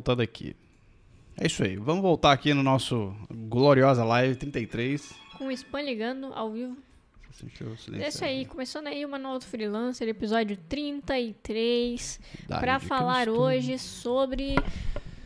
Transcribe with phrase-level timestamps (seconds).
[0.00, 0.56] voltando aqui.
[1.38, 1.76] É isso aí.
[1.76, 5.12] Vamos voltar aqui no nosso gloriosa live 33.
[5.36, 6.76] Com o spam ligando ao vivo.
[7.92, 12.88] É isso aí, começando aí o Manual do Freelancer, episódio 33, Dá pra dica do
[12.88, 14.56] falar hoje sobre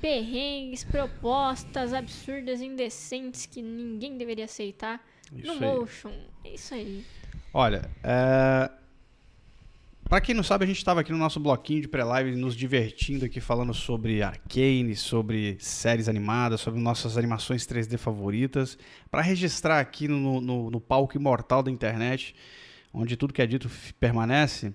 [0.01, 5.05] perrengues, propostas absurdas, indecentes que ninguém deveria aceitar
[5.35, 5.61] Isso no aí.
[5.61, 6.13] Motion.
[6.45, 7.05] É isso aí.
[7.53, 8.71] Olha, é...
[10.09, 13.25] Pra quem não sabe, a gente estava aqui no nosso bloquinho de pré-live nos divertindo
[13.25, 18.77] aqui falando sobre Arcane, sobre séries animadas, sobre nossas animações 3D favoritas,
[19.11, 22.35] Pra registrar aqui no, no, no palco imortal da internet,
[22.93, 24.75] onde tudo que é dito permanece.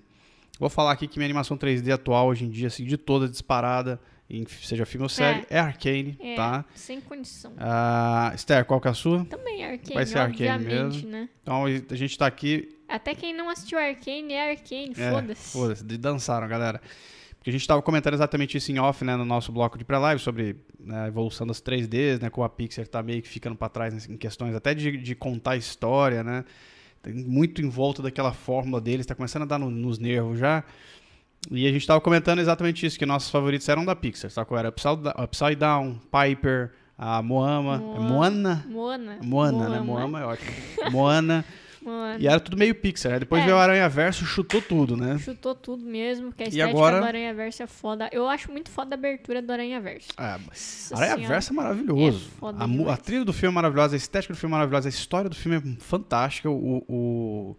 [0.58, 4.00] Vou falar aqui que minha animação 3D atual hoje em dia, assim, de toda disparada,
[4.30, 6.64] em, seja filme ou série, é, Arcane, É, tá?
[6.74, 7.52] sem condição.
[7.58, 9.24] Ah, Esther, qual que é a sua?
[9.24, 11.08] Também é Arcane, Vai ser Arcane mesmo.
[11.08, 11.28] né?
[11.42, 15.52] Então a gente tá aqui Até quem não assistiu Arcane é Arcane, É, foda-se.
[15.52, 16.80] Foda-se, dançaram, galera.
[17.36, 20.20] Porque a gente tava comentando exatamente isso em off, né, no nosso bloco de pré-live,
[20.20, 23.68] sobre né, a evolução das 3Ds, né, como a Pixar tá meio que ficando para
[23.70, 26.44] trás em questões até de, de contar história, né.
[27.02, 30.62] Tem muito em volta daquela fórmula deles, tá começando a dar no- nos nervos já.
[31.50, 34.58] E a gente tava comentando exatamente isso, que nossos favoritos eram da Pixar, sabe qual
[34.58, 34.68] era?
[34.68, 39.18] Upside, Down, Piper, a Moama, Moa- Moana, Moana.
[39.22, 40.50] Moana, né, Moama é ótimo.
[40.90, 41.44] Moana,
[41.80, 42.18] Moana.
[42.20, 43.18] e era tudo meio Pixar, né?
[43.20, 43.46] depois É.
[43.46, 45.16] veio o Aranha Verso, chutou tudo, né.
[45.18, 48.10] Chutou tudo mesmo, que a estética agora- do Aranha Verso é foda.
[48.12, 50.08] Eu acho muito foda a abertura do Aranha Verso.
[50.18, 51.28] É, Nossa Aranha Senhora.
[51.34, 52.30] Verso é maravilhoso.
[52.42, 54.90] É a, a trilha do filme é maravilhosa, a estética do filme é maravilhosa, a
[54.90, 56.50] história do filme é fantástica.
[56.50, 57.56] O, o-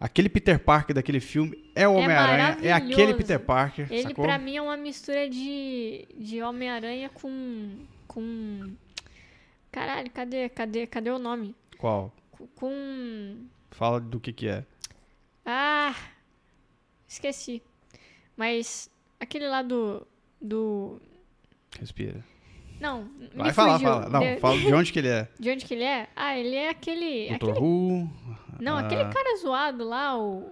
[0.00, 3.16] aquele Peter Parker daquele filme é o Homem-Aranha, é, aquele maravilhoso.
[3.16, 4.24] Peter Parker, Ele, sacou?
[4.24, 7.76] pra mim, é uma mistura de, de Homem-Aranha com.
[8.06, 8.72] com.
[9.72, 11.54] Caralho, cadê, cadê, cadê o nome?
[11.78, 12.12] Qual?
[12.54, 13.46] Com-.
[13.70, 14.64] Fala do que que é.
[15.44, 15.94] Ah!
[17.08, 17.62] Esqueci.
[18.36, 18.90] Mas.
[19.20, 20.06] Aquele lá do.
[20.40, 21.00] Do.
[21.78, 22.24] Respira.
[22.78, 23.88] Não, Vai falar, fugiu.
[23.88, 24.08] fala.
[24.10, 25.28] Não, De- fala de onde que ele é.
[25.40, 26.08] De onde que ele é?
[26.14, 27.28] Ah, ele é aquele.
[27.30, 28.10] Doutor aquele Who.
[28.60, 30.50] Não, ah, aquele cara zoado lá, o.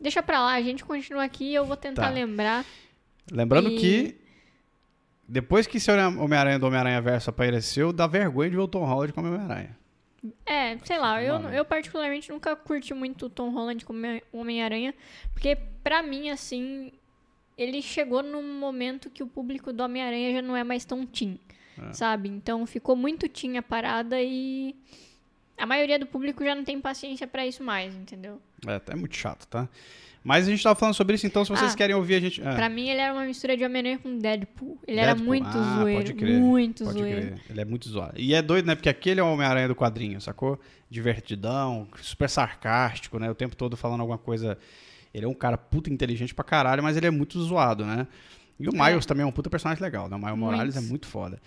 [0.00, 2.10] Deixa pra lá, a gente continua aqui e eu vou tentar Tá.
[2.10, 2.64] lembrar.
[3.30, 4.16] Lembrando E- que
[5.28, 9.12] depois que esse Homem-Aranha do Homem-Aranha Verso apareceu, dá vergonha de ver o Tom Holland
[9.12, 9.76] como Homem-Aranha.
[10.46, 11.54] É, sei lá, eu, Mano.
[11.54, 13.98] eu particularmente nunca curti muito o Tom Holland como
[14.32, 14.94] Homem-Aranha,
[15.32, 16.90] porque pra mim, assim,
[17.58, 21.38] ele chegou num momento que o público do Homem-Aranha já não é mais tão teen,
[21.78, 21.92] É.
[21.92, 22.28] sabe?
[22.30, 24.74] Então ficou muito teen a parada e
[25.58, 28.40] a maioria do público já não tem paciência pra isso mais, entendeu?
[28.66, 29.68] É, é muito chato, tá?
[30.26, 32.40] Mas a gente tava falando sobre isso, então se vocês Ah, querem ouvir a gente...
[32.40, 32.54] é.
[32.54, 34.78] Pra mim, ele era uma mistura de Homem-Aranha com Deadpool.
[34.88, 35.26] Ele era Deadpool.
[35.26, 37.20] muito Ah, zoeiro, pode crer, muito Pode zoeiro.
[37.20, 37.42] crer.
[37.50, 38.14] Ele é muito zoado.
[38.18, 38.74] E é doido, né?
[38.74, 40.58] Porque aquele é o Homem-Aranha do quadrinho, sacou?
[40.90, 43.30] Divertidão, super sarcástico, né?
[43.30, 44.56] O tempo todo falando alguma coisa.
[45.12, 48.06] Ele é um cara puta inteligente pra caralho, mas ele é muito zoado, né?
[48.58, 50.16] E o Miles também é um puta personagem legal, né?
[50.16, 51.38] O Miles Morales é muito foda.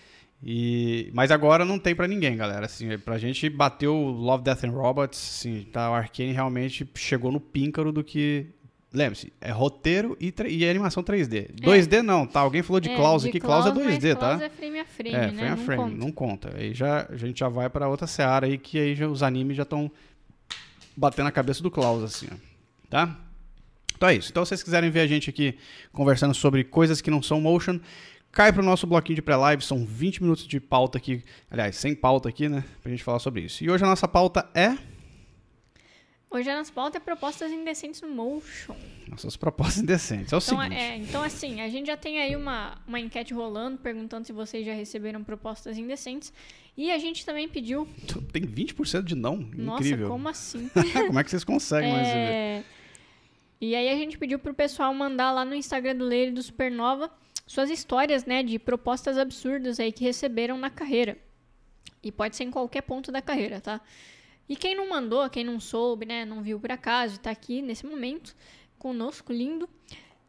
[0.43, 1.09] E...
[1.13, 2.65] Mas agora não tem pra ninguém, galera.
[2.65, 5.89] Assim, pra gente bater o Love, Death and Robots, assim, tá?
[5.89, 8.47] O Arkane realmente chegou no píncaro do que.
[8.93, 11.51] Lembre-se, é roteiro e, e animação 3D.
[11.55, 12.39] 2D não, tá?
[12.39, 14.19] Alguém falou de É, Klaus aqui, Klaus é mas 2D, tá?
[14.37, 15.27] Klaus é frame a frame, É, né?
[15.33, 15.95] frame a Não frame, conta.
[15.97, 16.53] não conta.
[16.57, 19.57] Aí já, a gente já vai pra outra seara aí, que aí já, os animes
[19.57, 19.91] já estão
[20.95, 22.35] batendo a cabeça do Klaus, assim, ó.
[22.89, 23.19] Tá?
[23.95, 24.29] Então é isso.
[24.31, 25.57] Então, se vocês quiserem ver a gente aqui
[25.91, 27.79] conversando sobre coisas que não são motion,
[28.37, 29.63] cai pro nosso bloquinho de pré-live.
[29.63, 31.23] São 20 minutos de pauta aqui.
[31.49, 32.63] Aliás, sem pauta aqui, né?
[32.83, 33.63] Pra gente falar sobre isso.
[33.63, 34.77] E hoje a nossa pauta é.
[36.29, 38.75] Hoje a nossa pauta é propostas indecentes no Motion.
[39.09, 40.31] Nossas propostas indecentes.
[40.31, 40.75] É o Então, seguinte.
[40.79, 44.63] é, então, assim, a gente já tem aí uma, uma enquete rolando, perguntando se vocês
[44.63, 46.31] já receberam propostas indecentes.
[46.77, 47.87] E a gente também pediu.
[48.31, 49.37] Tem 20% de não.
[49.37, 50.09] Nossa, Incrível.
[50.09, 50.69] como assim?
[51.07, 51.91] Como é que vocês conseguem?
[51.91, 52.61] É,
[53.59, 57.09] E aí a gente pediu pro pessoal mandar lá no Instagram do Leire do Supernova
[57.47, 61.17] suas histórias, né, de propostas absurdas aí que receberam na carreira.
[62.03, 63.81] E pode ser em qualquer ponto da carreira, tá?
[64.47, 67.61] E quem não mandou, quem não soube, né, não viu por acaso, e tá aqui
[67.61, 68.35] nesse momento
[68.77, 69.67] conosco, lindo.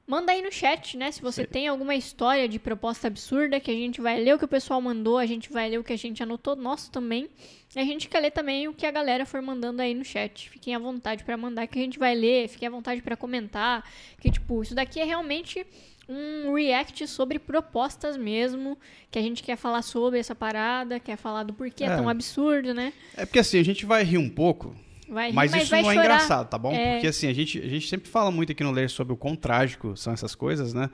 [0.06, 1.48] Manda aí no chat, né, se você Sim.
[1.48, 4.80] tem alguma história de proposta absurda, que a gente vai ler o que o pessoal
[4.80, 7.28] mandou, a gente vai ler o que a gente anotou, nosso também.
[7.76, 10.48] E a gente quer ler também o que a galera for mandando aí no chat.
[10.48, 12.48] Fiquem à vontade pra mandar, que a gente vai ler.
[12.48, 13.84] Fiquem à vontade pra comentar.
[14.18, 15.66] Que, tipo, isso daqui é realmente
[16.08, 18.78] um react sobre propostas mesmo.
[19.10, 21.96] Que a gente quer falar sobre essa parada, quer falar do porquê é, É.
[21.96, 22.92] tão absurdo, né?
[23.16, 24.74] É porque assim, a gente vai rir um pouco,
[25.08, 26.04] Vai rir, Mas, isso vai não é chorar.
[26.06, 26.72] engraçado, tá bom?
[26.72, 26.92] É.
[26.94, 29.34] Porque assim, a gente, a gente sempre fala muito aqui no Ler sobre o quão
[29.34, 30.90] trágico são essas coisas, né?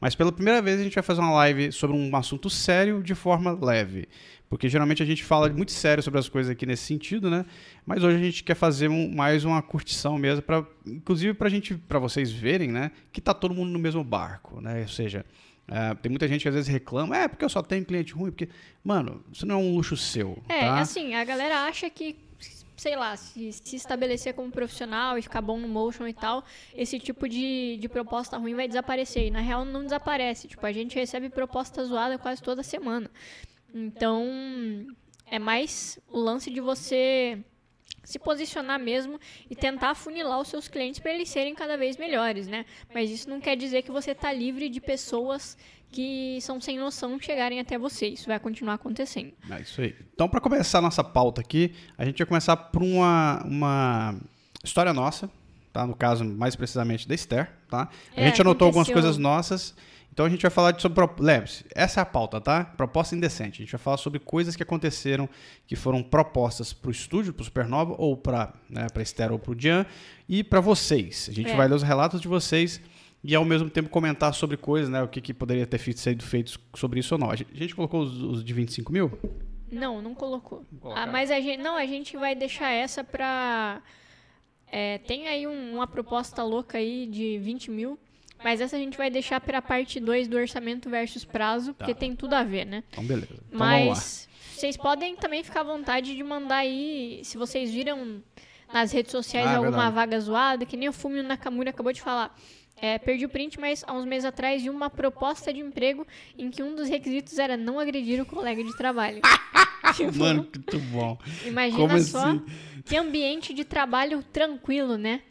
[0.00, 3.14] Mas pela primeira vez a gente vai fazer uma live sobre um assunto sério de
[3.14, 4.06] forma leve.
[4.48, 7.44] Porque geralmente a gente fala muito sério sobre as coisas aqui nesse sentido, né?
[7.84, 11.74] Mas hoje a gente quer fazer um- mais uma curtição mesmo, pra, inclusive pra gente,
[11.74, 12.92] para vocês verem, né?
[13.10, 14.82] Que tá todo mundo no mesmo barco, né?
[14.82, 15.24] Ou seja,
[15.68, 18.30] É, tem muita gente que às vezes reclama, é porque eu só tenho cliente ruim,
[18.30, 18.48] porque,
[18.84, 20.40] mano, isso não é um luxo seu.
[20.48, 20.78] É, tá?
[20.78, 22.14] assim, a galera acha que,
[22.76, 26.44] sei lá, se, se estabelecer como profissional e ficar bom no motion e tal,
[26.74, 29.26] esse tipo de, de proposta ruim vai desaparecer.
[29.26, 30.46] E na real não desaparece.
[30.46, 33.10] Tipo, a gente recebe proposta zoada quase toda semana.
[33.74, 34.24] Então,
[35.26, 37.42] é mais o lance de você
[38.06, 39.18] se posicionar mesmo
[39.50, 42.64] e tentar afunilar os seus clientes para eles serem cada vez melhores, né?
[42.94, 45.58] Mas isso não quer dizer que você está livre de pessoas
[45.90, 48.06] que são sem noção chegarem até você.
[48.08, 49.32] Isso vai continuar acontecendo.
[49.50, 49.94] É isso aí.
[50.14, 54.14] Então, para começar a nossa pauta aqui, a gente vai começar por uma, uma
[54.62, 55.28] história nossa,
[55.72, 55.86] tá?
[55.86, 57.88] No caso, mais precisamente da Esther, tá?
[58.16, 59.74] A É, gente anotou algumas aconteceu- coisas nossas.
[60.16, 61.04] Então a gente vai falar de sobre.
[61.20, 62.64] Lembre-se, essa é a pauta, tá?
[62.64, 63.60] Proposta indecente.
[63.60, 65.28] A gente vai falar sobre coisas que aconteceram,
[65.66, 69.84] que foram propostas pro estúdio, pro Supernova, ou pra, né, pra Esther ou pro Jean,
[70.26, 71.28] e pra vocês.
[71.30, 71.54] A gente É.
[71.54, 72.80] vai ler os relatos de vocês
[73.22, 75.02] e ao mesmo tempo comentar sobre coisas, né?
[75.02, 77.30] O que, que poderia ter feito- sido feito sobre isso ou não.
[77.30, 79.18] A gente, colocou os, os de 25 mil?
[79.70, 80.64] Não, não colocou.
[80.94, 83.82] Ah, mas a gente, não, a gente vai deixar essa pra.
[84.72, 87.98] é, tem aí um- uma proposta louca aí de 20 mil,
[88.42, 92.14] mas essa a gente vai deixar pra parte 2 do orçamento versus prazo, porque tem
[92.14, 92.82] tudo a ver, né?
[92.90, 93.28] Então, beleza.
[93.32, 93.58] Então.
[93.58, 98.22] Mas vocês podem também ficar à vontade de mandar aí, se vocês viram
[98.72, 99.94] nas redes sociais Ah, alguma verdade.
[99.94, 102.34] vaga zoada, que nem o Fumio Nakamura acabou de falar.
[102.78, 106.06] É, perdi o print, mas há uns meses atrás vi uma proposta de emprego
[106.36, 109.20] em que um dos requisitos era não agredir o colega de trabalho.
[109.94, 111.16] Tipo, Mano, muito bom.
[111.44, 112.44] Imagina como só assim?
[112.84, 115.22] que ambiente de trabalho tranquilo, né?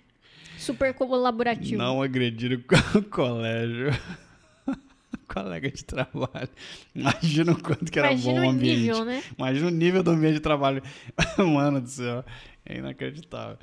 [0.65, 1.77] Super colaborativo.
[1.77, 3.91] Não agredir o co- colégio.
[5.27, 6.49] Colega de trabalho.
[6.93, 8.79] Imagina o quanto que era Imagina bom o o ambiente.
[8.81, 9.23] nível, né?
[9.37, 10.81] Imagina o nível do ambiente de trabalho.
[11.37, 12.23] Mano do céu.
[12.65, 13.57] É inacreditável.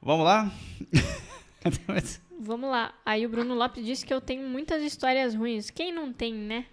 [0.00, 0.50] Vamos lá?
[2.40, 2.92] Vamos lá.
[3.04, 5.70] Aí o Bruno Lopes disse que eu tenho muitas histórias ruins.
[5.70, 6.64] Quem não tem, né?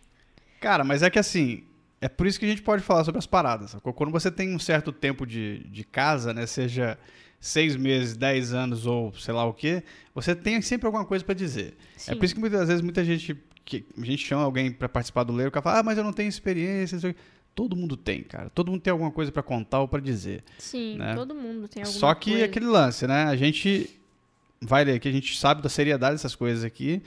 [0.59, 1.63] Cara, mas é que assim,
[2.01, 3.71] é por isso que a gente pode falar sobre as paradas.
[3.71, 3.93] sacou?
[3.93, 6.45] Quando você tem um certo tempo de, de casa, né?
[6.47, 6.97] Seja
[7.39, 9.83] seis meses, dez anos ou sei lá o quê,
[10.13, 11.75] você tem sempre alguma coisa pra dizer.
[11.95, 12.15] É Sim.
[12.15, 15.33] por isso que muitas vezes muita gente, que, a gente chama alguém pra participar do
[15.33, 16.95] Leiro, o cara fala, ah, mas eu não tenho experiência.
[16.95, 17.19] não sei o quê."
[17.55, 18.49] Todo mundo tem, cara.
[18.49, 20.43] Todo mundo tem alguma coisa pra contar ou pra dizer.
[20.57, 21.13] Sim, né?
[21.15, 22.45] todo mundo tem alguma Só que coisa.
[22.45, 23.23] aquele lance, né?
[23.23, 23.99] A gente
[24.61, 27.01] vai ler aqui, a gente sabe da seriedade dessas coisas aqui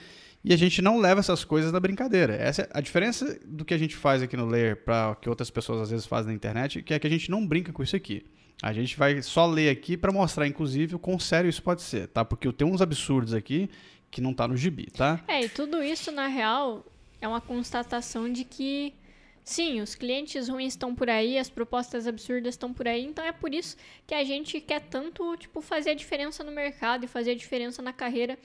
[0.44, 2.34] e a gente não leva essas coisas na brincadeira.
[2.34, 5.50] Essa é a diferença do que a gente faz aqui no Ler para que outras
[5.50, 7.94] pessoas às vezes fazem na internet, que é que a gente não brinca com isso
[7.94, 8.24] aqui.
[8.62, 12.06] A gente vai só ler aqui para mostrar, inclusive, o quão sério isso pode ser,
[12.08, 12.24] tá?
[12.24, 13.68] Porque eu tenho uns absurdos aqui
[14.08, 15.20] que não tá no gibi, tá?
[15.26, 16.86] É, e tudo isso, na real,
[17.20, 18.94] é uma constatação de que,
[19.42, 23.32] sim, os clientes ruins estão por aí, as propostas absurdas estão por aí, então é
[23.32, 27.32] por isso que a gente quer tanto, tipo, fazer a diferença no mercado e fazer
[27.32, 28.38] a diferença na carreira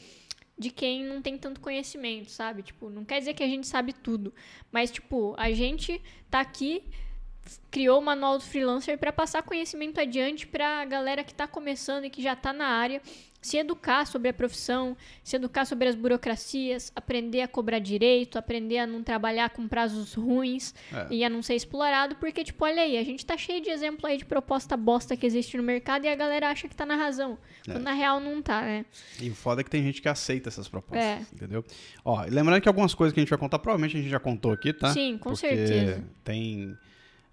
[0.58, 2.64] de quem não tem tanto conhecimento, sabe?
[2.64, 4.34] Tipo, não quer dizer que a gente sabe tudo,
[4.72, 6.84] mas, tipo, a gente tá aqui
[7.72, 12.06] criou o manual do freelancer para passar conhecimento adiante para a galera que está começando
[12.06, 13.02] e que já está na área
[13.40, 18.80] se educar sobre a profissão, se educar sobre as burocracias, aprender a cobrar direito, aprender
[18.80, 21.08] a não trabalhar com prazos ruins É.
[21.12, 24.06] e a não ser explorado, porque, tipo, olha aí, a gente tá cheio de exemplo
[24.08, 26.96] aí de proposta bosta que existe no mercado e a galera acha que tá na
[26.96, 28.86] razão, quando na real não tá, né?
[29.22, 31.22] E o foda é que tem gente que aceita essas propostas, É.
[31.34, 31.64] entendeu?
[32.04, 34.52] Ó, lembrando que algumas coisas que a gente vai contar, provavelmente a gente já contou
[34.52, 34.92] aqui, tá?
[34.92, 36.04] Sim, com Porque certeza.
[36.24, 36.76] Tem.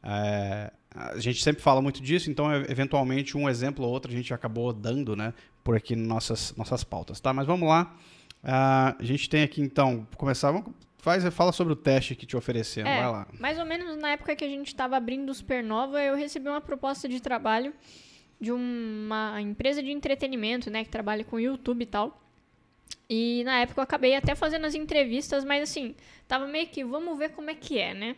[0.03, 4.15] é, a gente sempre fala muito disso, então, e- eventualmente, um exemplo ou outro a
[4.15, 5.33] gente acabou dando, né?
[5.65, 7.33] Por aqui nas nossas, nossas pautas, tá?
[7.33, 7.97] Mas vamos lá.
[8.43, 10.51] Ah, a gente tem aqui, então, começar.
[10.51, 12.89] Vamos, faz, fala sobre o teste que te ofereceram.
[12.89, 13.29] É, Vai lá.
[13.41, 16.61] mais ou menos na época que a gente estava abrindo o Supernova, eu recebi uma
[16.61, 17.73] proposta de trabalho
[18.41, 22.21] de uma empresa de entretenimento, né, que trabalha com YouTube e tal.
[23.09, 25.95] E na época eu acabei até fazendo as entrevistas, mas assim,
[26.27, 28.17] tava meio que, vamos ver como é que é, né?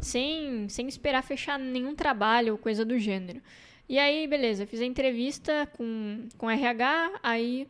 [0.00, 3.40] Sem, sem esperar fechar nenhum trabalho ou coisa do gênero.
[3.88, 7.68] E aí, beleza, fiz a entrevista com, com RH, aí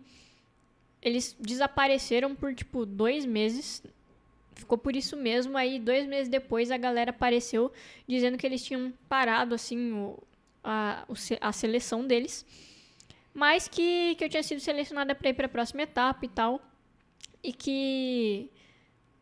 [1.02, 3.82] eles desapareceram por, tipo, dois meses.
[4.54, 5.58] Ficou por isso mesmo.
[5.58, 7.72] Aí, dois meses depois, a galera apareceu
[8.06, 10.22] dizendo que eles tinham parado, assim, o,
[10.62, 11.04] a,
[11.40, 12.46] a seleção deles.
[13.34, 16.60] Mas que, que eu tinha sido selecionada para ir para a próxima etapa e tal.
[17.42, 18.48] E que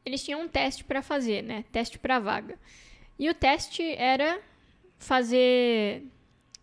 [0.05, 1.65] eles tinham um teste para fazer, né?
[1.73, 2.59] Teste para vaga.
[3.19, 4.41] E o teste era
[4.99, 6.05] fazer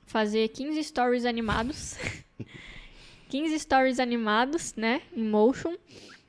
[0.10, 1.96] fazer 15 stories animados.
[3.30, 5.76] 15 stories animados, né, em motion,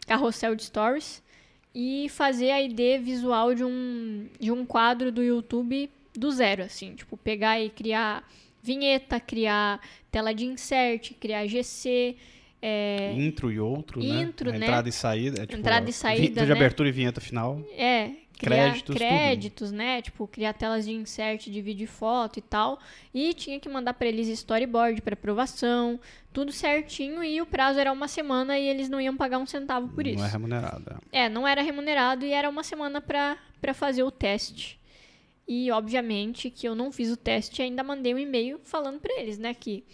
[0.06, 1.22] carrossel de stories
[1.74, 6.94] e fazer a ID visual de um de um quadro do YouTube do zero, assim,
[6.94, 8.28] tipo pegar e criar
[8.62, 12.16] vinheta, criar tela de insert, criar GC
[12.60, 14.58] É, Intro e outro, Intro, né?
[14.58, 14.66] né?
[14.66, 15.42] Entrada e saída.
[15.42, 16.54] é tipo, Entrada e saída, Vinheta de né?
[16.54, 17.64] abertura e vinheta final.
[17.72, 18.10] É,
[18.40, 18.96] criar Créditos, tudo.
[18.96, 20.02] créditos, né?
[20.02, 22.80] Tipo, criar telas de insert de vídeo e foto e tal.
[23.12, 26.00] E tinha que mandar pra eles storyboard para aprovação,
[26.32, 27.22] tudo certinho.
[27.22, 30.18] E o prazo era uma semana e eles não iam pagar um centavo por isso.
[30.18, 30.98] Não é remunerada.
[31.12, 34.80] É, não era remunerado e era uma semana pra, pra fazer o teste.
[35.46, 39.12] E, obviamente, que eu não fiz o teste e ainda mandei um e-mail falando pra
[39.20, 39.84] eles, né, que,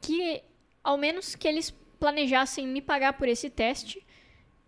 [0.00, 0.42] que
[0.84, 4.04] ao menos que eles planejassem me pagar por esse teste,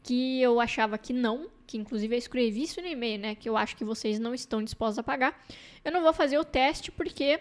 [0.02, 3.56] que eu achava que não, que inclusive eu escrevi isso no e-mail, né, que eu
[3.56, 5.42] acho que vocês não estão dispostos a pagar.
[5.82, 7.40] Eu não vou fazer o teste porque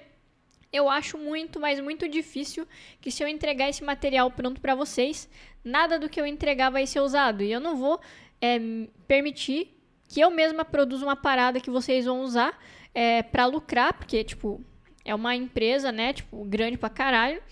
[0.72, 2.66] eu acho muito, mas muito difícil
[3.02, 5.28] que se eu entregar esse material pronto pra vocês,
[5.62, 7.44] nada do que eu entregar vai ser usado.
[7.44, 8.00] E eu não vou
[8.40, 8.58] é,
[9.06, 12.58] permitir que eu mesma produza uma parada que vocês vão usar
[12.96, 14.64] é, para lucrar, porque, tipo,
[15.04, 17.44] é uma empresa, né, tipo, grande pra caralho.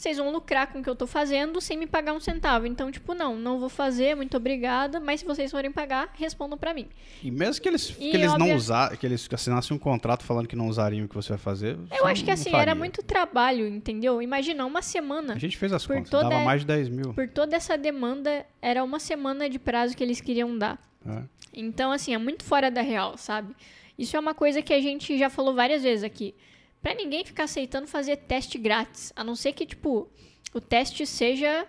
[0.00, 2.64] Vocês vão lucrar com o que eu tô fazendo sem me pagar um centavo.
[2.66, 4.98] Então, tipo, não, não vou fazer, muito obrigada.
[4.98, 6.88] Mas se vocês forem pagar, respondam pra mim.
[7.22, 10.48] E mesmo que eles, E que eles não usar, que eles assinassem um contrato falando
[10.48, 11.78] que não usariam o que você vai fazer.
[11.92, 12.62] Eu acho que assim, faria.
[12.62, 14.22] era muito trabalho, entendeu?
[14.22, 15.34] Imagina, uma semana.
[15.34, 17.12] A gente fez as contas, toda- dava mais de 10 mil.
[17.12, 20.78] Por toda essa demanda, era uma semana de prazo que eles queriam dar.
[21.04, 21.24] né?
[21.52, 23.54] Então, assim, é muito fora da real, sabe?
[23.98, 26.34] Isso é uma coisa que a gente já falou várias vezes aqui.
[26.82, 29.12] Pra ninguém ficar aceitando fazer teste grátis.
[29.14, 30.08] A não ser que, tipo,
[30.54, 31.66] o teste seja.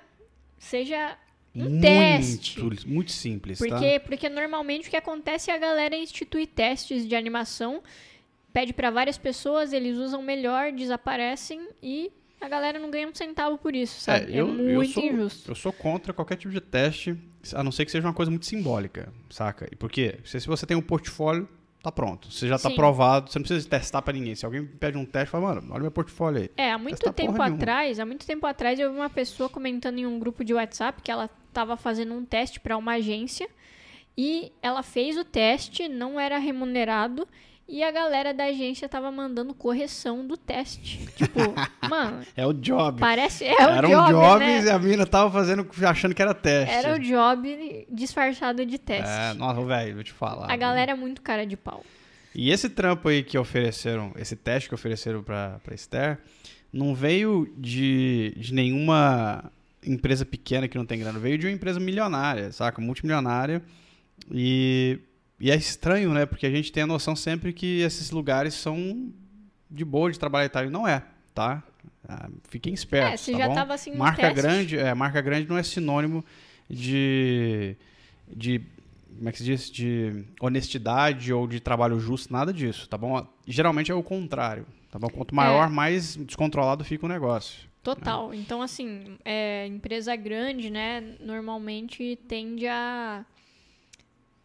[0.58, 1.18] Seja
[1.56, 2.88] um muito, teste.
[2.88, 4.06] Muito simples, Porque, tá?
[4.06, 7.82] porque normalmente o que acontece é a galera institui testes de animação,
[8.53, 13.58] pede pra várias pessoas, eles usam melhor, desaparecem e a galera não ganha um centavo
[13.58, 14.32] por isso, sabe?
[14.32, 15.51] É, eu, eu muito sou, injusto.
[15.51, 17.18] Eu sou contra qualquer tipo de teste,
[17.53, 19.68] a não ser que seja uma coisa muito simbólica, saca?
[19.72, 20.20] E por quê?
[20.24, 21.50] Se, se você tem um portfólio,
[21.81, 22.31] tá pronto.
[22.31, 22.73] Você já tá Sim.
[22.73, 24.35] aprovado, você não precisa testar pra ninguém.
[24.35, 26.51] Se alguém pede um teste, fala, mano, olha meu portfólio aí.
[26.55, 27.47] É, há muito tempo nenhuma.
[27.47, 31.01] atrás, há muito tempo atrás eu vi uma pessoa comentando em um grupo de WhatsApp
[31.01, 33.50] que ela estava fazendo um teste para uma agência
[34.17, 37.27] e ela fez o teste, não era remunerado
[37.71, 41.05] e a galera da agência tava mandando correção do teste.
[41.15, 41.39] Tipo,
[41.89, 42.99] mano, É o job.
[42.99, 44.63] parece é o era job, um job né?
[44.63, 46.75] e a mina tava fazendo, achando que era teste.
[46.75, 49.09] Era o job disfarçado de teste.
[49.09, 50.51] É, nossa, velho, vou te falar.
[50.51, 51.83] a galera é muito cara de pau.
[52.35, 56.19] E esse trampo aí que ofereceram, esse teste que ofereceram pra, pra Esther,
[56.71, 59.51] não veio de, de nenhuma
[59.85, 62.81] empresa pequena que não tem grana, veio de uma empresa milionária, saca?
[62.81, 63.61] Multimilionária.
[64.29, 64.99] E,
[65.41, 66.25] e é estranho, né?
[66.25, 69.12] Porque a gente tem a noção sempre que esses lugares são
[69.69, 71.63] de boa de trabalhar e tal, e não é, tá?
[72.07, 73.53] Ah, fiquem espertos, É, você tá já bom?
[73.55, 74.36] tava assim marca teste.
[74.36, 76.24] grande, é, marca grande não é sinônimo
[76.69, 77.75] de
[78.33, 78.62] de
[79.17, 79.69] como é que se diz?
[79.69, 83.25] De honestidade ou de trabalho justo, nada disso, tá bom?
[83.45, 85.10] Geralmente é o contrário, tá bom?
[85.10, 85.69] Quanto maior, É.
[85.69, 87.69] mais descontrolado fica o negócio.
[87.83, 88.33] Total.
[88.33, 93.25] Então, assim, é, empresa grande, né, normalmente tende a,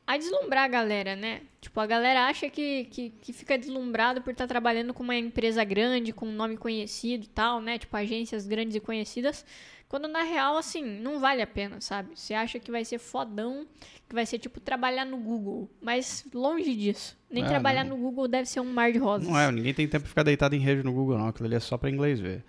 [0.07, 1.41] a deslumbrar a galera, né?
[1.61, 5.65] Tipo, a galera acha que, que, que fica deslumbrado por estar trabalhando com uma empresa
[5.65, 7.79] grande, com um nome conhecido e tal, né?
[7.79, 9.45] Tipo, agências grandes e conhecidas.
[9.89, 12.11] Quando na real, assim, não vale a pena, sabe?
[12.15, 13.67] Você acha que vai ser fodão,
[14.09, 15.71] que vai ser, tipo, trabalhar no Google.
[15.81, 17.17] Mas longe disso.
[17.31, 17.97] Nem É, trabalhar não.
[17.97, 19.29] no Google deve ser um mar de rosas.
[19.29, 21.29] Não é, ninguém tem tempo pra ficar deitado em rede no Google, não.
[21.29, 22.45] Aquilo ali é só pra inglês ver.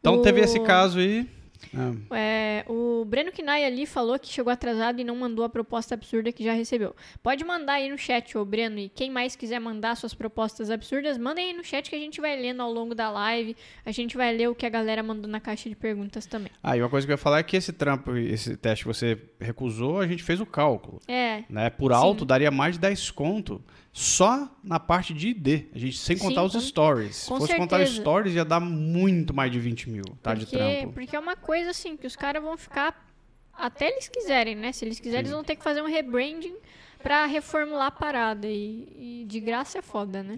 [0.00, 1.26] Então O- teve esse caso aí.
[1.74, 5.94] Ah, É, o Breno Kinai ali falou que chegou atrasado e não mandou a proposta
[5.94, 6.94] absurda que já recebeu.
[7.22, 11.18] Pode mandar aí no chat, ô Breno, e quem mais quiser mandar suas propostas absurdas,
[11.18, 13.56] mandem aí no chat que a gente vai lendo ao longo da live.
[13.84, 16.50] A gente vai ler o que a galera mandou na caixa de perguntas também.
[16.62, 18.88] Ah, e uma coisa que eu ia falar é que esse trampo, esse teste que
[18.88, 21.00] você recusou, a gente fez o cálculo.
[21.06, 21.70] É, Né?
[21.70, 22.26] Por alto, Sim.
[22.26, 23.62] daria mais de 10 conto
[23.92, 25.66] só na parte de ID.
[25.74, 27.16] A gente, sem contar Sim, os com- stories.
[27.16, 28.00] Se com fosse contar os certeza.
[28.00, 30.34] stories, ia dar muito mais de 20 mil, tá?
[30.34, 30.92] de porque, trampo.
[30.92, 33.06] porque é uma coisa assim que os caras vão ficar
[33.52, 34.70] até eles quiserem, né?
[34.72, 35.30] Se eles quiserem, Sim.
[35.30, 36.54] eles vão ter que fazer um rebranding
[37.02, 38.46] pra reformular a parada.
[38.46, 40.36] E, e de graça é foda, né?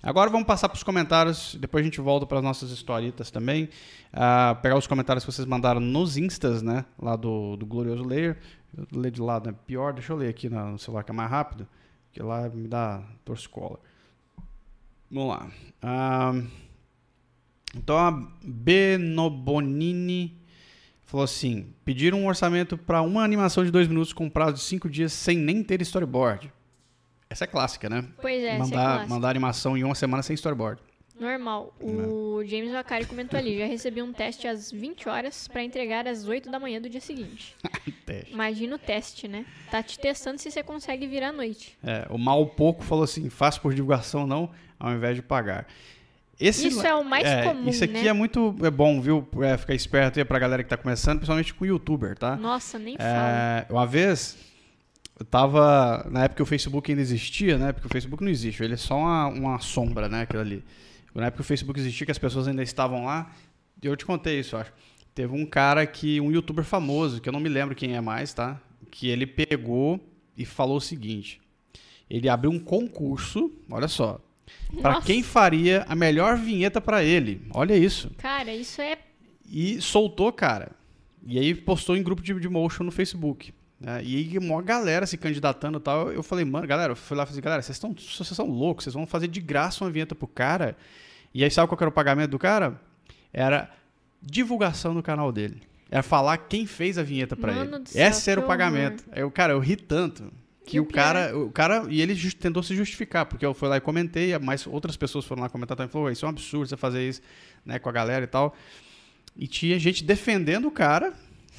[0.00, 3.68] Agora vamos passar para os comentários, depois a gente volta para as nossas historietas também.
[4.12, 6.84] Ah, pegar os comentários que vocês mandaram nos instas, né?
[7.00, 8.38] Lá do, do Glorioso Layer.
[8.76, 9.56] Eu ler de lado, né?
[9.66, 11.68] Pior, deixa eu ler aqui no celular que é mais rápido,
[12.12, 13.80] que lá me dá torcicola.
[15.10, 15.50] Vamos lá.
[15.80, 16.32] Ah,
[17.74, 18.10] então a
[18.42, 20.40] Benobonini
[21.04, 24.88] falou assim: pediram um orçamento para uma animação de dois minutos com prazo de cinco
[24.88, 26.52] dias sem nem ter storyboard.
[27.28, 28.06] Essa é clássica, né?
[28.20, 29.14] Pois é, é mandar, clássica.
[29.14, 30.82] mandar animação em uma semana sem storyboard.
[31.18, 31.74] Normal.
[31.80, 36.26] O James Macari comentou ali, já recebi um teste às 20 horas pra entregar às
[36.26, 37.54] 8 da manhã do dia seguinte.
[38.04, 38.32] Teste.
[38.32, 39.46] Imagina o teste, né?
[39.70, 41.78] Tá te testando se você consegue virar à noite.
[41.84, 45.68] É, o mal pouco falou assim: faço por divulgação não, ao invés de pagar.
[46.40, 48.08] Esse, Isso é o mais comum, Isso aqui né?
[48.08, 49.26] é muito é bom, viu?
[49.42, 52.34] É, ficar esperto aí pra galera que tá começando, principalmente com youtuber, tá?
[52.34, 53.08] Nossa, nem fala.
[53.08, 54.36] É, uma vez,
[55.20, 56.04] eu tava.
[56.10, 57.72] Na época que o Facebook ainda existia, né?
[57.72, 60.22] Porque o Facebook não existe, ele é só uma, uma sombra, né?
[60.22, 60.64] Aquilo ali.
[61.14, 63.30] Na época que o Facebook existia, que as pessoas ainda estavam lá,
[63.82, 64.72] eu te contei isso, eu acho.
[65.14, 68.32] Teve um cara que, um youtuber famoso, que eu não me lembro quem é mais,
[68.32, 68.60] tá?
[68.90, 70.00] Que ele pegou
[70.36, 71.40] e falou o seguinte:
[72.08, 74.20] ele abriu um concurso, olha só,
[74.80, 77.42] para quem faria a melhor vinheta pra ele.
[77.52, 78.98] Olha isso Cara, isso é.
[79.46, 80.72] e soltou, cara.
[81.24, 83.52] E aí postou em grupo de, de motion no Facebook.
[83.82, 84.00] Né?
[84.04, 86.12] E aí, uma galera se candidatando e tal.
[86.12, 88.84] Eu falei, mano, galera, eu fui lá e falei, galera, vocês estão vocês são loucos,
[88.84, 90.76] vocês vão fazer de graça uma vinheta pro cara.
[91.34, 92.80] E aí, sabe qual era o pagamento do cara?
[93.32, 93.70] Era
[94.20, 95.62] divulgação no canal dele.
[95.90, 97.86] Era falar quem fez a vinheta pra Mano ele.
[97.86, 99.04] céu, Esse era o pagamento.
[99.26, 100.32] O cara, eu ri tanto.
[100.64, 103.68] Que o o cara, o cara, e ele just- tentou se justificar, porque eu fui
[103.68, 106.68] lá e comentei, mas outras pessoas foram lá comentar também, falou, isso é um absurdo
[106.68, 107.20] você fazer isso,
[107.66, 108.54] né, com a galera e tal.
[109.36, 111.12] E tinha gente defendendo o cara,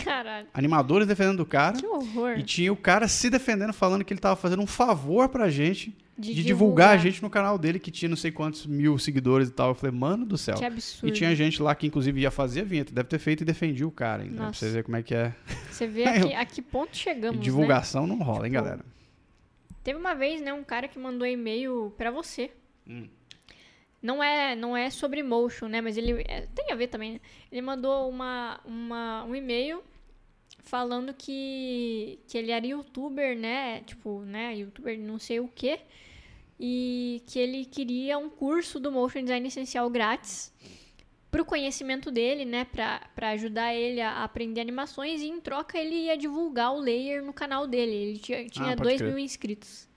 [0.04, 0.48] Caralho.
[0.54, 2.38] animadores defendendo o cara, Que horror.
[2.38, 5.96] e tinha o cara se defendendo, falando que ele tava fazendo um favor pra gente
[6.18, 9.50] De, de, divulgar a gente no canal dele, que tinha não sei quantos mil seguidores
[9.50, 9.70] e tal.
[9.70, 10.56] Eu falei, mano do céu.
[10.56, 11.14] Que E absurdo.
[11.14, 13.92] tinha gente lá que, inclusive, ia fazer a vinheta, deve ter feito e defendia o
[13.92, 14.60] cara, ainda, pra Nossa.
[14.60, 15.34] vocês verem como é que é.
[15.70, 17.44] Você vê a que, a que ponto chegamos, né?
[17.44, 18.86] Divulgação não rola, hein, Tipo, galera?
[19.84, 22.52] Teve uma vez, né, um cara que mandou e-mail pra você.
[22.88, 23.08] Hum.
[24.04, 25.80] Não é, não é sobre motion, né?
[25.80, 27.14] Mas ele é, tem a ver também.
[27.14, 27.22] Né?
[27.50, 29.82] Ele mandou uma, uma, um e-mail
[30.60, 33.82] falando que, que ele era youtuber, né?
[33.84, 34.58] Tipo, né?
[34.58, 35.80] Youtuber não sei o quê.
[36.60, 40.54] E que ele queria um curso do Motion Design Essencial grátis
[41.32, 42.66] pro conhecimento dele, né?
[42.66, 45.22] Pra, pra ajudar ele a aprender animações.
[45.22, 47.96] E em troca ele ia divulgar o layer no canal dele.
[47.96, 49.10] Ele tinha, tinha pode 2 crer.
[49.10, 49.88] mil inscritos.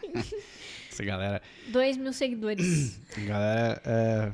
[0.94, 3.00] Essa galera, 2 mil seguidores.
[3.26, 4.32] galera, é,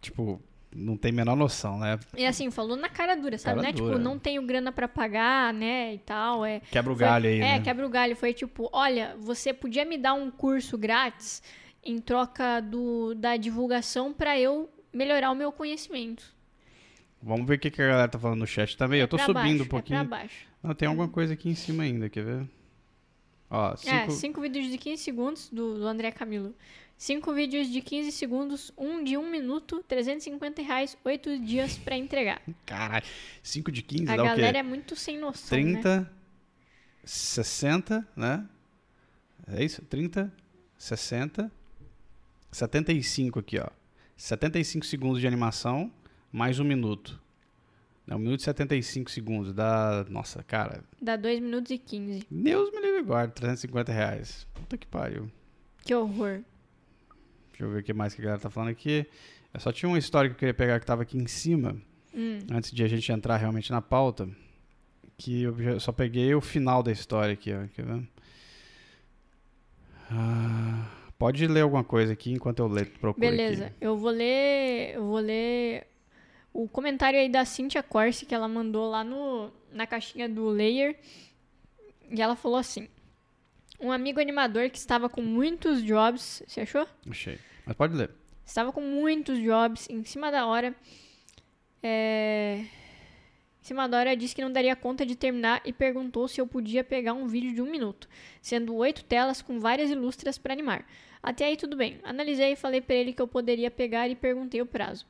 [0.00, 0.40] tipo,
[0.74, 1.98] não tem a menor noção, né?
[2.16, 3.56] e assim, falou na cara dura, sabe?
[3.62, 3.72] Cara né?
[3.72, 3.94] dura.
[3.94, 5.94] Tipo, não tenho grana pra pagar, né?
[5.94, 6.44] E tal.
[6.44, 7.60] É, Quebra o Foi- galho aí, É, né?
[7.60, 8.14] quebra o galho.
[8.14, 11.42] Foi tipo, olha, você podia me dar um curso grátis
[11.82, 16.24] em troca do, da divulgação pra eu melhorar o meu conhecimento.
[17.22, 19.00] Vamos ver o que, que a galera tá falando no chat também.
[19.00, 20.00] eu tô subindo baixo, um pouquinho.
[20.00, 20.46] É pra baixo.
[20.62, 22.46] Não, tem alguma coisa aqui em cima ainda, quer ver?
[23.48, 24.12] Ó, É, cinco...
[24.12, 26.54] cinco vídeos de 15 segundos do, do André Camilo.
[26.98, 32.40] Cinco vídeos de 15 segundos, um de um minuto, 350 reais, oito dias pra entregar.
[32.64, 33.04] Caralho,
[33.42, 34.58] 5 de 15 A dá o galera quê?
[34.58, 35.72] é muito sem noção, né?
[35.74, 36.10] 30,
[37.04, 38.48] 60, né?
[39.46, 39.82] É isso?
[39.82, 40.32] 30,
[40.78, 41.52] 60,
[42.50, 43.68] 75 aqui, ó.
[44.16, 45.92] 75 segundos de animação,
[46.32, 47.20] mais um minuto.
[48.06, 49.52] Não, um minuto e 75 segundos.
[49.52, 50.06] Dá.
[50.08, 50.84] Nossa, cara.
[51.02, 52.26] Dá 2 minutos e 15.
[52.30, 54.46] Deus me livre guarda, 350 reais.
[54.54, 55.30] Puta que pariu.
[55.84, 56.40] Que horror.
[57.50, 59.06] Deixa eu ver o que mais que a galera tá falando aqui.
[59.52, 61.76] Eu só tinha uma história que eu queria pegar que tava aqui em cima,
[62.14, 62.38] Hum.
[62.52, 64.28] antes de a gente entrar realmente na pauta.
[65.18, 67.66] Que eu só peguei o final da história aqui, ó.
[67.74, 68.02] Quer ver?
[70.10, 70.88] Ah,
[71.18, 73.76] pode ler alguma coisa aqui enquanto eu leio, procuro Beleza, aqui.
[73.80, 74.94] eu vou ler.
[74.94, 75.86] Eu vou ler
[76.56, 80.98] o comentário aí da Cintia Corse que ela mandou lá no, na caixinha do layer.
[82.10, 82.88] E ela falou assim:
[83.78, 86.42] Um amigo animador que estava com muitos jobs.
[86.46, 86.88] Você achou?
[87.10, 87.38] Achei.
[87.66, 88.10] Mas pode ler.
[88.44, 90.74] Estava com muitos jobs em cima da hora.
[91.82, 92.64] É...
[93.60, 96.46] Em cima da hora disse que não daria conta de terminar e perguntou se eu
[96.46, 98.08] podia pegar um vídeo de um minuto,
[98.40, 100.86] sendo oito telas com várias ilustras para animar.
[101.22, 101.98] Até aí tudo bem.
[102.04, 105.04] Analisei e falei para ele que eu poderia pegar e perguntei o prazo.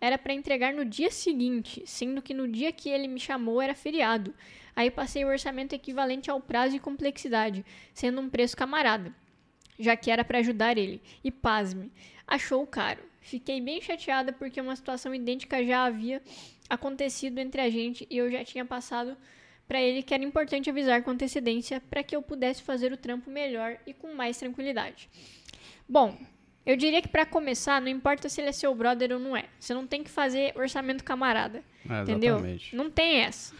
[0.00, 3.74] Era para entregar no dia seguinte, sendo que no dia que ele me chamou era
[3.74, 4.34] feriado.
[4.74, 9.14] Aí passei o orçamento equivalente ao prazo e complexidade, sendo um preço camarada
[9.78, 11.00] já que era para ajudar ele.
[11.22, 11.92] E pasme,
[12.26, 13.02] achou caro.
[13.20, 16.22] Fiquei bem chateada porque uma situação idêntica já havia
[16.68, 19.16] acontecido entre a gente e eu já tinha passado
[19.66, 23.30] para ele que era importante avisar com antecedência para que eu pudesse fazer o trampo
[23.30, 25.08] melhor e com mais tranquilidade.
[25.86, 26.18] Bom,
[26.68, 29.46] eu diria que para começar, não importa se ele é seu brother ou não é.
[29.58, 32.34] Você não tem que fazer orçamento camarada, É, entendeu?
[32.36, 32.76] exatamente.
[32.76, 33.54] Não tem essa.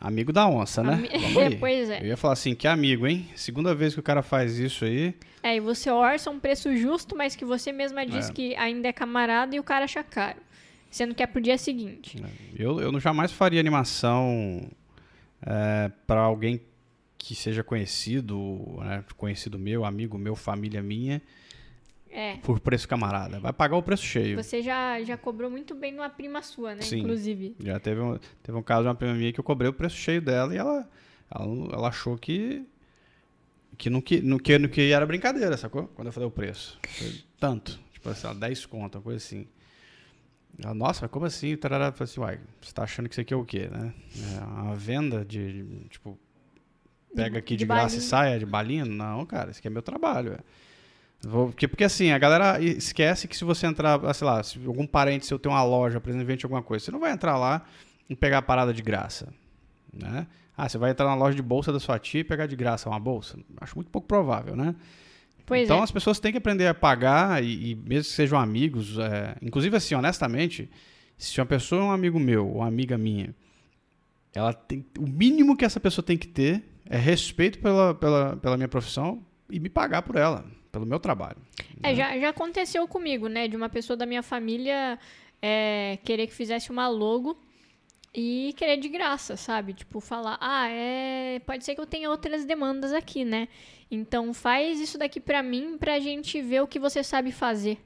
[0.00, 0.94] Amigo da onça, né?
[0.94, 2.00] Ami- pois é.
[2.02, 3.28] Eu ia falar assim, que amigo, hein?
[3.36, 5.14] Segunda vez que o cara faz isso aí.
[5.42, 8.32] É, e você orça um preço justo, mas que você mesma diz É.
[8.32, 10.38] que ainda é camarada e o cara acha caro.
[10.90, 12.16] Sendo que é pro dia seguinte.
[12.58, 14.68] Eu, eu não jamais faria animação
[15.46, 16.60] é, para alguém
[17.16, 19.04] que seja conhecido, né?
[19.16, 21.20] conhecido meu, amigo meu, família minha,
[22.12, 22.36] É.
[22.38, 23.38] por preço camarada.
[23.38, 24.42] Vai pagar o preço cheio.
[24.42, 26.82] Você já, já cobrou muito bem numa prima sua, né?
[26.82, 27.00] Sim.
[27.00, 27.54] Inclusive.
[27.60, 29.96] Já teve um, teve um caso de uma prima minha que eu cobrei o preço
[29.96, 30.88] cheio dela e ela,
[31.30, 32.66] ela, ela achou que
[33.78, 35.88] que não que, não, que, não que era brincadeira, sacou?
[35.94, 36.78] Quando eu falei o preço.
[36.86, 37.80] Foi tanto.
[37.92, 39.46] Tipo assim, ó, 10 conto, uma coisa assim.
[40.62, 41.56] Ela, Nossa, como assim?
[41.56, 41.90] Tarará.
[41.92, 43.94] Falei assim, uai, você tá achando que isso aqui é o quê, né?
[44.36, 46.18] É uma venda de, de, tipo,
[47.14, 48.00] pega aqui de, de graça e balinha.
[48.00, 48.84] sai, é de balinha?
[48.84, 50.32] Não, cara, isso aqui é meu trabalho.
[50.32, 50.38] é.
[51.22, 54.86] Porque, porque assim, a galera esquece que se você entrar, ah, sei lá, se algum
[54.86, 57.64] parente seu tem uma loja, por exemplo, vende alguma coisa, você não vai entrar lá
[58.08, 59.28] e pegar a parada de graça,
[59.92, 60.26] né?
[60.56, 62.88] Ah, você vai entrar na loja de bolsa da sua tia e pegar de graça
[62.88, 63.38] uma bolsa?
[63.60, 64.74] Acho muito pouco provável, né?
[65.44, 65.82] Pois então é.
[65.82, 69.76] as pessoas têm que aprender a pagar e, e mesmo que sejam amigos, é, inclusive
[69.76, 70.70] assim, honestamente,
[71.18, 73.34] se uma pessoa é um amigo meu ou amiga minha,
[74.34, 78.56] ela tem, o mínimo que essa pessoa tem que ter é respeito pela, pela, pela
[78.56, 81.38] minha profissão e me pagar por ela, pelo meu trabalho.
[81.82, 83.48] É, já, já aconteceu comigo, né?
[83.48, 84.98] De uma pessoa da minha família
[85.42, 87.36] é, querer que fizesse uma logo
[88.14, 89.72] e querer de graça, sabe?
[89.72, 93.48] Tipo, falar, ah, é, pode ser que eu tenha outras demandas aqui, né?
[93.90, 97.78] Então faz isso daqui pra mim pra gente ver o que você sabe fazer.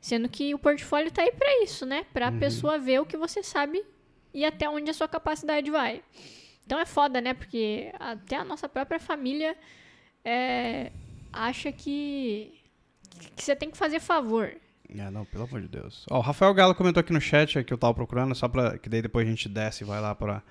[0.00, 2.06] Sendo que o portfólio tá aí pra isso, né?
[2.12, 3.84] Pra pessoa ver o que você sabe
[4.32, 6.02] e até onde a sua capacidade vai.
[6.64, 7.34] Então é foda, né?
[7.34, 9.56] Porque até a nossa própria família
[10.24, 10.92] é,
[11.32, 12.52] acha que,
[13.36, 14.52] que você tem que fazer favor.
[14.88, 16.06] É, não, pelo amor de Deus.
[16.10, 18.78] Ó, o Rafael Galo comentou aqui no chat é, que eu tava procurando, só pra
[18.78, 20.42] que daí depois a gente desce e vai lá para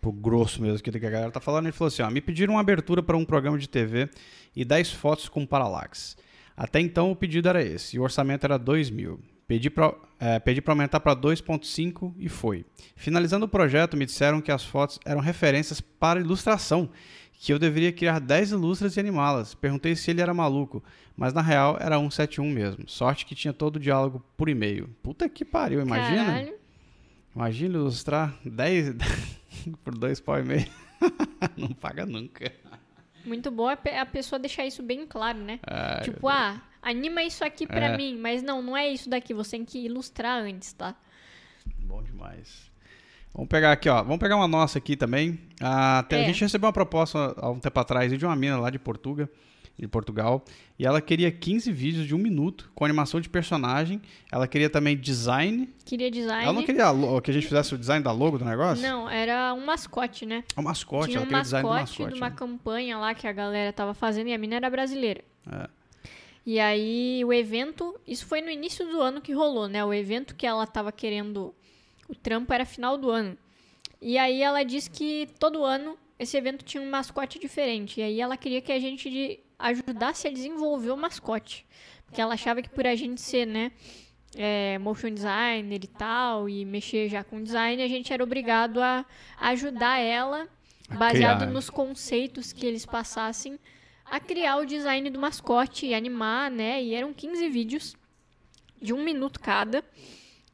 [0.00, 1.66] pro grosso mesmo que a galera tá falando.
[1.66, 4.08] Ele falou assim: ó, me pediram uma abertura para um programa de TV
[4.54, 6.16] e 10 fotos com paralaxe.
[6.56, 9.20] Até então o pedido era esse, e o orçamento era 2 mil.
[9.46, 9.94] Pedi para
[10.44, 12.64] pedi pra aumentar para 2,5 e foi.
[12.94, 16.90] Finalizando o projeto, me disseram que as fotos eram referências para ilustração,
[17.42, 19.54] que eu deveria criar 10 ilustras e animá-las.
[19.54, 20.84] Perguntei se ele era maluco,
[21.16, 22.86] mas na real era 171 mesmo.
[22.86, 24.88] Sorte que tinha todo o diálogo por e-mail.
[25.02, 26.24] Puta que pariu, imagina.
[26.26, 26.54] Caralho.
[27.34, 28.94] Imagina ilustrar 10
[29.82, 30.66] por 2 pau e meio.
[31.56, 32.52] Não paga nunca.
[33.24, 35.60] Muito boa a pe- a pessoa deixar isso bem claro, né?
[35.66, 37.96] Ai, tipo, ah, anima isso aqui pra É.
[37.96, 40.94] mim, mas não, não é isso daqui, você tem que ilustrar antes, tá?
[41.80, 42.69] Bom demais.
[43.32, 44.02] Vamos pegar aqui, ó.
[44.02, 45.38] Vamos pegar uma nossa aqui também.
[45.60, 46.26] Ah, tem- A É.
[46.26, 49.28] gente recebeu uma proposta há um tempo atrás de uma mina lá de Portugal,
[49.78, 50.44] de Portugal,
[50.78, 54.02] e ela queria 15 vídeos de um minuto com animação de personagem.
[54.30, 55.72] Ela queria também design.
[55.86, 56.44] Queria design.
[56.44, 58.82] Ela não queria a que a gente fizesse o design da logo do negócio?
[58.86, 60.44] Não, era um mascote, né?
[60.56, 62.12] O mascote, Tinha ela um queria design do mascote mascote.
[62.14, 62.36] de uma né?
[62.36, 65.22] campanha lá que a galera tava fazendo e a mina era brasileira.
[65.50, 65.68] É.
[66.44, 69.84] E aí o evento, isso foi no início do ano que rolou, né?
[69.84, 71.54] O evento que ela tava querendo,
[72.10, 73.36] o trampo era final do ano.
[74.00, 78.00] E aí ela disse que todo ano esse evento tinha um mascote diferente.
[78.00, 81.66] E aí ela queria que a gente ajudasse a desenvolver o mascote.
[82.04, 83.72] Porque ela achava que por a gente ser, né,
[84.36, 89.04] é, motion designer e tal, e mexer já com design, a gente era obrigado a
[89.40, 90.48] ajudar ela,
[90.90, 91.50] baseado criar.
[91.50, 93.58] nos conceitos que eles passassem,
[94.04, 96.82] a criar o design do mascote e animar, né?
[96.82, 97.96] E eram 15 vídeos
[98.80, 99.84] de um minuto cada.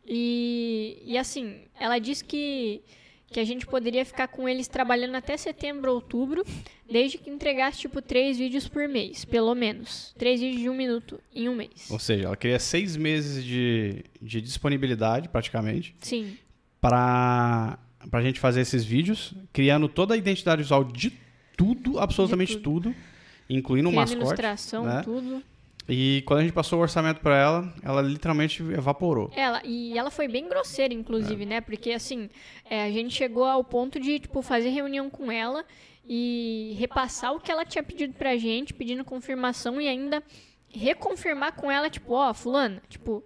[0.06, 2.80] E, e assim, ela disse que,
[3.28, 6.44] que a gente poderia ficar com eles trabalhando até setembro, outubro,
[6.90, 10.14] desde que entregasse, tipo, três vídeos por mês, pelo menos.
[10.16, 11.88] Três vídeos de um minuto em um mês.
[11.90, 16.36] Ou seja, ela queria seis meses de, de disponibilidade, praticamente, Sim.
[16.80, 17.78] para
[18.12, 21.12] a gente fazer esses vídeos, criando toda a identidade visual de
[21.56, 22.94] tudo, absolutamente De tudo,
[23.48, 24.22] incluindo o mascote.
[24.22, 25.02] ilustração, né?
[25.02, 25.42] tudo.
[25.88, 29.30] E quando a gente passou o orçamento para ela, ela literalmente evaporou.
[29.36, 31.46] Ela, e ela foi bem grosseira, inclusive, É.
[31.46, 31.60] né?
[31.60, 32.28] Porque, assim,
[32.68, 35.64] é, a gente chegou ao ponto de, tipo, fazer reunião com ela
[36.04, 40.22] e repassar o que ela tinha pedido pra gente, pedindo confirmação e ainda
[40.68, 43.24] reconfirmar com ela, tipo, ó, fulana, tipo,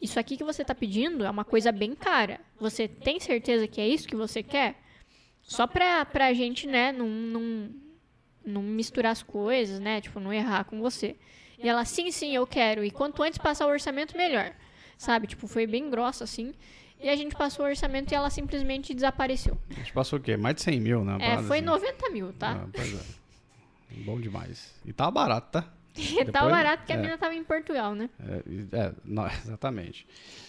[0.00, 2.40] isso aqui que você tá pedindo é uma coisa bem cara.
[2.60, 4.76] Você tem certeza que é isso que você quer?
[5.42, 7.70] Só pra, pra gente, né, não, não,
[8.44, 10.00] não misturar as coisas, né?
[10.00, 11.16] Tipo, não errar com você.
[11.58, 12.84] E ela, sim, sim, eu quero.
[12.84, 14.52] E quanto antes passar o orçamento, melhor.
[14.98, 15.26] Sabe?
[15.26, 16.54] Tipo, foi bem grossa, assim.
[17.00, 19.58] E a gente passou o orçamento e ela simplesmente desapareceu.
[19.70, 20.36] A gente passou o quê?
[20.36, 21.18] Mais de 100 mil, né?
[21.20, 21.66] É, foi assim.
[21.66, 22.62] 90 mil, tá?
[22.62, 23.04] Ah, pois é.
[24.04, 24.74] Bom demais.
[24.84, 25.72] E tá barato, tá?
[25.96, 26.98] E tá depois- barato que a é.
[26.98, 28.08] mina tava em Portugal, né?
[28.20, 30.06] É, é, não, exatamente.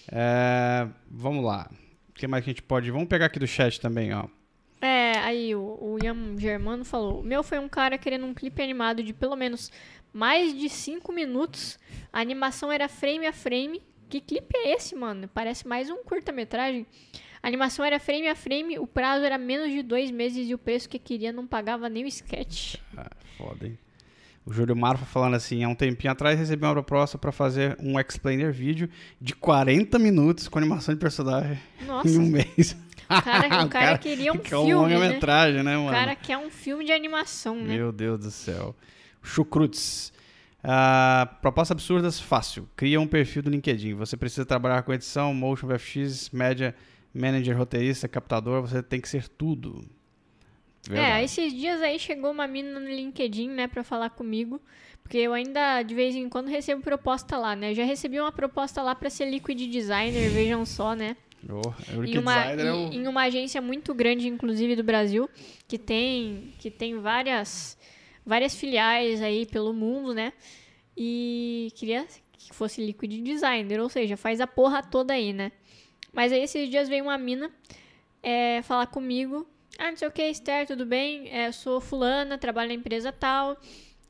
[0.09, 1.69] É, vamos lá.
[2.09, 2.89] O que mais que a gente pode...
[2.91, 4.27] Vamos pegar aqui do chat também, ó.
[4.79, 8.61] É, aí o, o Ian Germano falou: O meu foi um cara querendo um clipe
[8.61, 9.71] animado de pelo menos
[10.17, 11.77] mais de 5 minutos.
[12.11, 13.83] A animação era frame a frame.
[14.09, 15.29] Que clipe é esse, mano?
[15.31, 16.87] Parece mais um curta-metragem.
[17.43, 20.57] A animação era frame a frame, o prazo era menos de dois meses e o
[20.57, 22.77] preço que queria não pagava nem o sketch.
[22.97, 23.77] Ah, foda, hein?
[24.43, 27.99] O Júlio Marfa falando assim, há um tempinho atrás recebi uma proposta pra fazer um
[27.99, 28.89] explainer vídeo
[29.21, 32.75] de 40 minutos com animação de personagem Nossa, em um mês.
[33.07, 34.97] o cara, o cara queria um que é um filme, né?
[34.97, 35.95] longa-metragem, né, O mano?
[35.95, 37.75] cara quer um filme de animação, né?
[37.75, 38.75] Meu Deus do céu.
[39.27, 40.13] Chucrutes.
[40.63, 42.67] Ah, propostas absurdas, fácil.
[42.75, 43.93] Cria um perfil do LinkedIn.
[43.93, 46.75] Você precisa trabalhar com edição, motion, VFX, média,
[47.13, 48.61] manager, roteirista, captador.
[48.61, 49.85] Você tem que ser tudo.
[50.89, 54.61] É, esses dias aí chegou uma menina no LinkedIn, né, pra falar comigo.
[55.03, 57.71] Porque eu ainda, de vez em quando, recebo proposta lá, né?
[57.71, 61.15] Eu já recebi uma proposta lá pra ser liquid designer, vejam só, né?
[61.49, 62.75] Oh, em, uma, designer é o...
[62.75, 65.29] em, em uma agência muito grande, inclusive, do Brasil,
[65.65, 67.77] que tem, que tem várias,
[68.27, 70.33] várias filiais aí pelo mundo, né?
[70.95, 75.51] E queria que fosse liquid designer, ou seja, faz a porra toda aí, né?
[76.11, 77.49] Mas aí esses dias veio uma mina
[78.21, 79.47] é, falar comigo.
[79.79, 81.29] Ah, não sei o que, Esther, tudo bem?
[81.29, 83.57] É, eu sou fulana, trabalho na empresa tal.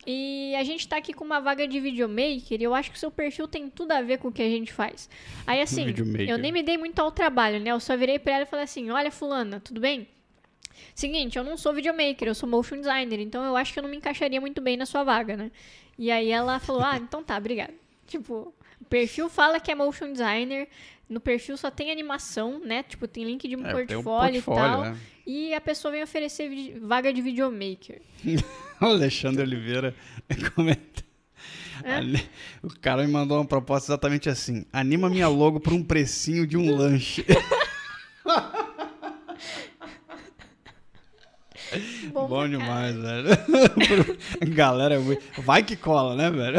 [0.06, 3.00] E a gente tá aqui com uma vaga de videomaker e eu acho que o
[3.00, 5.10] seu perfil tem tudo a ver com o que a gente faz.
[5.46, 5.94] Aí assim,
[6.30, 7.72] eu nem me dei muito ao trabalho, né?
[7.72, 10.08] Eu só virei pra ela e falei assim: olha, fulana, tudo bem?
[10.96, 13.90] Seguinte, eu não sou videomaker, eu sou motion designer, então eu acho que eu não
[13.90, 15.52] me encaixaria muito bem na sua vaga, né?
[15.98, 17.74] E aí ela falou: ah, então tá, obrigada.
[18.08, 20.70] Tipo, o perfil fala que é motion designer,
[21.10, 22.84] no perfil só tem animação, né?
[22.84, 24.82] Tipo, tem link de um É, tem um portfólio, portfólio, e tal.
[24.82, 24.98] né?
[25.26, 28.02] E a pessoa vem oferecer vaga de videomaker.
[28.80, 29.96] O Alexandre Oliveira
[30.54, 31.04] comenta.
[31.84, 32.00] É?
[32.62, 36.56] O cara me mandou uma proposta exatamente assim: anima minha logo por um precinho de
[36.56, 37.26] um lanche.
[42.14, 43.30] Bom, Bom demais, velho.
[44.56, 46.58] Galera, é vai que cola, né, velho?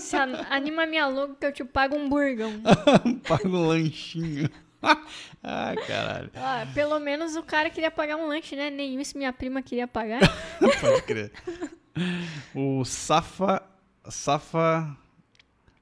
[0.00, 2.52] Se an- anima minha logo que eu te pago um burgão.
[3.26, 4.48] Paga um lanchinho.
[4.82, 6.30] ah, caralho.
[6.34, 8.70] Ah, pelo menos o cara queria pagar um lanche, né?
[8.70, 10.20] Nenhum isso minha prima queria pagar.
[10.58, 11.32] Pode crer.
[12.54, 13.62] O Safa.
[14.08, 14.96] Safa.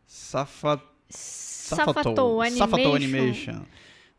[0.07, 0.83] Safa.
[1.09, 2.59] Safatou Animation.
[2.67, 3.63] Safatou Animation.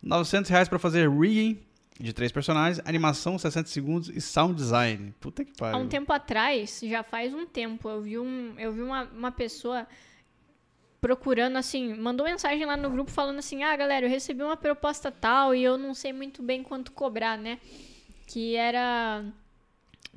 [0.01, 1.59] 900 reais pra fazer rigging
[1.99, 5.13] de três personagens, animação 60 segundos e sound design.
[5.19, 5.79] Puta que Há pariu.
[5.79, 9.85] um tempo atrás, já faz um tempo, eu vi, um, eu vi uma, uma pessoa
[11.01, 15.11] procurando assim, mandou mensagem lá no grupo falando assim: "Ah, galera, eu recebi uma proposta
[15.11, 17.59] tal e eu não sei muito bem quanto cobrar, né?"
[18.27, 19.25] Que era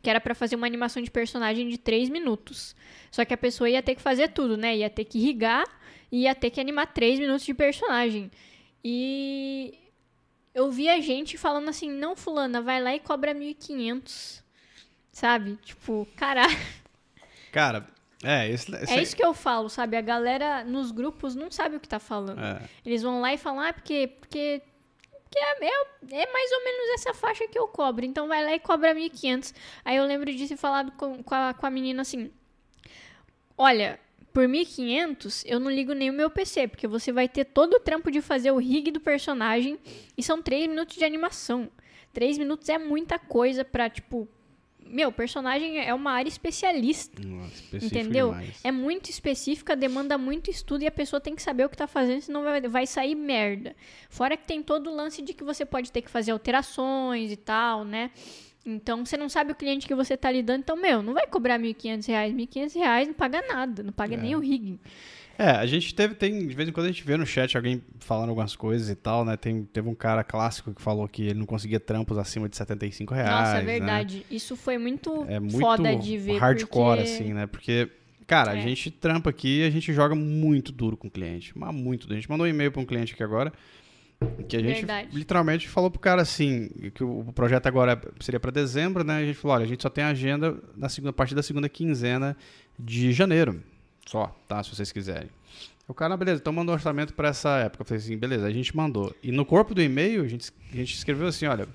[0.03, 2.75] que era pra fazer uma animação de personagem de 3 minutos.
[3.11, 4.77] Só que a pessoa ia ter que fazer tudo, né?
[4.77, 5.65] Ia ter que irrigar
[6.11, 8.29] e ia ter que animar 3 minutos de personagem.
[8.85, 9.73] E
[10.55, 14.43] eu vi a gente falando assim: "Não, fulana, vai lá e cobra 1500."
[15.13, 15.57] Sabe?
[15.63, 16.57] Tipo, caralho.
[17.53, 17.87] Cara,
[18.23, 19.97] é, esse, esse É isso que eu falo, sabe?
[19.97, 22.41] A galera nos grupos não sabe o que tá falando.
[22.41, 22.63] É.
[22.87, 24.63] Eles vão lá e falam, ah, porque, porque,
[25.25, 28.05] porque é, é, é mais ou menos essa faixa que eu cobro.
[28.05, 29.53] Então vai lá e cobra 1.500.
[29.85, 32.31] Aí eu lembro de ter falado com, com, a, com a menina assim,
[33.59, 33.99] olha,
[34.33, 37.81] por 1.500 eu não ligo nem o meu PC, porque você vai ter todo o
[37.81, 39.79] trampo de fazer o rig do personagem
[40.17, 41.71] e são 3 minutos de animação.
[42.13, 44.29] 3 minutos é muita coisa pra, tipo...
[44.85, 47.23] Meu, personagem é uma área especialista.
[47.23, 48.29] Nossa, Entendeu?
[48.31, 48.61] demais.
[48.63, 51.87] É muito específica, demanda muito estudo e a pessoa tem que saber o que tá
[51.87, 53.75] fazendo, senão vai, vai sair merda.
[54.11, 57.37] Fora que tem todo o lance de que você pode ter que fazer alterações e
[57.37, 58.11] tal, né?
[58.65, 60.61] Então, você não sabe o cliente que você tá lidando.
[60.61, 62.05] Então, meu, não vai cobrar R$ 1.500.
[62.35, 63.83] 1.500 reais não paga nada.
[63.83, 64.79] Não paga nem o rigging.
[65.39, 67.83] É, a gente teve, tem, de vez em quando a gente vê no chat alguém
[67.99, 69.37] falando algumas coisas e tal, né?
[69.37, 73.15] Tem, teve um cara clássico que falou que ele não conseguia trampos acima de 75
[73.15, 73.31] reais.
[73.31, 73.65] Nossa, é né?
[73.65, 74.27] verdade.
[74.31, 76.39] Isso foi muito, É muito foda de ver.
[76.39, 77.03] hardcore, porque...
[77.03, 77.47] assim, né?
[77.47, 77.89] Porque,
[78.27, 78.61] cara, a É.
[78.61, 81.53] gente trampa aqui e a gente joga muito duro com o cliente.
[81.59, 82.13] Mas muito duro.
[82.13, 83.53] A gente mandou um e-mail pra um cliente aqui agora.
[84.49, 85.09] Que a gente Verdade.
[85.13, 89.19] literalmente falou pro cara assim, que o projeto agora seria pra dezembro, né?
[89.19, 91.69] A gente falou, olha, a gente só tem agenda na segunda a partir da segunda
[91.69, 92.37] quinzena
[92.79, 93.63] de janeiro.
[94.07, 94.63] Só, tá?
[94.63, 95.29] Se vocês quiserem.
[95.89, 97.83] O cara, "Ah, beleza, então mandou orçamento pra essa época.
[97.83, 99.15] Eu falei assim, beleza, a gente mandou.
[99.23, 101.67] E no corpo do e-mail, a gente, a gente escreveu assim, olha,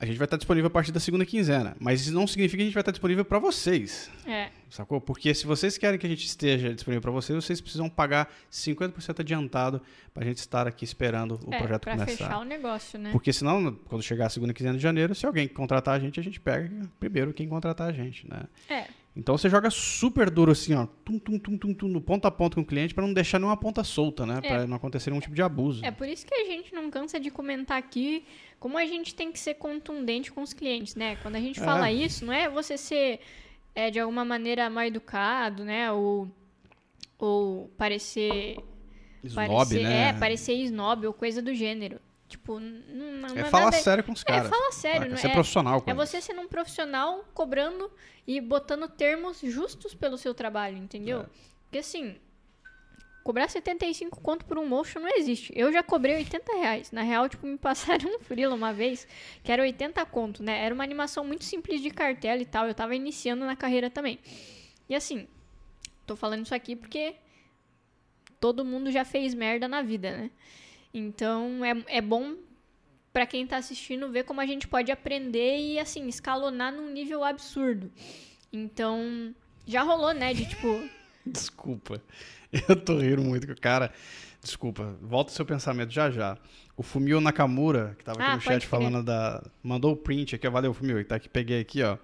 [0.00, 2.62] a gente vai estar disponível a partir da segunda quinzena, mas isso não significa que
[2.62, 4.98] a gente vai estar disponível para vocês, É, sacou?
[4.98, 9.20] Porque se vocês querem que a gente esteja disponível para vocês, vocês precisam pagar 50%
[9.20, 9.82] adiantado
[10.14, 12.16] para a gente estar aqui esperando o é projeto pra começar.
[12.16, 13.10] fechar o negócio, né?
[13.12, 16.22] Porque senão, quando chegar a segunda quinzena de janeiro, se alguém contratar a gente, a
[16.22, 18.44] gente pega primeiro quem contratar a gente, né?
[18.70, 22.28] É, Então você joga super duro assim, ó, tum, tum, tum, tum, tum, no ponta
[22.28, 24.38] a ponta com o cliente para não deixar nenhuma ponta solta, né?
[24.42, 24.48] É.
[24.48, 25.84] Para não acontecer nenhum tipo de abuso.
[25.84, 28.24] É por isso que a gente não cansa de comentar aqui
[28.60, 31.16] como a gente tem que ser contundente com os clientes, né?
[31.16, 31.64] Quando a gente É.
[31.64, 33.20] fala isso, não é você ser
[33.74, 35.90] é, de alguma maneira mal educado, né?
[35.90, 36.30] Ou,
[37.18, 38.58] ou parecer.
[39.24, 40.08] Snob, parecer né?
[40.08, 42.00] É, parecer snob ou coisa do gênero.
[42.30, 44.48] Tipo, não, não É é falar sério com os É, caras.
[44.48, 45.10] fala sério, saca?
[45.10, 45.32] não Ser é?
[45.32, 47.90] profissional com É você sendo um profissional cobrando
[48.24, 51.22] e botando termos justos pelo seu trabalho, entendeu?
[51.22, 51.26] É.
[51.64, 52.16] Porque assim,
[53.24, 55.52] cobrar 75 conto por um motion não existe.
[55.56, 56.92] Eu já cobrei 80 reais.
[56.92, 59.08] Na real, tipo, me passaram um frila uma vez
[59.42, 60.64] que era 80 conto, né?
[60.64, 62.68] Era uma animação muito simples de cartela e tal.
[62.68, 64.20] Eu tava iniciando na carreira também.
[64.88, 65.26] E assim,
[66.06, 67.16] tô falando isso aqui porque
[68.38, 70.30] todo mundo já fez merda na vida, né?
[70.92, 72.34] Então é, é bom
[73.12, 77.24] para quem tá assistindo ver como a gente pode aprender e assim escalonar num nível
[77.24, 77.90] absurdo.
[78.52, 79.34] Então
[79.66, 80.32] já rolou, né?
[80.34, 80.82] De tipo.
[81.26, 82.02] Desculpa.
[82.68, 83.92] Eu tô rindo muito com o cara.
[84.42, 86.36] Desculpa, volta o seu pensamento já já.
[86.76, 89.42] O Fumio Nakamura, que tava aqui Ah, no chat falando da.
[89.62, 90.50] Mandou o print aqui, ó.
[90.50, 91.04] valeu, Fumio.
[91.04, 91.98] Tá aqui, peguei aqui, ó.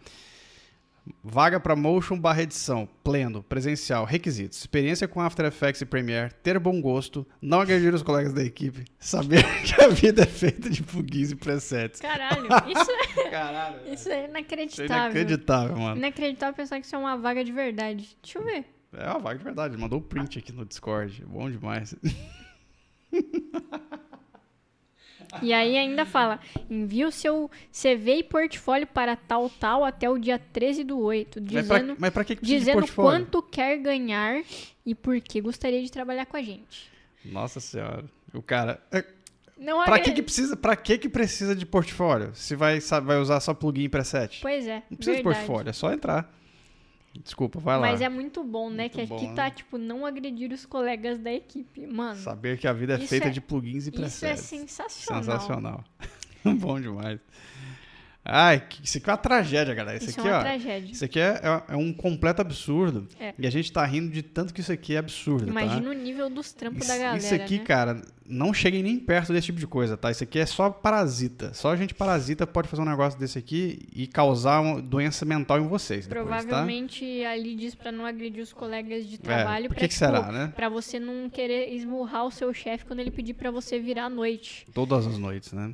[1.23, 6.59] Vaga para motion barra edição, pleno, presencial, requisitos, experiência com After Effects e Premiere, ter
[6.59, 10.83] bom gosto, não agredir os colegas da equipe, saber que a vida é feita de
[10.83, 12.01] plugins e presets.
[12.01, 14.95] Caralho, isso, é- Caralho, isso é isso é inacreditável.
[14.97, 15.97] inacreditável, mano.
[15.97, 18.17] Inacreditável pensar que isso é uma vaga de verdade.
[18.23, 18.65] Deixa eu ver.
[18.93, 21.95] É uma vaga de verdade, mandou o print aqui no Discord, bom demais.
[25.43, 30.19] E aí ainda fala: envie o seu CV e portfólio para tal tal até o
[30.19, 33.43] dia 13 do 8, Mas pra, dizendo, mas pra que que precisa de dizendo quanto
[33.43, 34.43] quer ganhar
[34.85, 36.91] e por que gostaria de trabalhar com a gente.
[37.25, 38.05] Nossa senhora.
[38.33, 38.81] O cara.
[38.93, 39.05] é,
[39.59, 42.31] Não Pra agre- que que precisa, pra que que precisa de portfólio?
[42.35, 44.41] Se vai, vai usar só plugin preset?
[44.43, 45.17] Pois é, Não precisa verdade.
[45.17, 46.33] de portfólio, é só entrar.
[47.23, 47.83] Desculpa, vai lá.
[47.83, 48.85] Mas é muito bom, né?
[48.85, 49.51] Muito que aqui bom, tá, né?
[49.51, 51.87] tipo, não agredir os colegas da equipe.
[51.87, 54.41] Mano, Saber que a vida é feita é- de plugins e isso é presets.
[54.41, 55.23] sensacional.
[55.23, 55.85] Sensacional.
[56.59, 57.19] bom demais.
[58.29, 59.99] Ai, isso aqui é uma tragédia, galera.
[59.99, 60.43] Isso, Isso aqui, é uma ó.
[60.43, 60.93] tragédia.
[60.93, 63.07] Isso aqui é, é- é um completo absurdo.
[63.21, 63.33] É.
[63.39, 65.51] E a gente tá rindo de tanto que isso aqui é absurdo, tá?
[65.51, 67.65] Imagina o nível dos trampos Isso, da galera, isso aqui, né?
[67.65, 70.11] cara, não cheguem nem perto desse tipo de coisa, tá?
[70.11, 71.55] Isso aqui é só parasita.
[71.55, 75.69] Só gente parasita pode fazer um negócio desse aqui e causar uma doença mental em
[75.69, 76.43] vocês depois, tá?
[76.43, 79.67] Provavelmente ali diz pra não agredir os colegas de trabalho.
[79.67, 80.53] É, pra, que que tipo, será, né?
[80.57, 84.11] Pra você não querer esmurrar o seu chefe quando ele pedir pra você virar à
[84.11, 84.67] noite.
[84.75, 85.73] Todas as noites, né?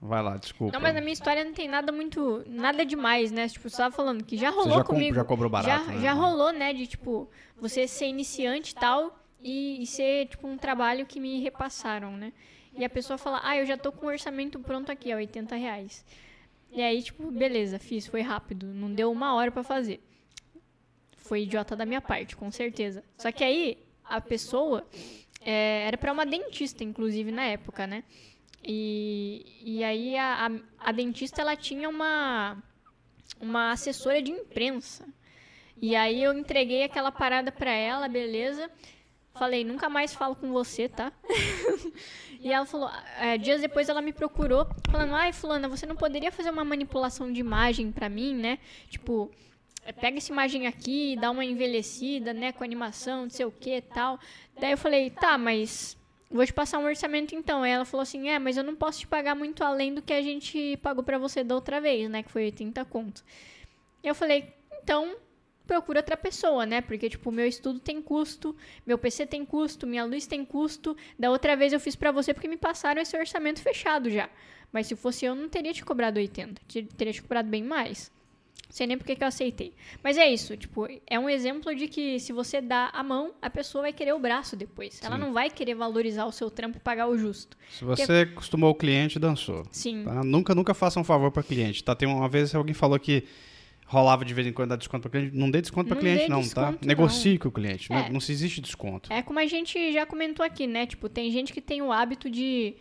[0.00, 0.72] Vai lá, desculpa.
[0.74, 2.44] Não, mas na minha história não tem nada muito.
[2.46, 3.48] Nada demais, né?
[3.48, 5.14] Tipo, você tava falando que já Você rolou já, com- comigo.
[5.14, 6.00] já cobrou barato, já, né?
[6.00, 6.72] já rolou, né?
[6.74, 9.18] De tipo, você ser iniciante e tal.
[9.42, 12.32] E, e ser, tipo, um trabalho que me repassaram, né?
[12.74, 15.54] E a pessoa fala, ah, eu já tô com o orçamento pronto aqui, ó, 80
[15.56, 16.04] reais.
[16.70, 18.66] E aí, tipo, beleza, fiz, foi rápido.
[18.66, 20.00] Não deu uma hora pra fazer.
[21.16, 23.02] Foi idiota da minha parte, com certeza.
[23.16, 24.86] Só que aí, a pessoa
[25.40, 28.04] é, era pra uma dentista, inclusive, na época, né?
[28.62, 32.56] E, e aí a, a, a dentista ela tinha uma,
[33.40, 35.06] uma assessora de imprensa.
[35.80, 38.70] E aí eu entreguei aquela parada pra ela, beleza?
[39.34, 41.12] Falei, nunca mais falo com você, tá?
[42.40, 46.32] e ela falou, é, dias depois ela me procurou, falando, ai, fulana, você não poderia
[46.32, 48.58] fazer uma manipulação de imagem pra mim, né?
[48.88, 49.30] Tipo,
[49.84, 53.82] é, pega essa imagem aqui, dá uma envelhecida, né, com animação, não sei o que
[53.82, 54.18] tal.
[54.58, 55.96] Daí eu falei, tá, mas
[56.30, 57.62] vou te passar um orçamento então.
[57.62, 60.12] Aí ela falou assim, é, mas eu não posso te pagar muito além do que
[60.12, 63.24] a gente pagou pra você da outra vez, né, que foi 80 conto.
[64.02, 65.16] Eu falei, então
[65.66, 66.80] procura outra pessoa, né?
[66.80, 68.54] Porque, tipo, meu estudo tem custo,
[68.86, 70.96] meu PC tem custo, minha luz tem custo.
[71.18, 74.28] Da outra vez eu fiz pra você porque me passaram esse orçamento fechado já.
[74.72, 76.62] Mas se fosse eu, não teria te cobrado 80.
[76.68, 78.12] te- Teria te cobrado bem mais.
[78.68, 79.72] Sei nem porque que eu aceitei.
[80.02, 83.48] Mas é isso, tipo, é um exemplo de que se você dá a mão, a
[83.48, 85.00] pessoa vai querer o braço depois.
[85.02, 85.20] Ela Sim.
[85.22, 87.56] não vai querer valorizar o seu trampo e pagar o justo.
[87.70, 89.64] Se você acostumou o cliente, dançou.
[89.70, 90.02] Sim.
[90.04, 90.22] Tá?
[90.24, 91.94] Nunca, nunca faça um favor para cliente, tá?
[91.94, 93.24] Tem uma vez alguém falou que
[93.86, 95.36] rolava de vez em quando dar desconto para cliente.
[95.36, 96.72] Não dê desconto para Não cliente, não, desconto, tá?
[96.72, 96.78] não.
[96.88, 97.88] Negocie com o cliente.
[97.88, 98.10] Não, É.
[98.10, 99.12] não se existe desconto.
[99.12, 100.86] É como a gente já comentou aqui, né?
[100.86, 102.74] Tipo, tem gente que tem o hábito de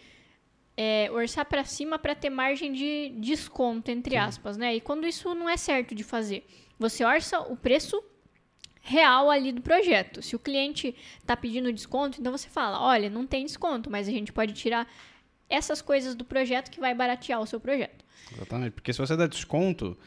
[0.77, 4.75] é, orçar pra cima pra ter margem de desconto, entre aspas, né?
[4.75, 6.45] E quando isso não é certo de fazer,
[6.77, 8.03] você orça o preço
[8.81, 10.21] real ali do projeto.
[10.21, 14.11] Se o cliente tá pedindo desconto, então você fala, olha, não tem desconto, mas a
[14.11, 14.87] gente pode tirar
[15.49, 18.05] essas coisas do projeto que vai baratear o seu projeto.
[18.31, 18.73] Exatamente.
[18.73, 19.97] Porque se você der desconto,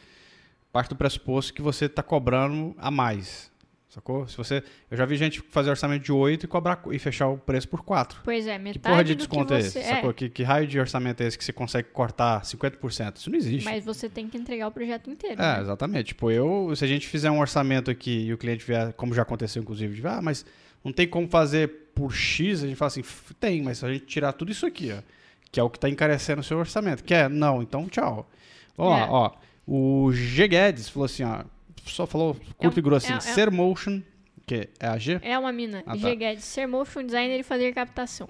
[0.73, 3.51] parte do pressuposto que você está cobrando a mais.
[3.99, 4.29] Sacou?
[4.29, 7.37] Se você, eu já vi gente fazer orçamento de 8 e cobrar e fechar o
[7.37, 8.21] preço por 4.
[8.23, 9.83] Pois é, Que metade porra de do desconto que é esse?
[9.83, 10.15] Sacou?
[10.15, 13.17] Que, que raio de orçamento é esse que você consegue cortar 50%?
[13.17, 13.65] Isso não existe.
[13.65, 15.43] mas você tem que entregar o projeto inteiro.
[15.43, 15.61] É, né?
[15.61, 16.07] exatamente.
[16.09, 19.23] Tipo, eu, se a gente fizer um orçamento aqui e o cliente vier, como já
[19.23, 20.47] aconteceu, inclusive, de, ah, mas
[20.85, 23.93] não tem como fazer por X, a gente fala assim, "F- tem, mas se a
[23.93, 25.03] gente tirar tudo isso aqui, ó,
[25.51, 27.03] que é o que está encarecendo o seu orçamento.
[27.03, 27.29] Quer?
[27.29, 28.31] Não, então tchau.
[28.77, 29.07] Ó, É.
[29.11, 29.33] ó,
[29.67, 31.43] o G Guedes falou assim, ó,
[31.93, 34.03] só falou curto É e grosso assim, é- é- ser motion,
[34.47, 35.19] que é a G?
[35.23, 35.83] É uma mina.
[35.87, 35.97] Ah, tá.
[35.97, 38.29] G Guedes, ser motion designer e fazer captação.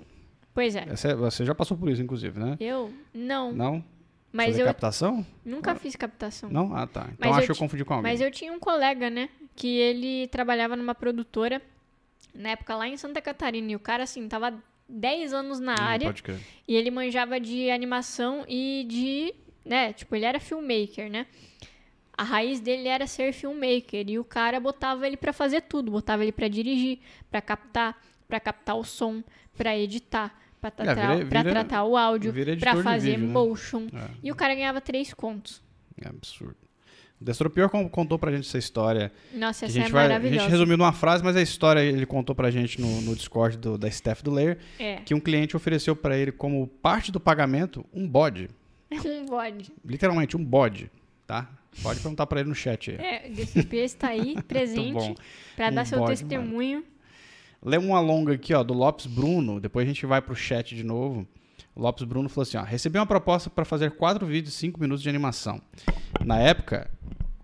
[0.54, 0.86] Pois é.
[0.88, 2.56] Essa- Você já passou por isso, inclusive, né?
[2.60, 2.92] Eu?
[3.14, 3.52] Não.
[3.52, 3.84] Não?
[4.32, 5.26] Mas fazer eu captação?
[5.44, 6.50] nunca fiz captação.
[6.50, 6.74] Não?
[6.76, 7.08] Ah, tá.
[7.12, 8.10] Então Mas acho que eu confundi com alguém.
[8.10, 9.28] Mas eu tinha um colega, né?
[9.56, 11.62] Que ele trabalhava numa produtora,
[12.34, 13.72] na época lá em Santa Catarina.
[13.72, 14.52] E o cara, assim, tava
[14.88, 16.06] 10 anos na Não, área.
[16.08, 16.38] pode crer.
[16.66, 19.34] E ele manjava de animação e de.
[19.64, 19.92] né?
[19.92, 21.26] Tipo, ele era filmmaker, né?
[22.18, 26.24] A raiz dele era ser filmmaker e o cara botava ele pra fazer tudo, botava
[26.24, 26.98] ele pra dirigir,
[27.30, 27.96] pra captar,
[28.26, 29.22] pra captar o som,
[29.56, 33.32] pra editar, pra, tra É, vira- pra vira- tratar o áudio, de fazer vídeo, né?
[33.32, 33.86] motion.
[33.94, 34.08] É.
[34.22, 35.62] E o cara ganhava três contos.
[36.04, 36.56] É absurdo.
[37.20, 39.12] O Destropior con- contou pra gente essa história.
[39.34, 40.40] Nossa, que a essa é gente, vai, a maravilhosa.
[40.42, 43.76] gente resumiu numa frase, mas a história ele contou pra gente no, no Discord do-
[43.78, 47.84] da staff do Layer É, que um cliente ofereceu pra ele como parte do pagamento
[47.92, 48.48] um bode.
[49.04, 49.72] um bode.
[49.84, 50.90] Literalmente um bode,
[51.26, 51.48] tá?
[51.82, 52.96] Pode perguntar pra ele no chat aí.
[52.96, 55.14] É, o DCP está aí, presente,
[55.58, 56.84] Um dar seu testemunho.
[57.62, 59.60] Lê uma longa aqui, ó, do Lopes Bruno.
[59.60, 61.26] Depois a gente vai pro chat de novo.
[61.74, 62.62] O Lopes Bruno falou assim, ó.
[62.62, 65.60] Recebi uma proposta para fazer quatro vídeos de cinco minutos de animação.
[66.24, 66.90] Na época,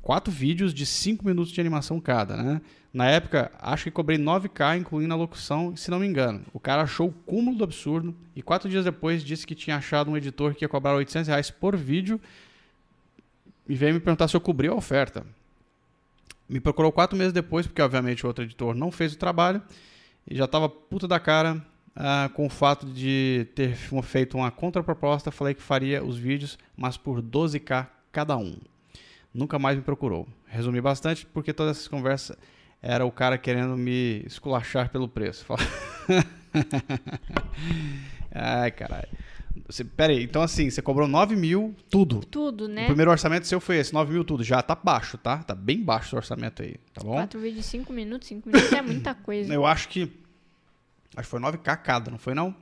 [0.02, 2.60] quatro vídeos de cinco minutos de animação cada, né?
[2.92, 6.42] Na época, acho que cobrei 9k, incluindo a locução, se não me engano.
[6.52, 10.12] O cara achou o cúmulo do absurdo e quatro dias depois disse que tinha achado
[10.12, 12.20] um editor que ia cobrar 800 reais por vídeo
[13.68, 15.24] e veio me perguntar se eu cobri a oferta.
[16.48, 19.62] Me procurou quatro meses depois, porque obviamente o outro editor não fez o trabalho
[20.28, 21.64] e já tava puta da cara
[21.96, 25.30] ah, com o fato de ter feito uma contraproposta.
[25.30, 28.56] Falei que faria os vídeos, mas por 12k cada um.
[29.32, 30.28] Nunca mais me procurou.
[30.46, 32.36] Resumi bastante porque todas essas conversas
[32.80, 35.46] era o cara querendo me esculachar pelo preço.
[38.30, 39.08] Ai, caralho.
[39.66, 42.20] Você, pera aí, então assim, você cobrou 9 mil, tudo.
[42.20, 42.84] Tudo, né?
[42.84, 44.42] O primeiro orçamento seu foi esse, 9 mil tudo.
[44.42, 45.38] Já tá baixo, tá?
[45.42, 47.14] Tá bem baixo o orçamento aí, tá bom?
[47.14, 49.52] Quatro vídeos de cinco minutos, cinco minutos é muita coisa.
[49.52, 50.10] Eu acho que.
[51.16, 52.54] Acho que foi 9k cada, não foi não?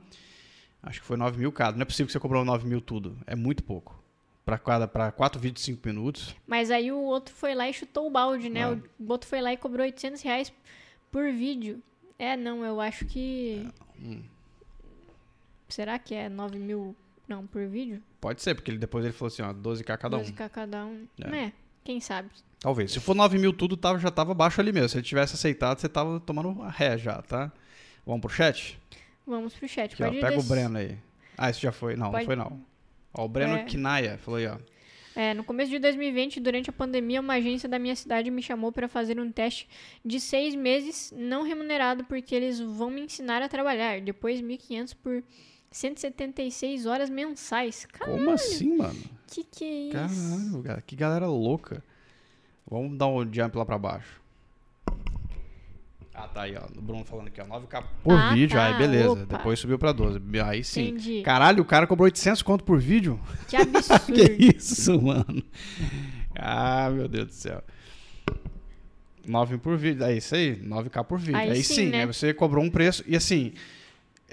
[0.81, 1.75] Acho que foi 9 mil cada.
[1.77, 3.17] Não é possível que você cobrou 9 mil tudo.
[3.25, 4.01] É muito pouco.
[4.45, 6.35] Pra, cada, pra 4 vídeos de 5 minutos.
[6.45, 8.61] Mas aí o outro foi lá e chutou o balde, né?
[8.61, 8.67] É.
[8.67, 10.51] O outro foi lá e cobrou 800 reais
[11.09, 11.81] por vídeo.
[12.19, 13.65] É, não, eu acho que...
[13.99, 14.21] hum.
[15.73, 16.95] Será que é 9 mil,
[17.27, 18.01] não, por vídeo?
[18.21, 20.21] Pode ser, porque ele, depois ele falou assim, ó, 12k cada um.
[20.21, 21.07] 12k cada um.
[21.19, 21.37] É.
[21.45, 21.53] É.
[21.83, 22.29] quem sabe.
[22.59, 22.91] Talvez.
[22.91, 24.89] Se for 9 mil tudo, tava, já tava baixo ali mesmo.
[24.89, 27.51] Se ele tivesse aceitado, você tava tomando a ré já, tá?
[28.05, 28.79] Vamos pro chat?
[29.25, 29.93] Vamos pro chat.
[29.93, 30.97] Aqui, ó, pega o des- Breno aí.
[31.37, 31.95] Ah, esse já foi.
[31.95, 32.61] Não, Pode- não foi não.
[33.13, 33.63] Ó, o Breno É.
[33.63, 34.57] Kinaia falou aí, ó.
[35.15, 38.71] É, no começo de 2020, durante a pandemia, uma agência da minha cidade me chamou
[38.71, 39.67] para fazer um teste
[40.03, 44.01] de seis meses não remunerado, porque eles vão me ensinar a trabalhar.
[44.01, 45.23] Depois, 1.500 por
[45.73, 47.85] 176 horas mensais.
[47.91, 48.95] Caralho, Como assim, mano?
[49.27, 50.29] que que é isso?
[50.29, 51.83] Caralho, cara, que galera louca.
[52.69, 54.21] Vamos dar um jump lá pra baixo.
[56.15, 56.61] Ah, tá aí, ó.
[56.77, 57.45] O Bruno falando aqui, ó.
[57.45, 58.55] 9k por Ah, vídeo.
[58.55, 59.11] tá, Aí, beleza.
[59.13, 59.37] opa.
[59.37, 60.19] Depois subiu pra 12.
[60.45, 60.89] Aí sim.
[60.89, 61.23] Entendi.
[61.23, 63.19] Caralho, o cara cobrou 800 conto por vídeo?
[63.47, 64.13] Que absurdo.
[64.13, 65.43] que isso, mano?
[66.35, 67.63] Ah, meu Deus do céu.
[69.25, 70.03] 9 por vídeo.
[70.03, 71.35] É isso aí, 9k por vídeo.
[71.35, 72.01] Aí Aí, sim, né?
[72.01, 73.03] aí você cobrou um preço.
[73.07, 73.53] E assim,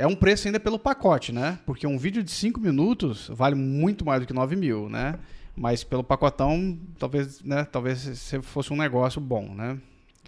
[0.01, 1.59] é um preço ainda pelo pacote, né?
[1.67, 5.19] Porque um vídeo de 5 minutos vale muito mais do que 9 mil, né?
[5.55, 7.65] Mas pelo pacotão, talvez, né?
[7.67, 9.79] Talvez se fosse um negócio bom, né?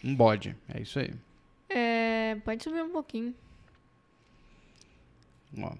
[0.04, 0.54] Um bode.
[0.68, 1.10] É isso aí.
[1.70, 3.34] É, pode subir um pouquinho.
[5.58, 5.72] Ó.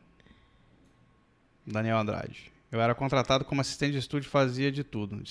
[1.67, 2.51] Daniel Andrade.
[2.71, 5.23] Eu era contratado como assistente de estúdio e fazia de tudo.
[5.23, 5.31] De,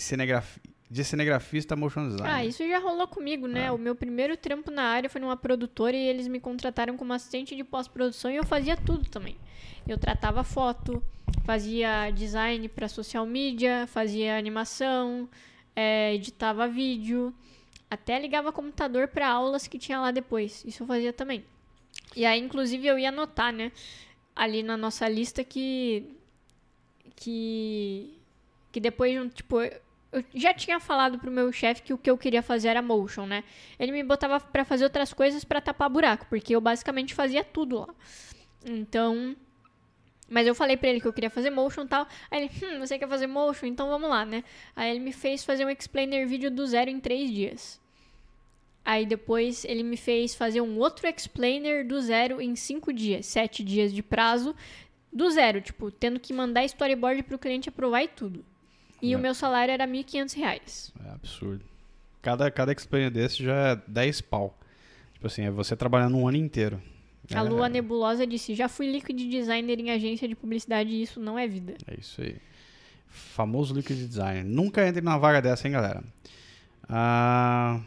[0.00, 0.56] cinegraf...
[0.90, 2.32] de cinegrafista motion design.
[2.32, 3.68] Ah, isso já rolou comigo, né?
[3.68, 3.72] Ah.
[3.72, 7.54] O meu primeiro trampo na área foi numa produtora e eles me contrataram como assistente
[7.54, 9.36] de pós-produção e eu fazia tudo também.
[9.86, 11.02] Eu tratava foto,
[11.44, 15.28] fazia design para social media, fazia animação,
[15.76, 17.34] é, editava vídeo,
[17.90, 20.64] até ligava computador para aulas que tinha lá depois.
[20.64, 21.44] Isso eu fazia também.
[22.16, 23.72] E aí, inclusive, eu ia anotar, né?
[24.34, 26.16] Ali na nossa lista que.
[27.16, 28.14] Que.
[28.72, 29.28] Que depois de um.
[29.28, 29.58] Tipo,
[30.10, 33.26] eu já tinha falado pro meu chefe que o que eu queria fazer era motion,
[33.26, 33.44] né?
[33.78, 37.80] Ele me botava pra fazer outras coisas pra tapar buraco, porque eu basicamente fazia tudo
[37.80, 37.94] lá.
[38.64, 39.36] Então,
[40.28, 42.06] mas eu falei pra ele que eu queria fazer motion e tal.
[42.30, 43.66] Aí ele, hum, você quer fazer motion?
[43.66, 44.44] Então vamos lá, né?
[44.74, 47.80] Aí ele me fez fazer um explainer vídeo do zero em três dias.
[48.84, 53.62] Aí depois ele me fez fazer um outro explainer do zero em cinco dias, sete
[53.62, 54.56] dias de prazo,
[55.12, 58.44] do zero, tipo, tendo que mandar storyboard pro cliente aprovar e tudo.
[59.00, 59.22] E o É.
[59.22, 60.92] meu salário era 1.500 reais.
[61.06, 61.64] É absurdo.
[62.20, 64.58] Cada, cada explainer desse já é 10 pau.
[65.14, 66.82] Tipo assim, é você trabalhando um ano inteiro.
[67.34, 71.20] A é, Lua Nebulosa disse: Já fui liquid designer em agência de publicidade e isso
[71.20, 71.74] não é vida.
[71.86, 72.36] É isso aí.
[73.06, 74.42] Famoso liquid design.
[74.48, 76.02] Nunca entre numa vaga dessa, hein, galera?
[76.88, 77.80] Ah,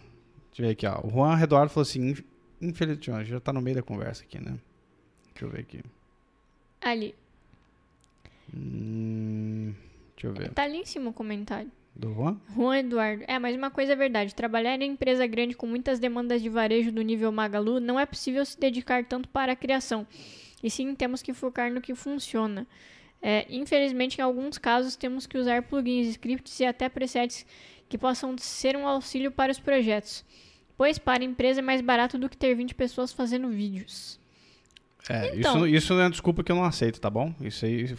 [0.49, 1.01] deixa eu ver aqui, ó.
[1.05, 2.23] O Juan Eduardo falou assim: "Inf-
[2.61, 4.57] infelizmente, já tá no meio da conversa aqui, né?
[5.33, 5.81] Deixa eu ver aqui.
[6.81, 7.15] Ali.
[8.53, 9.73] Hum,
[10.21, 10.53] deixa eu ver.
[10.53, 11.71] Tá ali em cima o comentário.
[11.95, 12.37] Do Juan?
[12.55, 13.23] Juan Eduardo.
[13.27, 14.33] É, mas uma coisa é verdade.
[14.33, 18.45] Trabalhar em empresa grande com muitas demandas de varejo do nível Magalu não é possível
[18.45, 20.07] se dedicar tanto para a criação.
[20.63, 22.65] E sim, temos que focar no que funciona.
[23.21, 27.45] É, infelizmente, em alguns casos, temos que usar plugins, scripts e até presets
[27.89, 30.23] que possam ser um auxílio para os projetos.
[30.77, 34.19] Pois para a empresa é mais barato do que ter 20 pessoas fazendo vídeos.
[35.09, 35.67] É, Então.
[35.67, 37.33] isso, isso é uma desculpa que eu não aceito, tá bom?
[37.41, 37.93] Isso aí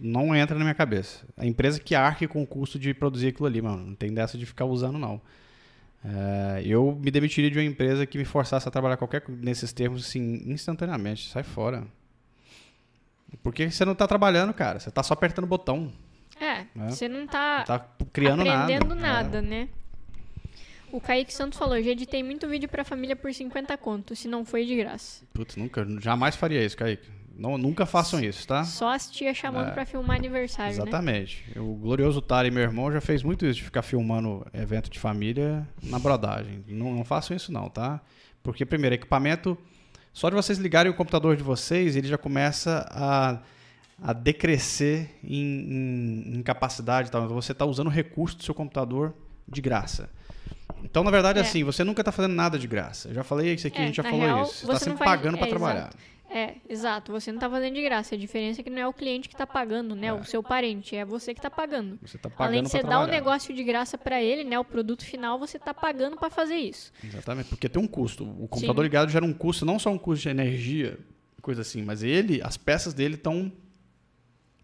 [0.00, 1.24] não entra na minha cabeça.
[1.36, 3.86] A empresa que arque com o custo de produzir aquilo ali, mano.
[3.88, 5.20] Não tem dessa de ficar usando, não.
[6.04, 10.06] É, eu me demitiria de uma empresa que me forçasse a trabalhar qualquer nesses termos,
[10.06, 11.28] assim, instantaneamente.
[11.28, 11.84] Sai fora.
[13.42, 14.78] Porque você não tá trabalhando, cara.
[14.78, 15.92] Você tá só apertando o botão.
[16.40, 16.66] É, É.
[16.90, 17.78] você não tá, Não tá
[18.12, 19.22] criando aprendendo nada.
[19.24, 19.68] nada, né?
[20.90, 24.44] O Kaique Santos falou, já editei muito vídeo pra família por 50 conto, se não
[24.44, 25.22] foi de graça.
[25.24, 25.26] É.
[25.34, 27.06] Putz, nunca, jamais faria isso, Kaique.
[27.38, 28.64] Não, nunca façam isso, tá?
[28.64, 29.70] Só as tias chamando É.
[29.70, 30.82] pra filmar aniversário, né?
[30.82, 31.44] Exatamente.
[31.56, 35.66] O glorioso Tari, meu irmão, já fez muito isso, de ficar filmando evento de família
[35.82, 36.64] na brodagem.
[36.66, 38.00] Não, não façam isso não, tá?
[38.42, 39.56] Porque, primeiro, equipamento...
[40.12, 43.38] Só de vocês ligarem o computador de vocês, ele já começa a,
[44.02, 47.22] a decrescer em, em- em capacidade tal.
[47.24, 49.14] Então, Você está usando o recurso do seu computador
[49.46, 50.10] de graça.
[50.82, 51.42] Então, na verdade, É.
[51.42, 53.08] assim, você nunca está fazendo nada de graça.
[53.08, 54.66] Eu já falei isso aqui, É, a gente já falou real, isso.
[54.66, 55.78] Você está sempre pagando para é, trabalhar.
[55.82, 55.96] exato.
[56.30, 57.10] É, exato.
[57.12, 58.14] Você não tá fazendo de graça.
[58.14, 60.12] A diferença é que não é o cliente que tá pagando, né?
[60.12, 60.94] O seu parente.
[60.94, 61.98] É você que tá pagando.
[62.02, 63.12] Você está pagando Além de para você dar o trabalhar.
[63.12, 64.58] negócio de graça pra ele, né?
[64.58, 66.92] O produto final, você tá pagando pra fazer isso.
[67.02, 68.24] Exatamente, porque tem um custo.
[68.24, 68.88] O computador Sim.
[68.88, 70.98] ligado gera um custo, não só um custo de energia,
[71.40, 73.50] coisa assim, mas ele, as peças dele estão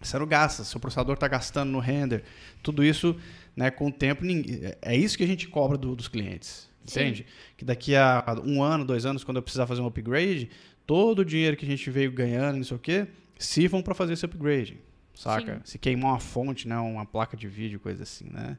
[0.03, 0.69] sendo gastas.
[0.69, 2.25] Seu processador está gastando no render.
[2.62, 3.17] Tudo isso,
[3.57, 6.69] né, com o tempo, ninguém- é isso que a gente cobra do- dos clientes.
[6.85, 7.01] Sim.
[7.01, 7.27] Entende?
[7.57, 10.51] Que daqui a um ano, dois anos, quando eu precisar fazer um upgrade,
[10.87, 13.07] todo o dinheiro que a gente veio ganhando, não sei o quê,
[13.39, 14.78] sirvam para fazer esse upgrade.
[15.14, 15.57] Saca?
[15.57, 15.61] Sim.
[15.64, 18.59] Se queimar uma fonte, né, uma placa de vídeo, coisa assim, né?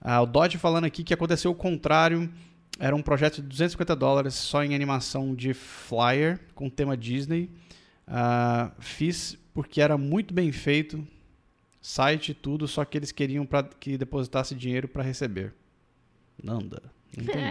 [0.00, 2.30] Ah, o Dodge falando aqui que aconteceu o contrário.
[2.78, 7.50] Era um projeto de 250 dólares só em animação de flyer com tema Disney.
[8.06, 11.06] Ah, fiz porque era muito bem feito,
[11.82, 15.52] site e tudo, só que eles queriam pra, que depositasse dinheiro para receber.
[16.42, 16.82] Nanda.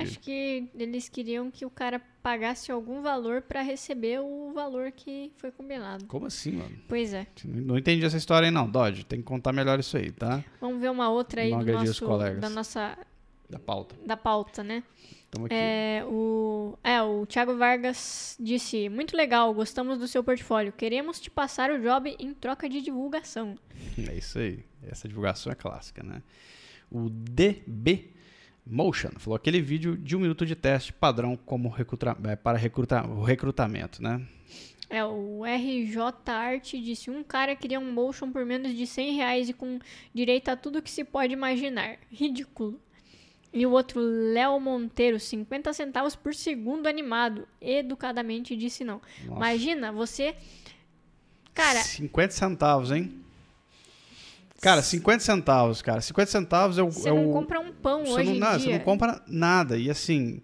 [0.02, 5.32] Acho que eles queriam que o cara pagasse algum valor pra receber o valor que
[5.38, 6.06] foi combinado.
[6.06, 6.78] Como assim, mano?
[6.88, 7.28] Pois é.
[7.44, 9.04] Não entendi essa história aí não, Dodge.
[9.06, 10.44] Tem que contar melhor isso aí, tá?
[10.62, 12.40] Vamos ver uma outra aí Não do nosso, colegas.
[12.40, 12.98] da nossa
[13.50, 13.96] Da pauta.
[14.06, 14.84] da pauta, né?
[15.52, 20.72] É, o, é, o Thiago Vargas disse: Muito legal, gostamos do seu portfólio.
[20.74, 23.56] Queremos te passar o job em troca de divulgação.
[24.10, 24.64] É isso aí.
[24.84, 26.24] Essa divulgação é clássica, né?
[26.90, 28.10] O DB
[28.70, 33.06] Motion falou aquele vídeo de um minuto de teste padrão como recruta, é, para recruta,
[33.08, 34.22] o recrutamento, né?
[34.90, 35.98] É, o RJ
[36.28, 39.80] Art disse: Um cara queria um motion por menos de 100 reais e com
[40.14, 41.98] direito a tudo que se pode imaginar.
[42.12, 42.80] Ridículo.
[43.52, 47.48] E o outro, Léo Monteiro, 50 centavos por segundo animado.
[47.60, 49.02] Educadamente disse não.
[49.26, 49.36] Nossa.
[49.38, 50.36] Imagina, você.
[51.54, 53.19] Cara, 50 centavos, hein?
[54.62, 56.02] Cara, 50 centavos, cara.
[56.02, 56.92] 50 centavos é o.
[56.92, 58.60] você é não o- compra um pão você hoje não, dia.
[58.60, 59.78] você não compra nada.
[59.78, 60.42] E assim.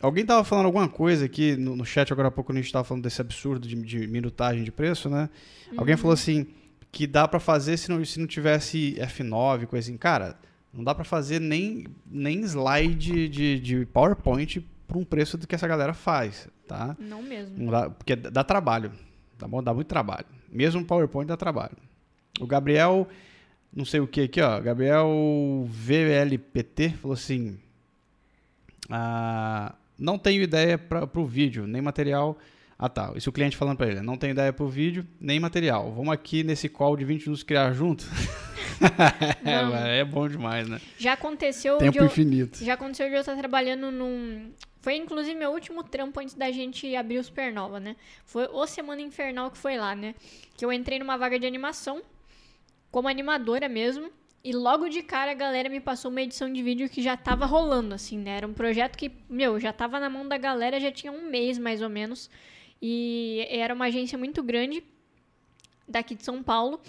[0.00, 2.70] Alguém tava falando alguma coisa aqui no, no chat agora há pouco, quando a gente
[2.72, 5.30] tava falando desse absurdo de, de minutagem de preço, né?
[5.72, 5.78] Uhum.
[5.80, 6.46] Alguém falou assim
[6.92, 9.96] que dá pra fazer se não, se não tivesse F9, coisa assim.
[9.96, 10.36] Cara,
[10.72, 15.54] não dá pra fazer nem, nem slide de, de PowerPoint por um preço do que
[15.54, 16.94] essa galera faz, tá?
[17.00, 17.56] Não mesmo.
[17.64, 18.92] Não dá- porque dá trabalho,
[19.38, 19.62] tá bom?
[19.62, 20.26] Dá muito trabalho.
[20.52, 21.76] Mesmo PowerPoint dá trabalho.
[22.40, 23.08] O Gabriel,
[23.74, 24.60] não sei o que aqui, ó.
[24.60, 27.58] Gabriel VLPT falou assim:
[28.90, 32.38] ah, não tenho ideia para o vídeo, nem material.
[32.76, 35.38] Ah tá, isso o cliente falando para ele, não tenho ideia para o vídeo, nem
[35.38, 35.92] material.
[35.92, 38.04] Vamos aqui nesse call de 20 minutos criar junto?
[39.44, 40.80] é, é bom demais, né?
[40.98, 42.64] Já aconteceu Tempo de eu, infinito.
[42.64, 46.94] já aconteceu de eu estar trabalhando num foi inclusive meu último trampo antes da gente
[46.94, 47.96] abrir o Supernova, né?
[48.26, 50.14] Foi o Semana Infernal que foi lá, né?
[50.56, 52.02] Que eu entrei numa vaga de animação
[52.94, 54.08] como animadora mesmo.
[54.44, 57.44] E logo de cara a galera me passou uma edição de vídeo que já tava
[57.44, 58.36] rolando, assim, né?
[58.36, 61.58] Era um projeto que, meu, já tava na mão da galera, já tinha um mês
[61.58, 62.30] mais ou menos.
[62.80, 64.84] E era uma agência muito grande
[65.88, 66.80] daqui de São Paulo.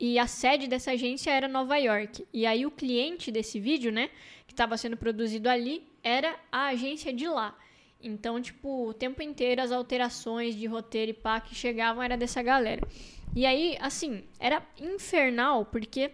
[0.00, 2.26] E a sede dessa agência era Nova York.
[2.32, 4.08] E aí o cliente desse vídeo, né,
[4.46, 7.54] que estava sendo produzido ali, era a agência de lá.
[8.02, 12.42] Então, tipo, o tempo inteiro as alterações de roteiro e pá que chegavam era dessa
[12.42, 12.80] galera.
[13.34, 16.12] E aí, assim, era infernal, porque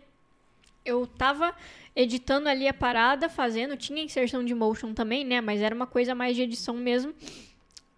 [0.85, 1.55] eu tava
[1.95, 6.15] editando ali a parada, fazendo, tinha inserção de motion também, né, mas era uma coisa
[6.15, 7.13] mais de edição mesmo.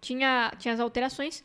[0.01, 1.43] Tinha, tinha as alterações.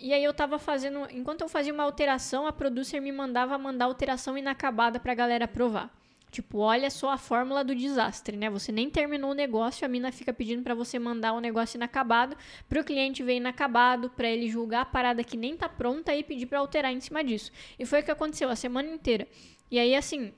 [0.00, 1.06] E aí eu tava fazendo.
[1.12, 5.88] Enquanto eu fazia uma alteração, a producer me mandava mandar alteração inacabada pra galera aprovar.
[6.32, 8.48] Tipo, olha só a fórmula do desastre, né?
[8.48, 12.34] Você nem terminou o negócio, a mina fica pedindo para você mandar o negócio inacabado,
[12.70, 16.46] pro cliente ver inacabado, para ele julgar a parada que nem tá pronta e pedir
[16.46, 17.52] para alterar em cima disso.
[17.78, 19.28] E foi o que aconteceu a semana inteira.
[19.70, 20.32] E aí, assim,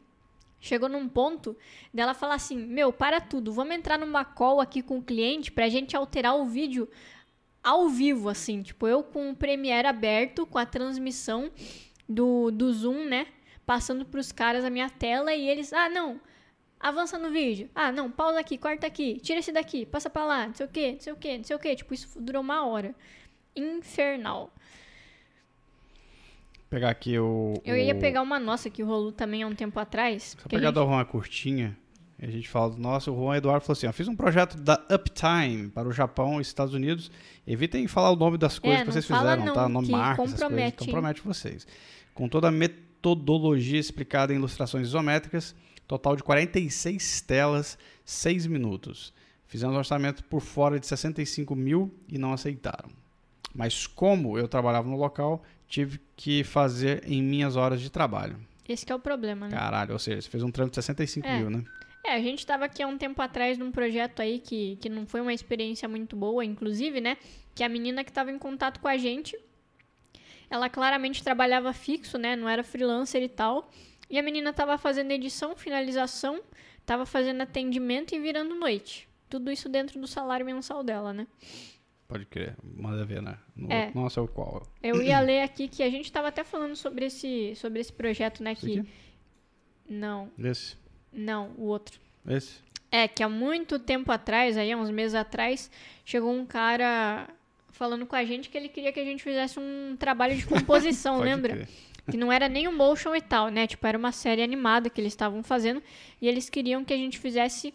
[0.58, 1.56] chegou num ponto
[1.92, 5.68] dela falar assim: Meu, para tudo, vamos entrar numa call aqui com o cliente pra
[5.68, 6.88] gente alterar o vídeo
[7.62, 8.62] ao vivo, assim.
[8.62, 11.52] Tipo, eu com o Premiere aberto, com a transmissão
[12.08, 13.28] do, do Zoom, né?
[13.66, 16.20] Passando pros caras a minha tela e eles, ah, não,
[16.78, 17.68] avança no vídeo.
[17.74, 20.68] Ah, não, pausa aqui, corta aqui, tira esse daqui, passa pra lá, não sei o
[20.68, 21.76] que, não sei o que, não sei o que.
[21.76, 22.94] Tipo, isso durou uma hora.
[23.56, 24.52] Infernal.
[26.68, 27.54] Pegar aqui o.
[27.64, 30.34] Eu ia o- pegar uma nossa que rolou também há um tempo atrás.
[30.38, 31.76] Só que a pegar gente- da Juan curtinha.
[32.20, 34.74] A gente fala do nosso, o Juan Eduardo falou assim: ó, fiz um projeto da
[34.90, 37.10] Uptime para o Japão e Estados Unidos.
[37.46, 39.68] Evitem falar o nome das coisas É, que vocês fizeram, não, tá?
[39.68, 40.40] Nome que marca, essas coisas.
[40.40, 40.76] compromete?
[40.78, 41.66] Compromete vocês.
[42.14, 42.50] Com toda a
[43.08, 45.54] metodologia explicada em ilustrações isométricas,
[45.86, 49.12] total de 46 telas, 6 minutos.
[49.46, 52.88] Fizemos um orçamento por fora de 65 mil e não aceitaram.
[53.54, 58.36] Mas como eu trabalhava no local, tive que fazer em minhas horas de trabalho.
[58.66, 59.54] Esse que é o problema, né?
[59.54, 61.38] Caralho, ou seja, você fez um trampo de 65 É.
[61.38, 61.62] mil, né?
[62.06, 65.06] É, a gente tava aqui há um tempo atrás num projeto aí que, que não
[65.06, 67.16] foi uma experiência muito boa, inclusive, né?
[67.54, 69.38] Que a menina que tava em contato com a gente,
[70.54, 72.36] ela claramente trabalhava fixo, né?
[72.36, 73.68] Não era freelancer e tal.
[74.08, 76.40] E a menina tava fazendo edição, finalização,
[76.86, 79.08] tava fazendo atendimento e virando noite.
[79.28, 81.26] Tudo isso dentro do salário mensal dela, né?
[82.06, 83.36] Pode crer, manda ver, né?
[83.56, 83.90] No É.
[83.94, 84.62] Nossa, é o qual?
[84.80, 88.40] Eu ia ler aqui que a gente tava até falando sobre esse, sobre esse projeto,
[88.40, 88.52] né?
[88.52, 88.78] Esse Que.
[88.78, 88.88] aqui?
[89.88, 90.76] Não, Esse?
[91.12, 91.98] não, o outro.
[92.28, 92.60] Esse?
[92.92, 95.68] É, que há muito tempo atrás, aí, há uns meses atrás,
[96.04, 97.28] chegou um cara
[97.74, 101.18] falando com a gente que ele queria que a gente fizesse um trabalho de composição,
[101.18, 101.54] lembra?
[101.54, 101.68] crer.
[102.10, 103.66] Que não era nem um motion e tal, né?
[103.66, 105.82] Tipo, era uma série animada que eles estavam fazendo
[106.20, 107.72] e eles queriam que a gente fizesse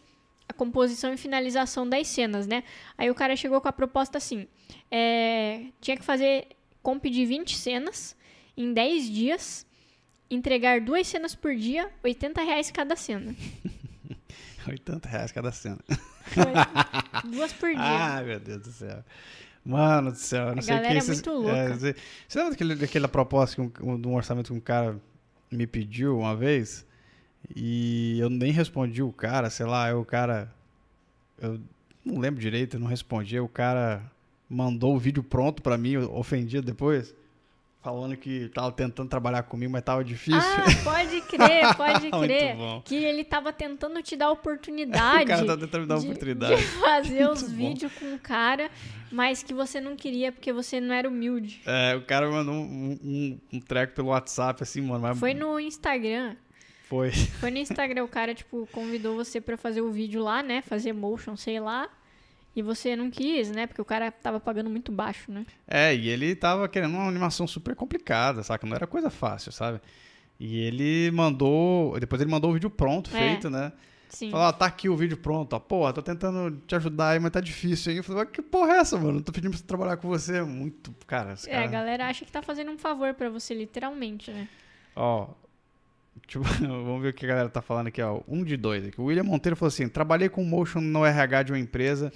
[0.47, 2.64] a composição e finalização das cenas, né?
[2.95, 4.47] Aí o cara chegou com a proposta assim:
[4.91, 6.47] é, tinha que fazer
[6.84, 8.16] comp de 20 cenas
[8.56, 9.66] em 10 dias,
[10.30, 13.36] entregar duas cenas por dia, 80 reais cada cena.
[14.68, 15.80] 80 reais cada cena.
[17.26, 17.82] Duas por dia.
[17.82, 19.04] Ai, meu Deus do céu.
[19.70, 21.76] Mano do céu, não A sei o que galera é esses- muito louca.
[21.78, 21.95] você,
[22.28, 24.97] você lembra daquele, daquela proposta, que um, de um orçamento que um cara
[25.51, 26.86] me pediu uma vez?
[27.55, 30.51] E eu nem respondi o cara, sei lá, o cara.
[31.41, 31.59] Eu
[32.03, 33.39] não lembro direito, eu não respondi.
[33.39, 34.01] O cara
[34.49, 37.13] mandou o vídeo pronto pra mim, ofendido depois,
[37.82, 40.39] falando que tava tentando trabalhar comigo, mas tava difícil.
[40.39, 42.55] Ah, pode crer, pode crer.
[42.84, 45.23] Que ele tava tentando te dar oportunidade.
[45.23, 46.55] o cara tá tentando me dar de- oportunidade.
[46.57, 48.69] De fazer Muito os vídeos com o cara,
[49.11, 51.61] mas que você não queria porque você não era humilde.
[51.65, 55.01] É, o cara mandou um, um, um treco pelo WhatsApp, assim, mano.
[55.01, 56.36] Mas Foi no Instagram.
[56.89, 57.11] Foi.
[57.11, 60.61] Foi no Instagram, o cara, tipo, convidou você pra fazer o vídeo lá, né?
[60.63, 61.88] Fazer motion, sei lá.
[62.56, 63.68] E você não quis, né?
[63.68, 65.45] Porque o cara tava pagando muito baixo, né?
[65.68, 68.66] É, e ele tava querendo uma animação super complicada, saca?
[68.68, 69.80] Não era coisa fácil, sabe?
[70.39, 72.00] E ele mandou.
[72.00, 73.20] Depois ele mandou o vídeo pronto, É.
[73.20, 73.72] feito, né?
[74.10, 74.32] Sim.
[74.32, 75.60] Falou, ó, tá aqui o vídeo pronto, ó.
[75.60, 77.97] Porra, tô tentando te ajudar aí, mas tá difícil, hein?
[78.00, 79.22] Eu falei, mas que porra é essa, mano?
[79.22, 80.38] Tô pedindo pra você trabalhar com você.
[80.38, 80.91] É muito.
[81.06, 81.68] Cara, É, a cara.
[81.68, 84.47] galera acha que tá fazendo um favor pra você, literalmente, né?
[84.95, 85.28] Ó.
[86.28, 88.22] Tipo, vamos ver o que a galera tá falando aqui, ó.
[88.28, 88.99] Um de dois aqui.
[88.99, 92.11] O William Monteiro falou assim: trabalhei com motion no RH de uma empresa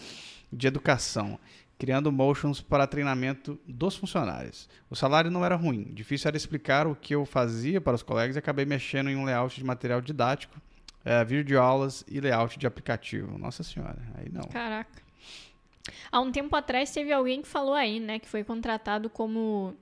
[0.51, 1.39] de educação,
[1.77, 4.69] criando motions para treinamento dos funcionários.
[4.89, 8.35] O salário não era ruim, difícil era explicar o que eu fazia para os colegas
[8.35, 10.61] e acabei mexendo em um layout de material didático,
[11.03, 13.37] é, vídeo de aulas e layout de aplicativo.
[13.37, 14.43] Nossa senhora, aí não.
[14.43, 15.01] Caraca.
[16.11, 19.75] Há um tempo atrás teve alguém que falou aí, né, que foi contratado como.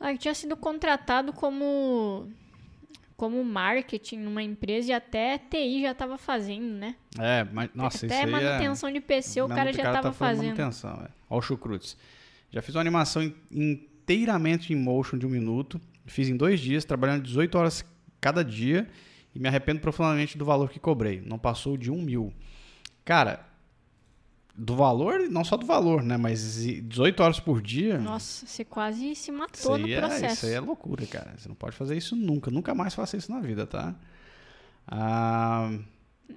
[0.00, 2.28] Ah, que tinha sido contratado como.
[3.16, 6.96] Como marketing numa empresa e até TI já tava fazendo, né?
[7.16, 8.50] É, mas, nossa, até isso aí é...
[8.50, 10.46] manutenção de PC o cara já tava tá fazendo.
[10.46, 11.08] Manutenção, é.
[11.30, 11.96] Ó o Chucrutes.
[12.50, 15.80] Já fiz uma animação in- inteiramente em motion de um minuto.
[16.06, 17.84] Fiz em dois dias, trabalhando 18 horas
[18.20, 18.88] cada dia.
[19.32, 21.22] E me arrependo profundamente do valor que cobrei.
[21.24, 22.32] Não passou de um mil.
[23.04, 23.46] Cara,
[24.56, 26.16] do valor, não só do valor, né?
[26.16, 27.98] Mas e 18 horas por dia.
[27.98, 30.34] Nossa, você quase se matou no é, processo.
[30.34, 31.34] isso aí é loucura, cara.
[31.36, 32.50] Você não pode fazer isso nunca.
[32.50, 33.94] Nunca mais faça isso na vida, tá?
[34.86, 35.70] Ah,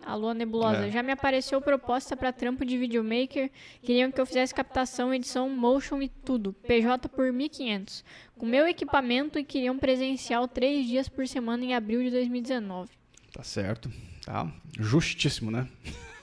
[0.05, 0.88] Alô, Nebulosa.
[0.88, 0.91] É.
[0.91, 3.51] Já me apareceu proposta pra trampo de videomaker.
[3.82, 6.53] Queriam que eu fizesse captação, edição, motion e tudo.
[6.53, 8.03] PJ por 1.500.
[8.38, 12.89] Com meu equipamento e queriam presencial três dias por semana em abril de 2019.
[13.32, 13.91] Tá certo.
[14.26, 14.51] Tá.
[14.80, 15.68] Justíssimo, né?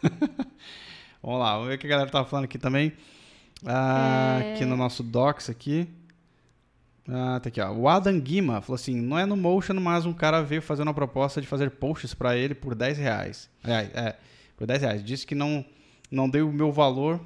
[1.25, 2.93] vamos lá, vamos ver o que a galera tava falando aqui também.
[3.67, 4.55] Ah, É.
[4.55, 5.89] Aqui no nosso Docs aqui.
[7.09, 7.71] Ah, tá aqui, ó.
[7.73, 10.95] O Adam Guima falou assim: não é no Motion, mas um cara veio fazendo uma
[10.95, 13.51] proposta de fazer posts pra ele por 10 reais.
[13.63, 14.17] É, é,
[14.57, 15.05] por 10 reais.
[15.05, 15.65] Disse que não,
[16.11, 17.21] não dei o meu valor.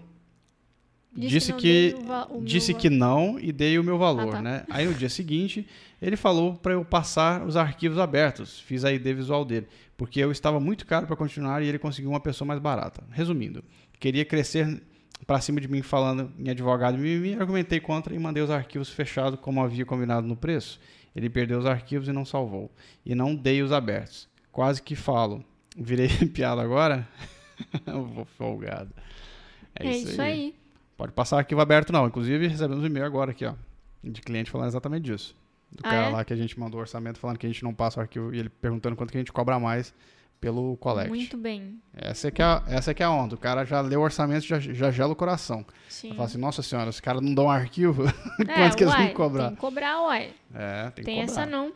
[1.17, 1.97] Disse, não que,
[2.31, 4.43] meu disse que não e dei o meu valor, Ah, tá.
[4.43, 4.65] né?
[4.71, 5.67] Aí no dia seguinte,
[6.03, 8.61] ele falou pra eu passar os arquivos abertos.
[8.61, 12.11] Fiz a ID visual dele, porque eu estava muito caro pra continuar e ele conseguiu
[12.11, 13.03] uma pessoa mais barata.
[13.11, 13.65] Resumindo,
[14.01, 14.83] queria crescer
[15.27, 18.89] pra cima de mim falando em advogado e mimimi, argumentei contra e mandei os arquivos
[18.89, 20.81] fechados como havia combinado no preço.
[21.15, 22.71] Ele perdeu os arquivos e não salvou.
[23.05, 24.29] E não dei os abertos.
[24.53, 25.45] Quase que falo.
[25.77, 27.07] Virei piada agora?
[27.87, 28.91] Vou folgado.
[29.75, 30.55] É, isso aí.
[30.97, 32.07] Pode passar arquivo aberto não.
[32.07, 33.55] Inclusive, recebemos um e-mail agora aqui, ó.
[34.03, 35.35] De cliente falando exatamente disso.
[35.71, 36.11] Do Ah, cara é?
[36.11, 38.39] lá que a gente mandou orçamento falando que a gente não passa o arquivo e
[38.39, 39.93] ele perguntando quanto que a gente cobra mais
[40.41, 41.09] pelo collect.
[41.09, 41.81] Muito bem.
[41.95, 43.35] Essa é que é, a- essa é que é a onda.
[43.35, 45.65] O cara já leu o orçamento e já, já gela o coração.
[45.89, 46.11] Sim.
[46.11, 48.05] Fala assim, nossa senhora, os caras não dão arquivo,
[48.41, 49.47] É, quanto que eles vão cobrar?
[49.47, 50.33] Tem que cobrar, uai.
[50.55, 51.43] É, tem, Tem, que cobrar.
[51.43, 51.73] essa não.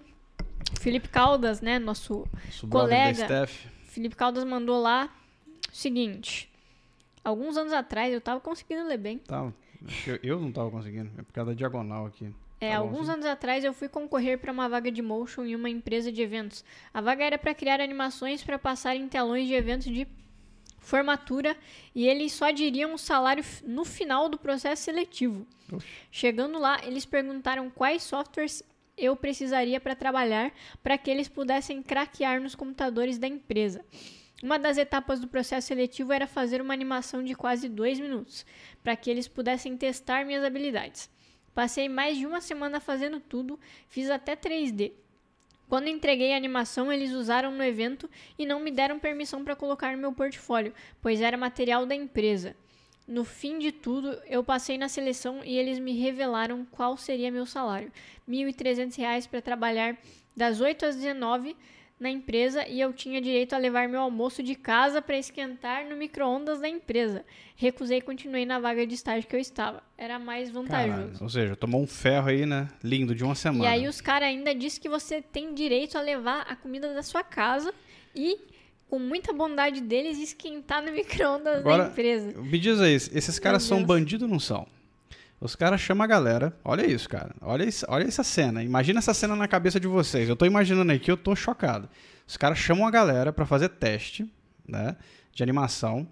[0.80, 1.78] Felipe Caldas, né?
[1.78, 2.26] Nosso
[2.70, 3.46] colega.
[3.86, 5.08] Felipe Caldas mandou lá
[5.70, 6.48] o seguinte.
[7.24, 9.18] Alguns anos atrás eu tava conseguindo ler bem.
[9.18, 9.52] Tava.
[10.06, 11.10] Eu, eu não tava conseguindo.
[11.18, 12.32] É por causa da diagonal aqui.
[12.62, 15.68] É, Tá alguns anos atrás eu fui concorrer para uma vaga de motion em uma
[15.68, 16.64] empresa de eventos.
[16.94, 20.06] A vaga era para criar animações para passar em telões de eventos de
[20.78, 21.56] formatura
[21.92, 25.44] e eles só diriam o salário no final do processo seletivo.
[26.08, 28.62] Chegando lá, eles perguntaram quais softwares
[28.96, 30.52] eu precisaria para trabalhar
[30.84, 33.84] para que eles pudessem craquear nos computadores da empresa.
[34.40, 38.46] Uma das etapas do processo seletivo era fazer uma animação de quase dois minutos,
[38.84, 41.10] para que eles pudessem testar minhas habilidades.
[41.54, 44.92] Passei mais de uma semana fazendo tudo, fiz até 3D.
[45.68, 49.92] Quando entreguei a animação, eles usaram no evento e não me deram permissão para colocar
[49.92, 52.54] no meu portfólio, pois era material da empresa.
[53.06, 57.46] No fim de tudo, eu passei na seleção e eles me revelaram qual seria meu
[57.46, 57.90] salário.
[58.28, 59.96] R$ 1.300 para trabalhar
[60.36, 61.56] das 8 às 19
[62.02, 65.96] na empresa e eu tinha direito a levar meu almoço de casa para esquentar no
[65.96, 67.24] micro-ondas da empresa.
[67.56, 69.82] Recusei e continuei na vaga de estágio que eu estava.
[69.96, 70.96] Era mais vantajoso.
[70.96, 71.18] Caralho.
[71.20, 72.68] Ou seja, tomou um ferro aí, né?
[72.82, 73.64] Lindo, de uma semana.
[73.64, 77.02] E aí os caras ainda dizem que você tem direito a levar a comida da
[77.02, 77.72] sua casa
[78.14, 78.38] e,
[78.90, 82.32] com muita bondade deles, esquentar no micro-ondas da empresa.
[82.42, 84.66] Me diz aí, esses caras são bandidos ou não são?
[85.42, 86.56] Os caras chamam a galera.
[86.64, 87.34] Olha isso, cara.
[87.40, 88.62] Olha, isso, olha essa cena.
[88.62, 90.28] Imagina essa cena na cabeça de vocês.
[90.28, 91.88] Eu tô imaginando aqui, eu tô chocado.
[92.26, 94.24] Os caras chamam a galera pra fazer teste,
[94.66, 94.94] né?
[95.34, 96.06] De animação.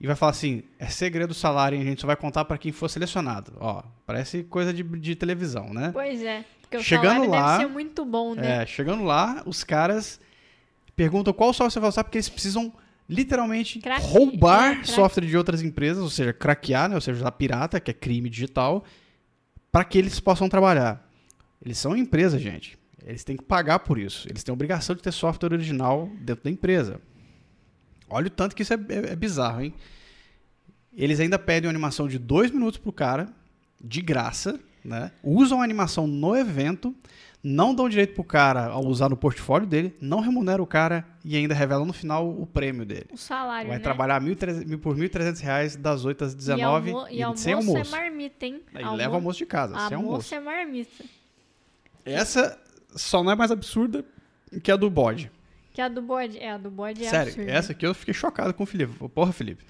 [0.00, 1.82] E vai falar assim: é segredo do salário, hein?
[1.82, 3.54] a gente só vai contar pra quem for selecionado.
[3.58, 5.90] Ó, parece coisa de, de televisão, né?
[5.92, 8.62] Pois é, porque o Chegando salário lá- deve ser muito bom, né?
[8.62, 10.20] É, chegando lá, os caras
[10.94, 12.72] perguntam qual software você vai usar, porque eles precisam
[13.08, 14.90] literalmente Craque- roubar é, craque.
[14.90, 18.28] software de outras empresas, ou seja, craquear, né, ou seja, usar pirata, que é crime
[18.28, 18.84] digital,
[19.70, 21.06] para que eles possam trabalhar.
[21.64, 22.78] Eles são empresa, gente.
[23.04, 24.28] Eles têm que pagar por isso.
[24.28, 27.00] Eles têm obrigação de ter software original dentro da empresa.
[28.08, 29.72] Olha o tanto que isso é, é- é bizarro, hein?
[30.96, 33.28] Eles ainda pedem uma animação de dois minutos pro cara,
[33.82, 35.10] de graça, né?
[35.22, 36.94] Usam a animação no evento,
[37.48, 41.36] não dão direito pro cara ao usar no portfólio dele, não remuneram o cara e
[41.36, 43.06] ainda revelam no final o prêmio dele.
[43.12, 43.82] O salário, Vai né?
[43.84, 47.42] trabalhar 1.300 mil por 1.300 reais das 8 às e 19 almo e, e almoço,
[47.42, 47.94] sem almoço.
[47.94, 48.62] é marmita, hein?
[48.74, 50.34] Aí leva o almoço de casa, sem almoço.
[50.34, 51.04] Almoço é marmita.
[52.04, 52.58] Essa
[52.94, 54.04] só não é mais absurda
[54.62, 55.30] que a do bode.
[55.72, 57.50] Que a do bode, é, a do bode é Sério, absurda.
[57.52, 59.08] essa aqui eu fiquei chocado com o Felipe.
[59.10, 59.64] Porra, Felipe.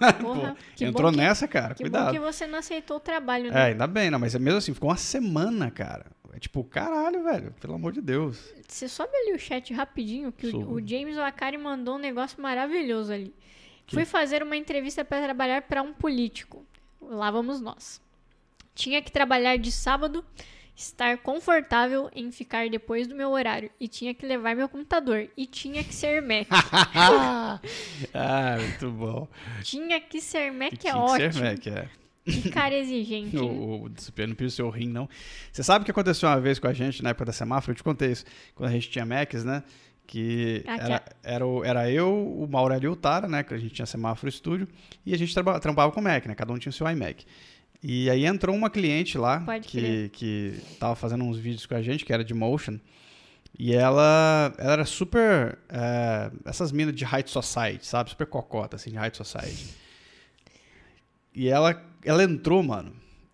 [0.20, 1.74] Porra, Pô, entrou que- nessa, cara.
[1.74, 2.06] Que Cuidado.
[2.06, 3.62] bom que você não aceitou o trabalho, É, né?
[3.66, 6.06] ainda bem, não, mas é mesmo assim, ficou uma semana, cara.
[6.32, 8.54] É tipo, caralho, velho, pelo amor de Deus.
[8.66, 13.12] Você sobe ali o chat rapidinho, que o, o James Wakari mandou um negócio maravilhoso
[13.12, 13.34] ali.
[13.86, 13.94] Que?
[13.94, 16.64] Fui fazer uma entrevista para trabalhar para um político.
[17.02, 18.00] Lá vamos nós.
[18.74, 20.24] Tinha que trabalhar de sábado,
[20.74, 23.70] estar confortável em ficar depois do meu horário.
[23.78, 25.28] E tinha que levar meu computador.
[25.36, 26.46] E tinha que ser Mac.
[28.14, 29.28] ah, muito bom.
[29.62, 31.32] tinha que ser Mac é Tinha que ótimo.
[31.34, 32.01] ser Mac, é.
[32.24, 33.36] Que cara exigente.
[33.42, 35.08] O, o disciplina não ser o rim, não.
[35.52, 37.72] Você sabe o que aconteceu uma vez com a gente na época da semáforo?
[37.72, 38.24] Eu te contei isso.
[38.54, 39.62] Quando a gente tinha Macs, né?
[40.06, 43.42] Que Ah, era, era, o- era eu, o Maurélio e o Tara, né?
[43.42, 44.68] Que a gente tinha semáforo estúdio.
[45.06, 46.34] E a gente traba- trampava com Mac, né?
[46.34, 47.24] Cada um tinha o seu iMac.
[47.82, 51.82] E aí entrou uma cliente lá Pode que, que tava fazendo uns vídeos com a
[51.82, 52.78] gente, que era de motion.
[53.58, 55.58] E ela, ela era super.
[55.68, 58.10] é, essas minas de High Society, sabe?
[58.10, 59.74] Super cocota, assim, de High Society.
[61.34, 62.92] E ela, ela entrou, mano,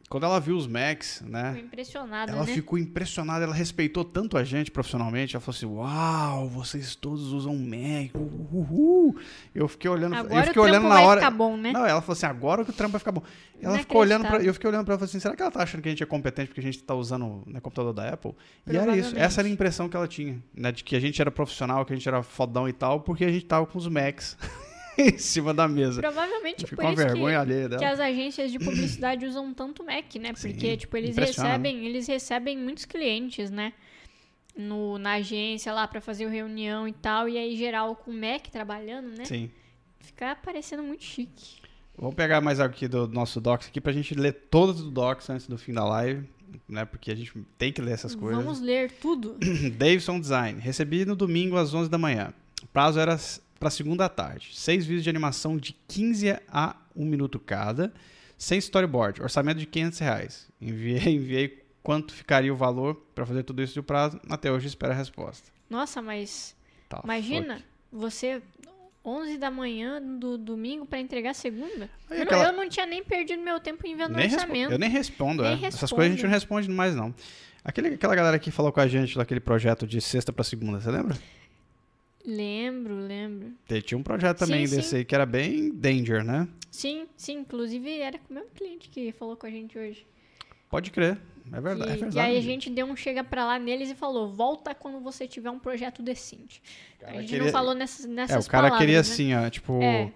[0.09, 1.61] quando ela viu os Macs, Ficou né?
[1.63, 2.53] impressionada, Ela né?
[2.55, 5.37] ficou impressionada, ela respeitou tanto a gente profissionalmente.
[5.37, 8.15] Ela falou assim: Uau, vocês todos usam Mac.
[8.15, 9.17] Uhul.
[9.55, 11.21] Eu fiquei olhando, eu Agora o fiquei trampo olhando na vai hora.
[11.21, 11.73] ficar bom, né?
[11.73, 13.23] Não, ela falou assim: agora que o trampo vai ficar bom.
[13.61, 15.51] Ela ficou olhando pra, eu fiquei olhando pra ela e falei assim: será que ela
[15.51, 18.09] tá achando que a gente é competente porque a gente tá usando né, computador da
[18.09, 18.33] Apple?
[18.67, 19.15] E era isso.
[19.15, 20.73] Essa era a impressão que ela tinha, né?
[20.73, 23.31] De que a gente era profissional, que a gente era fodão e tal, porque a
[23.31, 24.39] gente tava com os Macs
[25.15, 26.01] em cima da mesa.
[26.01, 30.33] Provavelmente por isso que, que as agências de publicidade usam tanto Mac, né?
[30.35, 33.73] Sim, Porque, tipo, eles impressiona, recebem, eles recebem muitos clientes, né?
[34.57, 37.29] No, na agência lá pra fazer reunião e tal.
[37.29, 39.25] E aí, geral, com Mac trabalhando, né?
[39.25, 39.51] Sim.
[40.01, 41.59] Fica parecendo muito chique.
[41.97, 45.31] Vamos pegar mais algo aqui do nosso Docs aqui pra gente ler todos os Docs
[45.31, 46.29] antes do fim da live,
[46.69, 46.85] né?
[46.85, 48.43] Porque a gente tem que ler essas coisas.
[48.43, 49.37] Vamos ler tudo.
[49.77, 50.61] Davidson Design.
[50.61, 52.33] Recebi no domingo às 11 da manhã.
[52.63, 53.17] O prazo era
[53.59, 54.51] para segunda tarde.
[54.55, 57.93] Seis vídeos de animação de 15 a 1 minuto cada,
[58.37, 59.23] sem storyboard.
[59.23, 60.49] Orçamento de 500 reais.
[60.61, 64.21] Enviei, enviei quanto ficaria o valor para fazer tudo isso de prazo.
[64.29, 65.51] Até hoje espero a resposta.
[65.69, 66.57] Nossa, mas
[66.89, 68.41] Tá, imagina você
[69.05, 71.89] 11 da manhã do domingo pra entregar segunda.
[72.11, 74.41] Aí Eu, aquela- não, eu não tinha nem perdido meu tempo em vendo Nem respo-
[74.43, 74.73] orçamento.
[74.73, 75.55] eu nem respondo, Nem é.
[75.67, 75.95] Essas respondo.
[75.97, 77.15] coisas a gente não responde mais, não.
[77.65, 80.91] Aquele, aquela galera que falou com a gente daquele projeto de sexta para segunda, você
[80.91, 81.17] lembra?
[82.27, 83.53] Lembro, lembro.
[83.83, 84.97] Tinha um projeto também Sim, desse sim.
[84.97, 86.47] aí que era bem danger, né?
[86.71, 87.39] Sim, sim.
[87.39, 90.07] Inclusive, era com o mesmo cliente que falou com a gente hoje.
[90.69, 91.19] Pode crer.
[91.51, 91.91] É verdade.
[91.91, 92.19] E, é e verdade.
[92.31, 95.51] aí a gente deu um chega pra lá neles e falou: volta quando você tiver
[95.51, 96.61] um projeto decente.
[97.03, 99.01] a gente queria- não falou nessas, É, nessas o cara palavras, queria né?
[99.01, 100.13] assim, ó, tipo, É.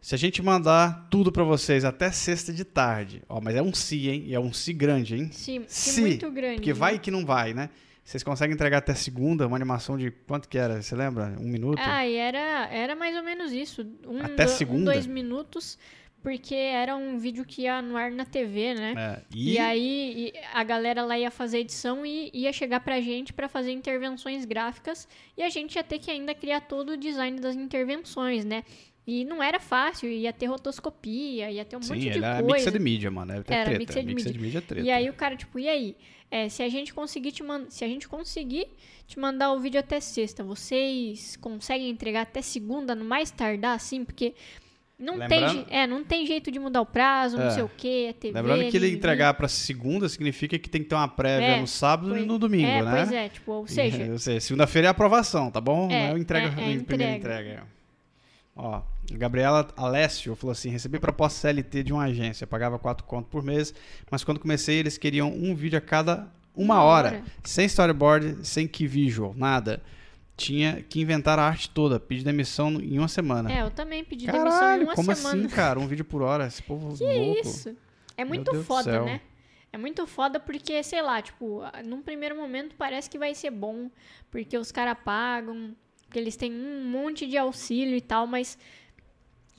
[0.00, 3.72] se a gente mandar tudo pra vocês até sexta de tarde, ó, mas é um
[3.72, 4.24] se, hein?
[4.26, 5.30] E é um se grande, hein?
[5.30, 6.56] Sim, Se, sim, muito grande.
[6.56, 6.78] Porque né?
[6.78, 7.70] vai que não vai, né?
[8.04, 10.82] Vocês conseguem entregar até segunda uma animação de quanto que era?
[10.82, 11.36] Você lembra?
[11.40, 11.78] Um minuto?
[11.80, 13.86] Ah, e era, era mais ou menos isso.
[14.06, 14.92] Um, Até do- um, segunda?
[14.92, 15.78] dois minutos,
[16.20, 18.94] porque era um vídeo que ia no ar na TV, né?
[18.96, 23.00] É, E, E, aí e a galera lá ia fazer edição e ia chegar pra
[23.00, 26.96] gente pra fazer intervenções gráficas e a gente ia ter que ainda criar todo o
[26.96, 28.64] design das intervenções, né?
[29.06, 32.40] E não era fácil, ia ter rotoscopia, ia ter um sim, monte de ele é
[32.40, 32.52] coisa.
[32.54, 33.32] mixed media, mano.
[33.32, 33.78] É até Era treta.
[33.78, 34.40] mixed mixed media.
[34.42, 34.86] media é treta.
[34.86, 35.96] E aí o cara, tipo, e aí?
[36.34, 37.70] É, se a gente conseguir te mandar.
[37.70, 38.66] Se a gente conseguir
[39.06, 44.02] te mandar o vídeo até sexta, vocês conseguem entregar até segunda, no mais tardar, assim,
[44.02, 44.32] porque
[44.98, 47.50] não tem, Lembrando- é, não tem jeito de mudar o prazo, não É.
[47.50, 48.32] sei o que, é TV.
[48.32, 48.96] Lembrando que ele mimimi.
[48.96, 52.38] entregar pra segunda significa que tem que ter uma prévia É, no sábado e no
[52.38, 52.90] domingo, é, né?
[52.96, 53.98] Pois é, tipo, ou seja,
[54.40, 55.90] segunda-feira é aprovação, tá bom?
[55.90, 56.54] É, não é o entrega, é- é a
[56.84, 57.16] primeira entrega.
[57.50, 57.66] entrega.
[58.56, 58.80] Ó,
[59.16, 63.74] Gabriela Alessio falou assim: recebi proposta CLT de uma agência, pagava 4 conto por mês,
[64.10, 67.24] mas quando comecei eles queriam um vídeo a cada uma, Uma hora, hora.
[67.44, 69.82] sem storyboard, sem key visual, nada.
[70.36, 73.52] Tinha que inventar a arte toda, pedi demissão em uma semana.
[73.52, 75.38] é, eu também pedi demissão em Caralho, uma como semana.
[75.46, 75.78] assim, cara?
[75.78, 77.40] Um vídeo por hora, esse povo Que louco.
[77.48, 77.76] isso?
[78.16, 79.20] É muito foda, né?
[79.72, 83.90] É muito foda porque, sei lá, tipo, num primeiro momento parece que vai ser bom,
[84.30, 85.74] porque os caras pagam,
[86.06, 88.58] porque eles têm um monte de auxílio e tal, mas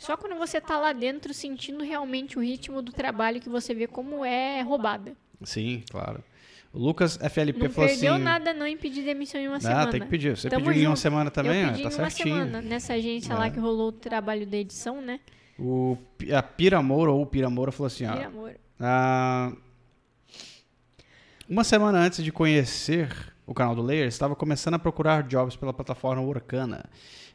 [0.03, 3.87] só quando você tá lá dentro sentindo realmente o ritmo do trabalho que você vê
[3.87, 5.15] como é roubada.
[5.43, 6.23] Sim, claro.
[6.71, 8.23] O Lucas FLP Não falou perdeu assim.
[8.23, 9.91] nada não em pedir demissão em uma Ah, semana.
[9.91, 10.35] tem que pedir.
[10.35, 10.99] Você Tamo pediu em uma junto.
[11.01, 12.35] semana também, eu ó, pedi tá em uma certinho.
[12.37, 13.49] semana nessa agência lá É.
[13.51, 15.19] que rolou o trabalho da edição, né?
[15.59, 15.95] O,
[16.35, 18.13] a Piramoura ou o Piramoura falou assim, ó.
[18.13, 18.55] Vira amor.
[18.79, 19.51] ah,
[21.47, 23.09] uma semana antes de conhecer
[23.45, 26.85] o canal do Layer, estava começando a procurar jobs pela plataforma Orkana.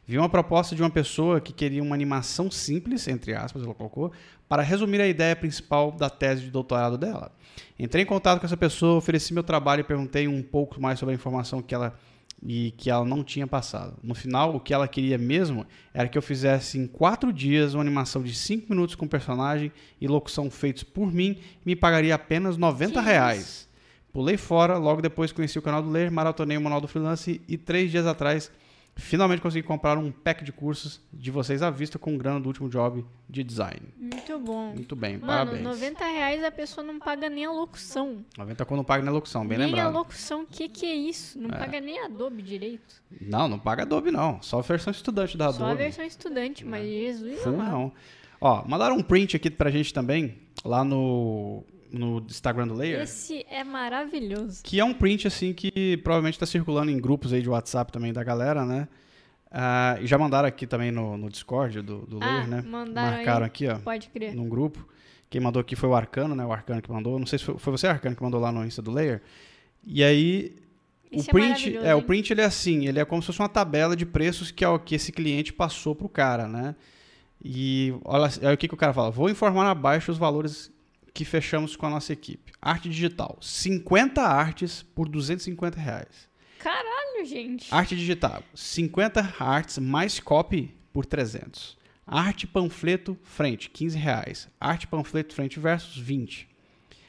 [0.07, 4.11] Vi uma proposta de uma pessoa que queria uma animação simples, entre aspas, ela colocou,
[4.47, 7.31] para resumir a ideia principal da tese de doutorado dela.
[7.77, 11.13] Entrei em contato com essa pessoa, ofereci meu trabalho e perguntei um pouco mais sobre
[11.13, 11.95] a informação que ela
[12.41, 13.97] e que ela não tinha passado.
[14.01, 17.83] No final, o que ela queria mesmo era que eu fizesse em quatro dias uma
[17.83, 22.57] animação de cinco minutos com personagem e locução feitos por mim e me pagaria apenas
[22.57, 23.68] 90 Que reais.
[24.11, 27.57] Pulei fora, logo depois conheci o canal do Ler, maratonei o Manual do Freelance e
[27.57, 28.51] três dias atrás
[28.95, 32.67] finalmente consegui comprar um pack de cursos de vocês à vista com grana do último
[32.67, 33.79] job de design.
[33.97, 34.73] Muito bom.
[34.73, 35.61] Muito bem, Mano, parabéns.
[35.63, 38.25] 90 reais a pessoa não paga nem a locução.
[38.37, 39.85] 90 quando paga na locução, bem nem lembrado.
[39.87, 41.39] a locução, que que é isso?
[41.39, 41.59] Não É.
[41.59, 43.01] paga nem a Adobe direito.
[43.21, 45.83] Não, não paga Adobe não, só a versão estudante da Só a Adobe.
[45.83, 47.71] versão estudante, mas Jesus Full amado.
[47.71, 47.91] não.
[48.41, 53.01] Ó, mandaram um print aqui pra gente também, lá no, no Instagram do Layer.
[53.01, 54.61] Esse é maravilhoso.
[54.63, 58.13] Que é um print, assim, que provavelmente está circulando em grupos aí de WhatsApp também
[58.13, 58.87] da galera, né?
[60.01, 62.61] E já mandaram aqui também no, no Discord do, do Ah, Layer, né?
[62.61, 63.47] mandaram Marcaram aí.
[63.47, 64.35] aqui, ó, Pode crer.
[64.35, 64.87] num grupo.
[65.29, 66.45] Quem mandou aqui foi o Arcano, né?
[66.45, 67.17] O Arcano que mandou.
[67.19, 69.21] Não sei se foi, foi você, Arcano, que mandou lá no Insta do Layer.
[69.85, 70.55] E aí,
[71.11, 73.39] o é print, maravilhoso, é, o print ele é assim, ele é como se fosse
[73.39, 76.75] uma tabela de preços que é o que esse cliente passou pro cara, né?
[77.43, 79.09] E olha, olha o que, que o cara fala.
[79.11, 80.71] Vou informar abaixo os valores
[81.13, 82.51] que fechamos com a nossa equipe.
[82.61, 83.37] Arte digital.
[83.41, 86.29] 50 artes por 250 reais.
[86.59, 87.67] Caralho, gente.
[87.73, 88.43] Arte digital.
[88.53, 91.77] 50 artes mais copy por 300.
[92.05, 94.49] Arte panfleto frente, 15 reais.
[94.59, 96.49] Arte panfleto frente versus 20.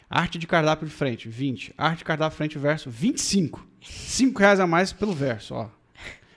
[0.09, 1.73] Arte de cardápio de frente, 20.
[1.79, 3.67] Arte de cardápio frente verso, 25.
[3.81, 5.71] 5 reais a mais pelo verso, ó.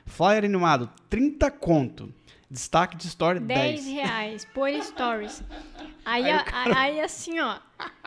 [0.06, 2.14] Flyer animado, 30 conto.
[2.54, 3.84] Destaque de story, 10.
[3.84, 5.42] 10 reais por stories.
[6.06, 7.58] Aí, Aí o a- aí, assim, ó.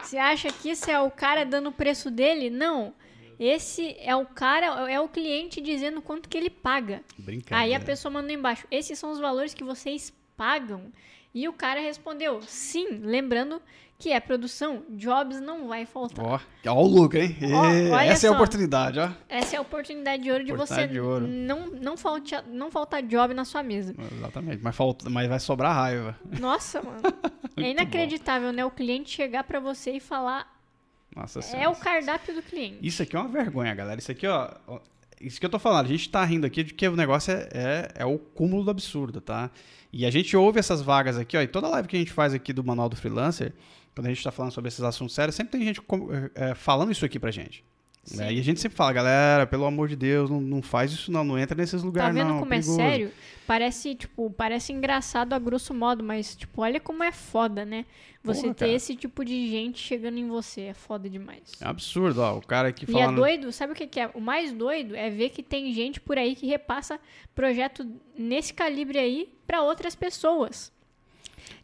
[0.00, 2.48] Você acha que isso é o cara dando o preço dele?
[2.48, 2.94] Não.
[3.40, 7.02] Esse é o cara, é o cliente dizendo quanto que ele paga.
[7.18, 7.56] Brincadeira.
[7.64, 10.92] Aí a pessoa mandou embaixo: esses são os valores que vocês pagam.
[11.34, 13.60] E o cara respondeu: sim, lembrando
[13.98, 16.24] que é produção, jobs não vai faltar.
[16.24, 17.36] Ó, ó o lucro, hein?
[17.52, 18.36] Ó, olha Essa é a só.
[18.36, 19.10] oportunidade, ó.
[19.28, 21.26] Essa é a oportunidade de ouro de Oportunidade você de ouro.
[21.26, 23.94] Não, não, falte, não faltar job na sua mesa.
[24.12, 26.18] Exatamente, mas, falta, mas vai sobrar raiva.
[26.38, 27.00] Nossa, mano.
[27.56, 28.64] é inacreditável, né?
[28.64, 30.60] O cliente chegar pra você e falar:
[31.14, 31.70] Nossa é senhora.
[31.70, 32.78] o cardápio do cliente.
[32.82, 33.98] Isso aqui é uma vergonha, galera.
[33.98, 34.50] Isso aqui, ó.
[34.66, 34.78] ó,
[35.18, 37.48] Isso que eu tô falando, a gente tá rindo aqui de que o negócio é,
[37.52, 39.50] é, é o cúmulo do absurdo, tá?
[39.90, 42.34] E a gente ouve essas vagas aqui, ó, e toda live que a gente faz
[42.34, 43.54] aqui do Manual do Freelancer,
[43.96, 45.80] quando a gente tá falando sobre esses assuntos sérios, sempre tem gente
[46.34, 47.64] é, falando isso aqui pra gente.
[48.14, 48.30] né?
[48.32, 51.24] E a gente sempre fala, galera, pelo amor de Deus, não, não faz isso não,
[51.24, 52.38] não entra nesses Tá lugares vendo não.
[52.40, 52.78] como perigoso.
[52.78, 53.12] é sério?
[53.46, 57.86] Parece, tipo, parece engraçado a grosso modo, mas, tipo, olha como é foda, né?
[58.22, 58.72] Você Porra, ter cara.
[58.76, 60.62] esse tipo de gente chegando em você.
[60.62, 61.52] É foda demais.
[61.60, 64.10] É absurdo, ó, o cara aqui E é doido, sabe o que, que é?
[64.14, 67.00] O mais doido é ver que tem gente por aí que repassa
[67.34, 67.86] projeto
[68.18, 70.72] nesse calibre aí pra outras pessoas.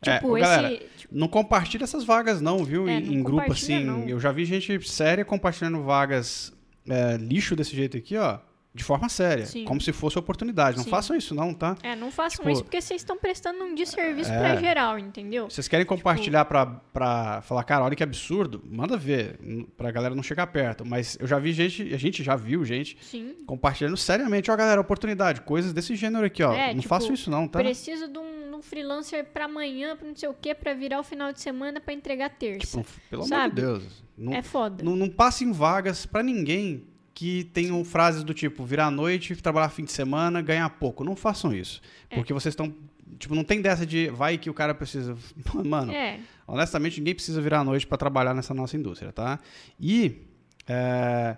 [0.06, 0.46] É, Tipo, ô, esse.
[0.48, 2.88] galera, tipo, Não compartilha essas vagas não, viu?
[2.88, 3.84] É, em, não em grupo assim.
[3.84, 4.08] não.
[4.08, 6.52] Eu já vi gente séria compartilhando vagas
[6.88, 8.38] é, lixo desse jeito aqui, ó.
[8.74, 9.44] De forma séria.
[9.44, 9.66] Sim.
[9.66, 10.78] Como se fosse oportunidade.
[10.78, 10.88] Não Sim.
[10.88, 11.76] façam isso não, tá?
[11.82, 14.38] é, não façam tipo, isso porque vocês estão prestando um desserviço É.
[14.38, 15.50] pra geral, entendeu?
[15.50, 18.62] Vocês querem compartilhar pra, pra falar, cara, olha que absurdo?
[18.64, 19.38] Manda ver,
[19.76, 20.86] pra galera não chegar perto.
[20.86, 23.34] Mas eu já vi gente, a gente já viu gente Sim.
[23.46, 24.50] compartilhando seriamente.
[24.50, 26.54] Ó, galera, oportunidade, coisas desse gênero aqui, ó.
[26.54, 27.58] É, não tipo, façam isso não, tá?
[27.58, 28.22] Preciso de um,
[28.62, 31.80] um freelancer pra amanhã, pra não sei o que, pra virar o final de semana
[31.80, 32.80] pra entregar terça.
[32.80, 33.54] Tipo, pelo amor sabe?
[33.56, 34.04] de Deus.
[34.16, 34.84] Não, é foda.
[34.84, 39.68] Não, não passem vagas pra ninguém que tenham frases do tipo virar à noite, trabalhar
[39.68, 41.04] fim de semana, ganhar pouco.
[41.04, 41.82] Não façam isso.
[42.08, 42.16] É.
[42.16, 42.72] Porque vocês estão.
[43.18, 45.16] Tipo, não tem dessa de vai que o cara precisa.
[45.64, 49.38] Mano, É, honestamente, ninguém precisa virar à noite pra trabalhar nessa nossa indústria, tá?
[49.80, 50.16] E.
[50.68, 51.36] é,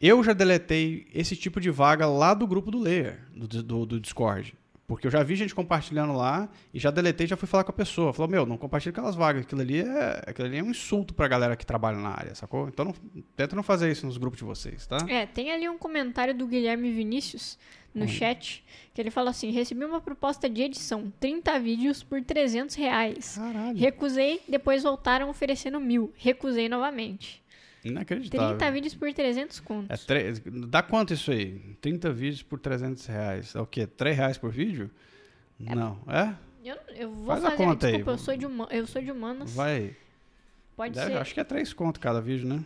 [0.00, 4.00] eu já deletei esse tipo de vaga lá do grupo do Layer, do, do, do
[4.00, 4.54] Discord.
[4.88, 7.74] Porque eu já vi gente compartilhando lá e já deletei já fui falar com a
[7.74, 8.10] pessoa.
[8.10, 9.42] Falou, meu, não compartilha aquelas vagas.
[9.42, 12.66] Aquilo ali é, aquilo ali é um insulto pra galera que trabalha na área, sacou?
[12.68, 12.94] Então não,
[13.36, 14.96] tenta não fazer isso nos grupos de vocês, tá?
[15.06, 17.58] é, tem ali um comentário do Guilherme Vinícius
[17.94, 18.08] no Hum.
[18.08, 18.64] chat,
[18.94, 23.34] que ele fala assim, recebi uma proposta de edição, 30 vídeos por 300 reais.
[23.36, 23.76] Caralho.
[23.78, 26.12] Recusei, depois voltaram oferecendo mil.
[26.16, 27.42] Recusei novamente.
[27.84, 28.56] Inacreditável.
[28.58, 30.04] 30 vídeos por 300 É contos.
[30.04, 30.32] tre...
[30.66, 31.76] Dá quanto isso aí?
[31.80, 33.54] 30 vídeos por 300 reais.
[33.54, 33.86] É o quê?
[33.86, 34.90] 3 reais por vídeo?
[35.58, 35.98] Não.
[36.08, 36.34] É?
[36.64, 37.92] Eu, eu vou Faz a fazer, conta aí.
[37.92, 39.54] desculpa, eu sou de, huma- eu sou de humanas.
[39.54, 39.96] Vai.
[40.76, 41.18] Pode Deve- ser.
[41.18, 42.62] Acho que é 3 conto cada vídeo, né?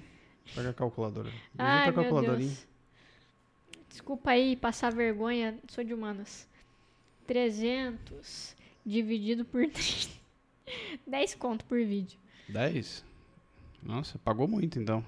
[0.54, 1.30] Pega a calculadora.
[1.58, 2.48] Ai, a meu calculadorinha.
[2.48, 2.66] Deus.
[3.88, 6.48] Desculpa aí passar vergonha, sou de humanas.
[7.26, 10.10] 300 dividido por 30.
[11.06, 12.18] 10 conto por vídeo.
[12.48, 13.04] 10?
[13.82, 15.04] Nossa, pagou muito então.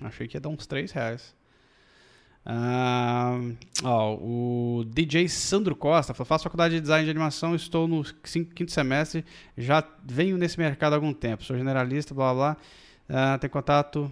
[0.00, 1.34] Achei que ia dar uns 3 reais.
[2.50, 3.38] Ah,
[3.84, 8.44] ó, o DJ Sandro Costa falou: faço faculdade de design de animação, estou no cin-
[8.44, 9.24] quinto semestre,
[9.56, 12.54] já venho nesse mercado há algum tempo, sou generalista, blá blá.
[12.54, 12.56] blá.
[13.34, 14.10] Ah, tem contato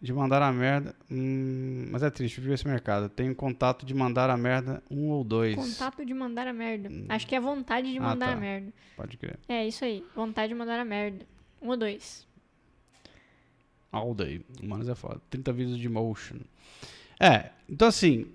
[0.00, 0.94] de mandar a merda.
[1.10, 3.08] Hum, mas é triste, viu esse mercado.
[3.08, 5.54] Tenho contato de mandar a merda um ou dois.
[5.54, 6.88] Contato de mandar a merda.
[7.08, 8.32] Acho que é vontade de Ah, mandar tá.
[8.32, 8.72] a merda.
[8.96, 9.38] Pode crer.
[9.48, 10.04] É isso aí.
[10.14, 11.24] Vontade de mandar a merda.
[11.62, 12.26] Um ou dois.
[13.92, 14.42] All day.
[14.62, 15.20] Humanos é foda.
[15.30, 16.36] 30 vídeos de motion.
[17.18, 18.26] É, então assim,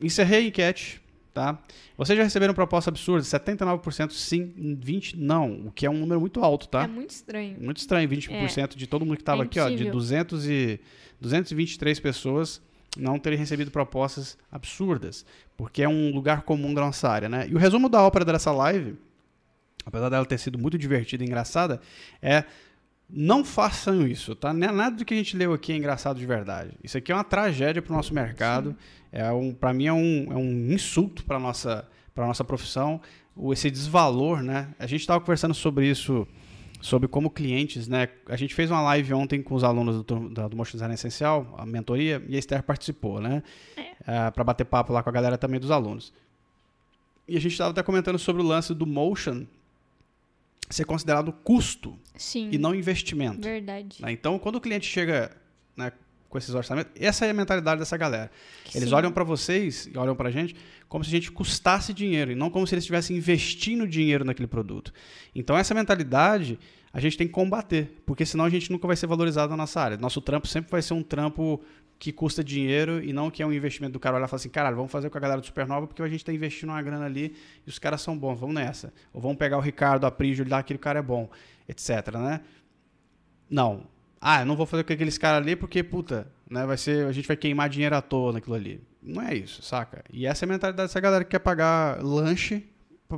[0.00, 1.02] encerrei a enquete,
[1.34, 1.58] tá?
[1.96, 3.22] Vocês já receberam proposta absurda?
[3.22, 4.52] 79% sim,
[4.82, 6.84] 20% não, o que é um número muito alto, tá?
[6.84, 7.56] É muito estranho.
[7.60, 9.92] Muito estranho, 20% de todo mundo que estava É aqui, ó, de impossível.
[9.92, 10.80] 200 e
[11.20, 12.62] 223 pessoas
[12.96, 15.24] não terem recebido propostas absurdas,
[15.56, 17.46] porque é um lugar comum da nossa área, né?
[17.48, 18.96] E o resumo da ópera dessa live,
[19.84, 21.80] apesar dela ter sido muito divertida e engraçada,
[22.20, 22.44] é
[23.12, 24.50] não façam isso, tá?
[24.50, 26.72] É Nada do que a gente leu aqui é engraçado de verdade.
[26.82, 28.76] Isso aqui é uma tragédia para o nosso mercado.
[29.12, 33.00] É um, para mim é um, é um insulto para nossa para nossa profissão,
[33.36, 34.68] o- esse desvalor, né?
[34.78, 36.26] A gente estava conversando sobre isso,
[36.80, 38.08] sobre como clientes, né?
[38.28, 41.54] A gente fez uma live ontem com os alunos do, da- do Motion Design Essencial,
[41.56, 43.42] a mentoria, e a Esther participou, né?
[44.34, 46.12] para bater papo lá com a galera também dos alunos.
[47.28, 49.44] E a gente estava até comentando sobre o lance do motion
[50.70, 52.48] ser considerado custo Sim.
[52.52, 53.42] e não investimento.
[53.42, 54.00] Verdade.
[54.00, 54.12] né?
[54.12, 55.36] Então, quando o cliente chega
[55.76, 55.92] né,
[56.28, 58.30] com esses orçamentos, essa é a mentalidade dessa galera.
[58.74, 58.94] Eles Sim.
[58.94, 60.54] olham para vocês e olham para a gente
[60.88, 64.48] como se a gente custasse dinheiro e não como se eles estivessem investindo dinheiro naquele
[64.48, 64.92] produto.
[65.34, 66.58] Então, essa mentalidade
[66.92, 69.80] a gente tem que combater, porque senão a gente nunca vai ser valorizado na nossa
[69.80, 69.96] área.
[69.96, 71.62] Nosso trampo sempre vai ser um trampo
[72.00, 74.48] que custa dinheiro e não que é um investimento do cara olhar e falar assim,
[74.48, 77.04] caralho, vamos fazer com a galera do Supernova porque a gente está investindo uma grana
[77.04, 77.36] ali
[77.66, 78.90] e os caras são bons, vamos nessa.
[79.12, 81.28] Ou vamos pegar o Ricardo, a Prígio, lá, aquele cara é bom,
[81.68, 82.40] etc, né?
[83.50, 83.82] Não.
[84.18, 87.12] Ah, eu não vou fazer com aqueles caras ali porque, puta, né, vai ser, a
[87.12, 88.80] gente vai queimar dinheiro à toa naquilo ali.
[89.02, 90.02] Não é isso, saca?
[90.10, 92.66] E essa é a mentalidade dessa galera que quer pagar lanche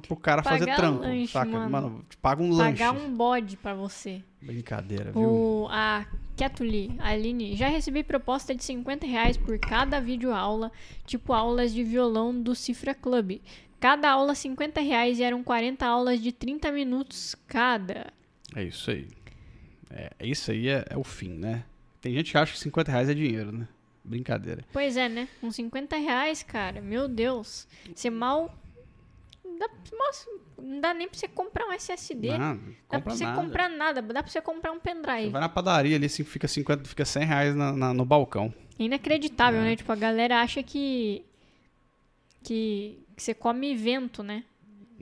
[0.00, 1.68] pro, cara fazer Pagar trampo, lanche, saca?
[1.68, 2.04] mano.
[2.20, 2.78] paga um lanche.
[2.82, 4.22] Pagar um bode pra você.
[4.40, 5.22] Brincadeira, viu?
[5.22, 6.04] O, a
[6.42, 10.72] Ketuli, Aline, já recebi proposta de 50 reais por cada vídeo aula,
[11.06, 13.40] tipo aulas de violão do Cifra Club.
[13.78, 18.12] Cada aula 50 reais e eram 40 aulas de 30 minutos cada.
[18.56, 19.06] É isso aí.
[19.88, 21.62] É, isso aí é, é o fim, né?
[22.00, 23.68] Tem gente que acha que 50 reais é dinheiro, né?
[24.02, 24.64] Brincadeira.
[24.72, 25.28] Pois é, né?
[25.40, 27.68] Com 50 reais, cara, meu Deus.
[27.94, 28.52] Você mal.
[29.62, 32.36] Dá, nossa, não dá nem pra você comprar um SSD.
[32.36, 33.40] Não, dá compra pra você nada.
[33.40, 34.02] comprar nada.
[34.02, 35.30] Dá pra você comprar um Você pendrive.
[35.30, 38.52] vai na padaria ali, fica 50, fica 100 reais na- na- no balcão.
[38.78, 39.64] Inacreditável, É.
[39.64, 39.76] né?
[39.76, 41.24] Tipo, a galera acha que.
[42.42, 44.42] que, que você come vento, né?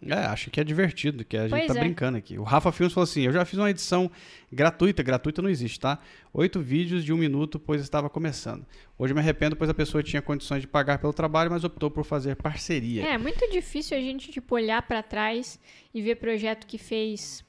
[0.02, 1.80] É, acha que é divertido, que a gente Pois tá é.
[1.80, 2.38] brincando aqui.
[2.38, 4.10] O Rafa Filmes falou assim: eu já fiz uma edição
[4.50, 5.98] gratuita, gratuita não existe, tá?
[6.32, 8.64] Oito vídeos de um minuto, pois estava começando.
[8.98, 12.04] Hoje me arrependo, pois a pessoa tinha condições de pagar pelo trabalho, mas optou por
[12.04, 13.06] fazer parceria.
[13.06, 15.60] É, muito difícil a gente, tipo, olhar pra trás
[15.92, 17.44] e ver projeto que fez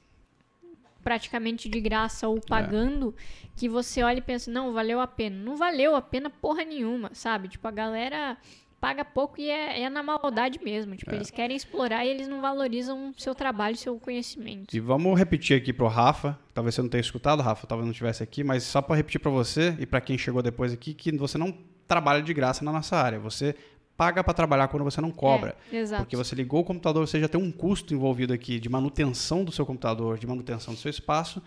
[1.02, 2.28] praticamente de graça É.
[2.28, 3.14] ou pagando,
[3.56, 5.36] que você olha e pensa, não, valeu a pena.
[5.36, 7.48] Não valeu a pena porra nenhuma, sabe?
[7.48, 8.36] Tipo, a galera
[8.82, 10.94] paga pouco e é, é na maldade mesmo.
[10.94, 10.96] É.
[10.96, 14.74] Tipo, eles querem explorar e eles não valorizam seu trabalho, seu conhecimento.
[14.74, 18.24] E vamos repetir aqui pro Rafa, talvez você não tenha escutado, Rafa, talvez não estivesse
[18.24, 21.38] aqui, mas só para repetir para você e para quem chegou depois aqui, que você
[21.38, 21.56] não
[21.86, 23.20] trabalha de graça na nossa área.
[23.20, 23.54] Você
[23.96, 25.54] paga para trabalhar quando você não cobra.
[25.72, 26.02] É, exato.
[26.02, 29.52] Porque você ligou o computador, você já tem um custo envolvido aqui de manutenção do
[29.52, 31.40] seu computador, de manutenção do seu espaço,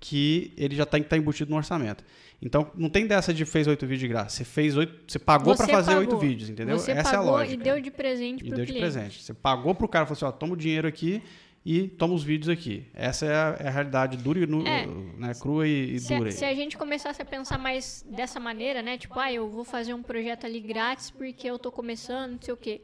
[0.00, 2.02] que ele já tem que estar embutido no orçamento.
[2.42, 4.30] Então, não tem dessa de fez oito vídeos de graça.
[4.38, 6.78] Você fez oito, você pagou para fazer oito vídeos, entendeu?
[6.78, 7.52] Você Essa é a lógica.
[7.54, 8.80] e deu de presente E deu de cliente.
[8.80, 9.22] presente.
[9.22, 11.22] Você pagou pro cara, falou assim, ó, toma o dinheiro aqui
[11.66, 12.86] e toma os vídeos aqui.
[12.94, 14.86] Essa é a, é a realidade dura e nu- É.
[15.18, 16.30] né, crua e, e Se, dura.
[16.30, 18.96] a- se a gente começasse a pensar mais dessa maneira, né?
[18.96, 22.54] Tipo, ah, eu vou fazer um projeto ali grátis porque eu tô começando, não sei
[22.54, 22.80] o quê.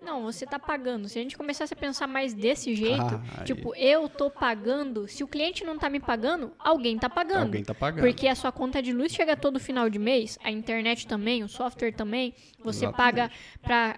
[0.00, 1.08] Não, você tá pagando.
[1.08, 5.24] Se a gente começasse a pensar mais desse jeito, Ah, tipo, eu tô pagando, se
[5.24, 7.42] o cliente não tá me pagando, alguém tá pagando.
[7.42, 8.00] Alguém tá pagando.
[8.04, 11.48] Porque a sua conta de luz chega todo final de mês, a internet também, o
[11.48, 12.32] software também.
[12.60, 12.96] Você Exatamente.
[13.16, 13.30] paga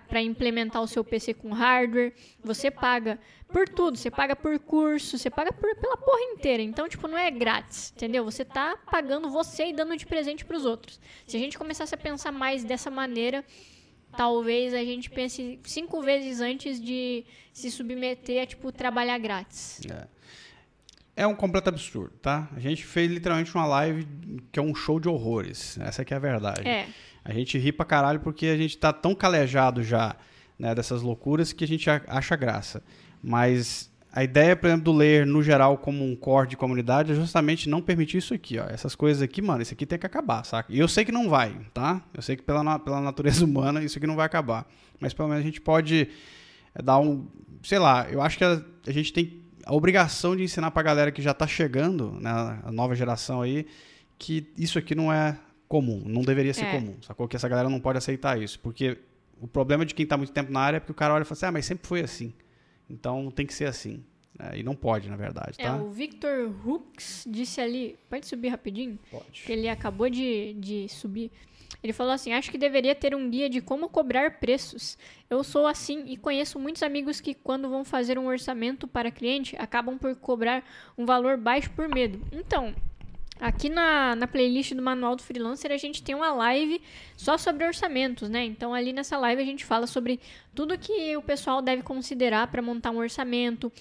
[0.09, 5.19] para implementar o seu PC com hardware, você paga por tudo, você paga por curso,
[5.19, 6.63] você paga por, pela porra inteira.
[6.63, 8.25] Então, tipo, não é grátis, entendeu?
[8.25, 10.99] Você tá pagando você e dando de presente pros outros.
[11.27, 13.45] Se a gente começasse a pensar mais dessa maneira,
[14.17, 19.81] talvez a gente pense cinco vezes antes de se submeter a, tipo, trabalhar grátis.
[21.17, 22.49] É um completo absurdo, tá?
[22.55, 24.07] A gente fez literalmente uma live
[24.51, 25.79] que é um show de horrores.
[25.79, 26.67] Essa que é a verdade.
[26.67, 26.87] É.
[27.25, 30.17] A gente ri pra caralho porque a gente tá tão calejado já
[30.59, 32.83] né, dessas loucuras que a gente acha graça.
[33.23, 37.15] Mas a ideia, por exemplo, do ler no geral como um core de comunidade é
[37.15, 38.65] justamente não permitir isso aqui, ó.
[38.67, 40.73] Essas coisas aqui, mano, isso aqui tem que acabar, saca?
[40.73, 42.03] E eu sei que não vai, tá?
[42.13, 44.67] Eu sei que pela, pela natureza humana isso aqui não vai acabar.
[44.99, 46.09] Mas pelo menos a gente pode
[46.75, 47.27] é, dar um.
[47.63, 51.13] Sei lá, eu acho que a, a gente tem a obrigação de ensinar pra galera
[51.13, 52.31] que já tá chegando, né,
[52.65, 53.67] a nova geração aí,
[54.19, 55.39] que isso aqui não é
[55.69, 56.73] comum, não deveria ser É.
[56.73, 57.29] comum, sacou?
[57.29, 58.99] Que essa galera não pode aceitar isso, porque
[59.41, 61.25] o problema de quem tá muito tempo na área é porque o cara olha e
[61.25, 62.33] fala assim, ah, mas sempre foi assim,
[62.91, 64.05] então tem que ser assim.
[64.39, 65.77] É, e não pode, na verdade, É, tá?
[65.77, 67.99] o Victor Hooks disse ali.
[68.09, 68.99] Pode subir rapidinho?
[69.11, 69.43] Pode.
[69.45, 71.31] que ele acabou de, de subir.
[71.83, 74.97] Ele falou assim: Acho que deveria ter um guia de como cobrar preços.
[75.29, 79.57] Eu sou assim e conheço muitos amigos que, quando vão fazer um orçamento para cliente,
[79.59, 80.65] acabam por cobrar
[80.97, 82.21] um valor baixo por medo.
[82.33, 82.75] Então,
[83.41, 86.81] aqui na, na playlist do Manual do Freelancer, a gente tem uma live
[87.17, 88.45] só sobre orçamentos, né?
[88.45, 90.21] Então, ali nessa live, a gente fala sobre
[90.55, 93.73] tudo que o pessoal deve considerar para montar um orçamento,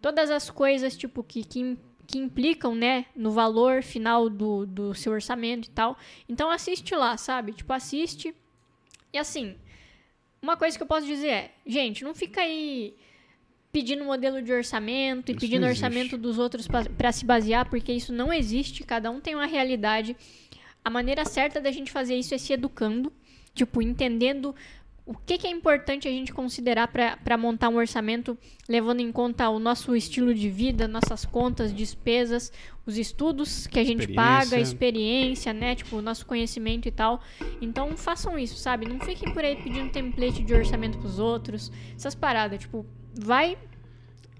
[0.00, 1.76] todas as coisas, tipo, que, que
[2.10, 5.96] que implicam, né, no valor final do, do seu orçamento e tal.
[6.28, 7.52] Então assiste lá, sabe?
[7.52, 8.34] Tipo, assiste.
[9.12, 9.54] E assim,
[10.42, 12.96] uma coisa que eu posso dizer é, gente, não fica aí
[13.72, 18.12] pedindo modelo de orçamento e Isso pedindo orçamento dos outros para se basear, porque isso
[18.12, 20.16] não existe, cada um tem uma realidade.
[20.84, 23.12] A maneira certa da gente fazer isso é se educando,
[23.54, 24.54] tipo, entendendo
[25.10, 28.38] o que, que é importante a gente considerar para montar um orçamento,
[28.68, 32.52] levando em conta o nosso estilo de vida, nossas contas, despesas,
[32.86, 35.74] os estudos que a gente paga, a experiência, né?
[35.74, 37.20] Tipo, o nosso conhecimento e tal.
[37.60, 38.88] Então, façam isso, sabe?
[38.88, 42.60] Não fiquem por aí pedindo template de orçamento pros outros, essas paradas.
[42.60, 43.58] Tipo, vai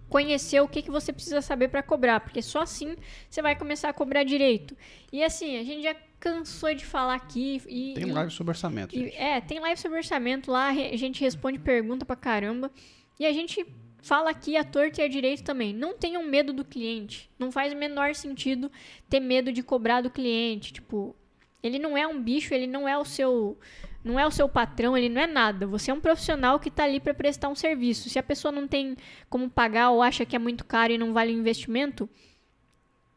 [0.09, 2.97] conhecer o que, que você precisa saber para cobrar, porque só assim
[3.29, 4.77] você vai começar a cobrar direito.
[5.13, 7.63] E assim, a gente já cansou de falar aqui.
[7.69, 8.95] E, tem live sobre orçamento.
[8.95, 12.71] E, é, tem live sobre orçamento lá, a gente responde pergunta pra caramba.
[13.19, 13.65] E a gente
[14.03, 15.73] fala aqui a torta e a direito também.
[15.73, 17.31] Não tenham medo do cliente.
[17.39, 18.71] Não faz o menor sentido
[19.09, 20.73] ter medo de cobrar do cliente.
[20.73, 21.15] Tipo,
[21.63, 23.59] ele não é um bicho, ele não é o seu
[24.03, 25.67] não é o seu patrão, ele não é nada.
[25.67, 28.09] Você é um profissional que está ali para prestar um serviço.
[28.09, 28.97] Se a pessoa não tem
[29.29, 32.09] como pagar ou acha que é muito caro e não vale o investimento,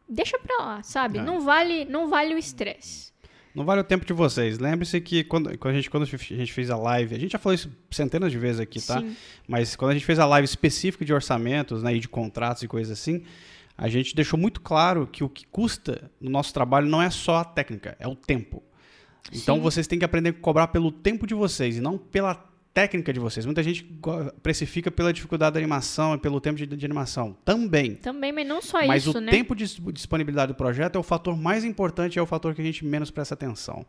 [0.10, 1.20] deixa para lá, sabe?
[1.20, 1.22] É.
[1.22, 3.14] Não vale, não vale o estresse.
[3.56, 4.58] Não vale o tempo de vocês.
[4.58, 7.40] Lembre-se que quando, quando, a gente, quando a gente fez a live, a gente já
[7.40, 9.00] falou isso centenas de vezes aqui, tá?
[9.00, 9.16] Sim.
[9.48, 12.68] Mas quando a gente fez a live específica de orçamentos, né, e de contratos e
[12.68, 13.24] coisas assim,
[13.78, 17.38] a gente deixou muito claro que o que custa no nosso trabalho não é só
[17.38, 18.62] a técnica, é o tempo.
[19.32, 19.62] Então Sim.
[19.62, 22.36] vocês têm que aprender a cobrar pelo tempo de vocês e não pela
[22.74, 23.46] técnica de vocês.
[23.46, 23.86] Muita gente
[24.42, 27.36] precifica pela dificuldade da animação e pelo tempo de, de animação.
[27.46, 27.96] Também.
[27.96, 29.28] Também, mas não só mas isso, né?
[29.28, 32.54] Mas o tempo de disponibilidade do projeto é o fator mais importante, é o fator
[32.54, 33.86] que a gente menos presta atenção.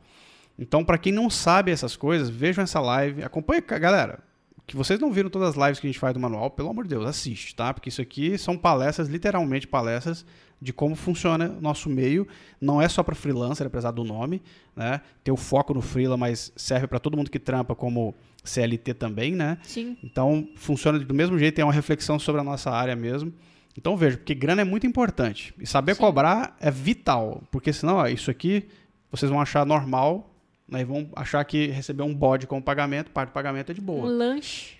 [0.59, 4.21] Então, para quem não sabe essas coisas, vejam essa live, acompanhe, galera
[4.67, 6.85] que vocês não viram todas as lives que a gente faz do manual, pelo amor
[6.85, 7.73] de Deus, assiste, tá?
[7.75, 10.25] Porque isso aqui são palestras, literalmente palestras
[10.61, 12.27] de como funciona o nosso meio.
[12.59, 14.43] Não é só para freelancer, apesar do nome,
[14.75, 15.03] né?
[15.23, 19.33] Tem o foco no freela, mas serve para todo mundo que trampa como CLT também,
[19.33, 19.59] né?
[19.63, 19.99] Sim.
[20.03, 23.33] Então, funciona do mesmo jeito, é uma reflexão sobre a nossa área mesmo.
[23.77, 25.53] Então, veja, porque grana é muito importante.
[25.59, 26.01] E saber Sim.
[26.01, 28.67] cobrar é vital, porque senão, ó, isso aqui
[29.11, 30.34] vocês vão achar normal,
[30.73, 34.07] Aí vão achar que receber um bode como pagamento, parte do pagamento é de boa.
[34.07, 34.77] Um lanche.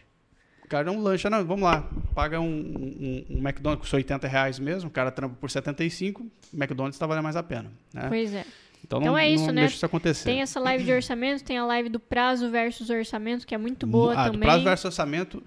[0.65, 1.89] O cara não lancha, não, vamos lá.
[2.15, 6.57] Paga um, um, um McDonald's com 80 reais mesmo, o cara trampa por 75, o
[6.57, 7.71] McDonald's está valendo mais a pena.
[7.93, 8.07] Né?
[8.09, 8.47] Pois é.
[8.83, 9.61] Então, então não, é isso, não né?
[9.63, 10.25] deixa isso acontecer.
[10.25, 13.87] Tem essa live de orçamento, tem a live do prazo versus orçamento, que é muito
[13.87, 14.41] boa ah, também.
[14.41, 15.43] Prazo versus orçamento,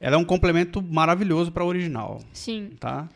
[0.00, 2.20] ela é um complemento maravilhoso para a original.
[2.32, 2.70] Sim.
[2.80, 3.08] Tá?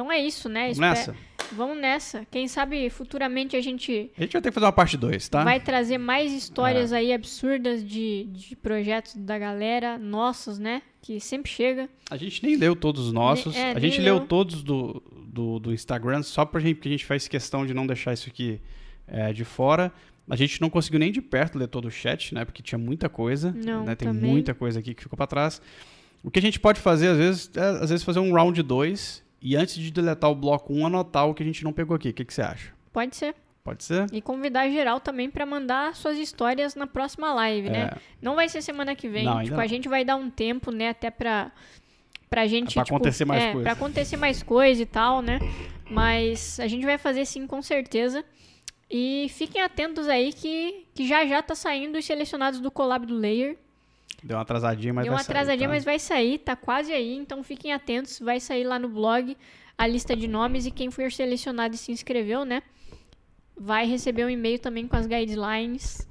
[0.00, 0.72] Então é isso, né?
[0.72, 1.16] Vamos nessa?
[1.52, 2.26] Vamos nessa.
[2.30, 4.10] Quem sabe futuramente a gente.
[4.16, 5.44] A gente vai ter que fazer uma parte 2, tá?
[5.44, 6.96] Vai trazer mais histórias é.
[6.96, 10.80] aí absurdas de, de projetos da galera, nossos, né?
[11.02, 11.86] Que sempre chega.
[12.10, 13.54] A gente nem leu todos os nossos.
[13.54, 17.04] É, a gente leu todos do, do, do, Instagram, só pra gente, porque a gente
[17.04, 18.58] faz questão de não deixar isso aqui
[19.06, 19.92] é, de fora.
[20.30, 22.46] A gente não conseguiu nem de perto ler todo o chat, né?
[22.46, 23.52] Porque tinha muita coisa.
[23.52, 23.94] Não, né?
[23.94, 24.30] Tem também.
[24.30, 25.60] muita coisa aqui que ficou para trás.
[26.24, 29.28] O que a gente pode fazer, às vezes, é às vezes fazer um round 2
[29.40, 32.10] e antes de deletar o bloco 1, anotar o que a gente não pegou aqui.
[32.10, 32.72] O que, que você acha?
[32.92, 33.34] Pode ser.
[33.62, 34.06] Pode ser?
[34.12, 37.80] E convidar geral também para mandar suas histórias na próxima live, né?
[37.80, 37.84] é.
[37.84, 37.90] né?
[38.20, 39.24] Não vai ser semana que vem.
[39.24, 41.52] Não, tipo, a gente vai dar um tempo, né, até pra,
[42.28, 42.70] pra gente.
[42.70, 43.62] É pra tipo, acontecer mais é, coisa.
[43.62, 45.38] Pra acontecer mais coisa e tal, né?
[45.90, 48.24] Mas a gente vai fazer sim, com certeza.
[48.90, 53.14] E fiquem atentos aí que, que já já tá saindo os selecionados do collab do
[53.14, 53.56] Layer.
[54.22, 55.74] Deu uma atrasadinha, mas Deu vai uma atrasadinha, sair, tá?
[55.74, 59.36] mas vai sair, tá quase aí, então fiquem atentos, vai sair lá no blog
[59.80, 62.62] a lista de nomes e quem for selecionado e se inscreveu, né?
[63.56, 66.06] Vai receber um e-mail também com as guidelines.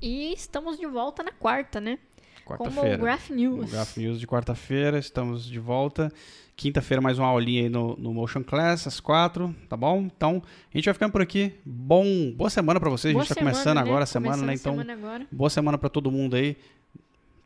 [0.00, 1.98] E estamos de volta na quarta, né?
[2.46, 2.80] Quarta-feira.
[2.80, 3.68] Como o Graph News.
[3.68, 6.12] O Graph News de quarta-feira, estamos de volta.
[6.54, 10.02] Quinta-feira, mais uma aulinha aí no, no Motion Class, às quatro, tá bom?
[10.02, 10.40] Então,
[10.72, 11.54] a gente vai ficando por aqui.
[11.64, 13.12] Bom, boa semana para vocês.
[13.12, 13.82] Boa a gente tá começando né?
[13.82, 14.54] agora a semana, né?
[14.54, 16.56] Então, semana boa semana para todo mundo aí.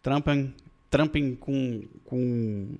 [0.03, 0.55] Trampem,
[0.91, 2.75] trampem com, com,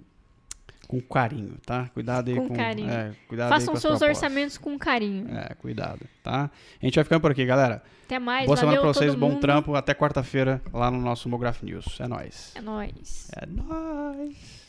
[0.89, 1.89] com carinho, tá?
[1.95, 2.91] Cuidado aí com, com carinho.
[2.91, 4.09] É, cuidado Façam seus propostas.
[4.09, 5.29] orçamentos com carinho.
[5.37, 6.51] É, cuidado, tá?
[6.81, 7.83] A gente vai ficando por aqui, galera.
[8.05, 9.41] Até mais, Boa semana pra vocês, bom mundo.
[9.41, 9.75] trampo.
[9.75, 11.99] Até quarta-feira lá no nosso Mograph News.
[12.01, 12.53] É nóis.
[12.55, 13.31] É nóis.
[13.37, 14.62] É nóis.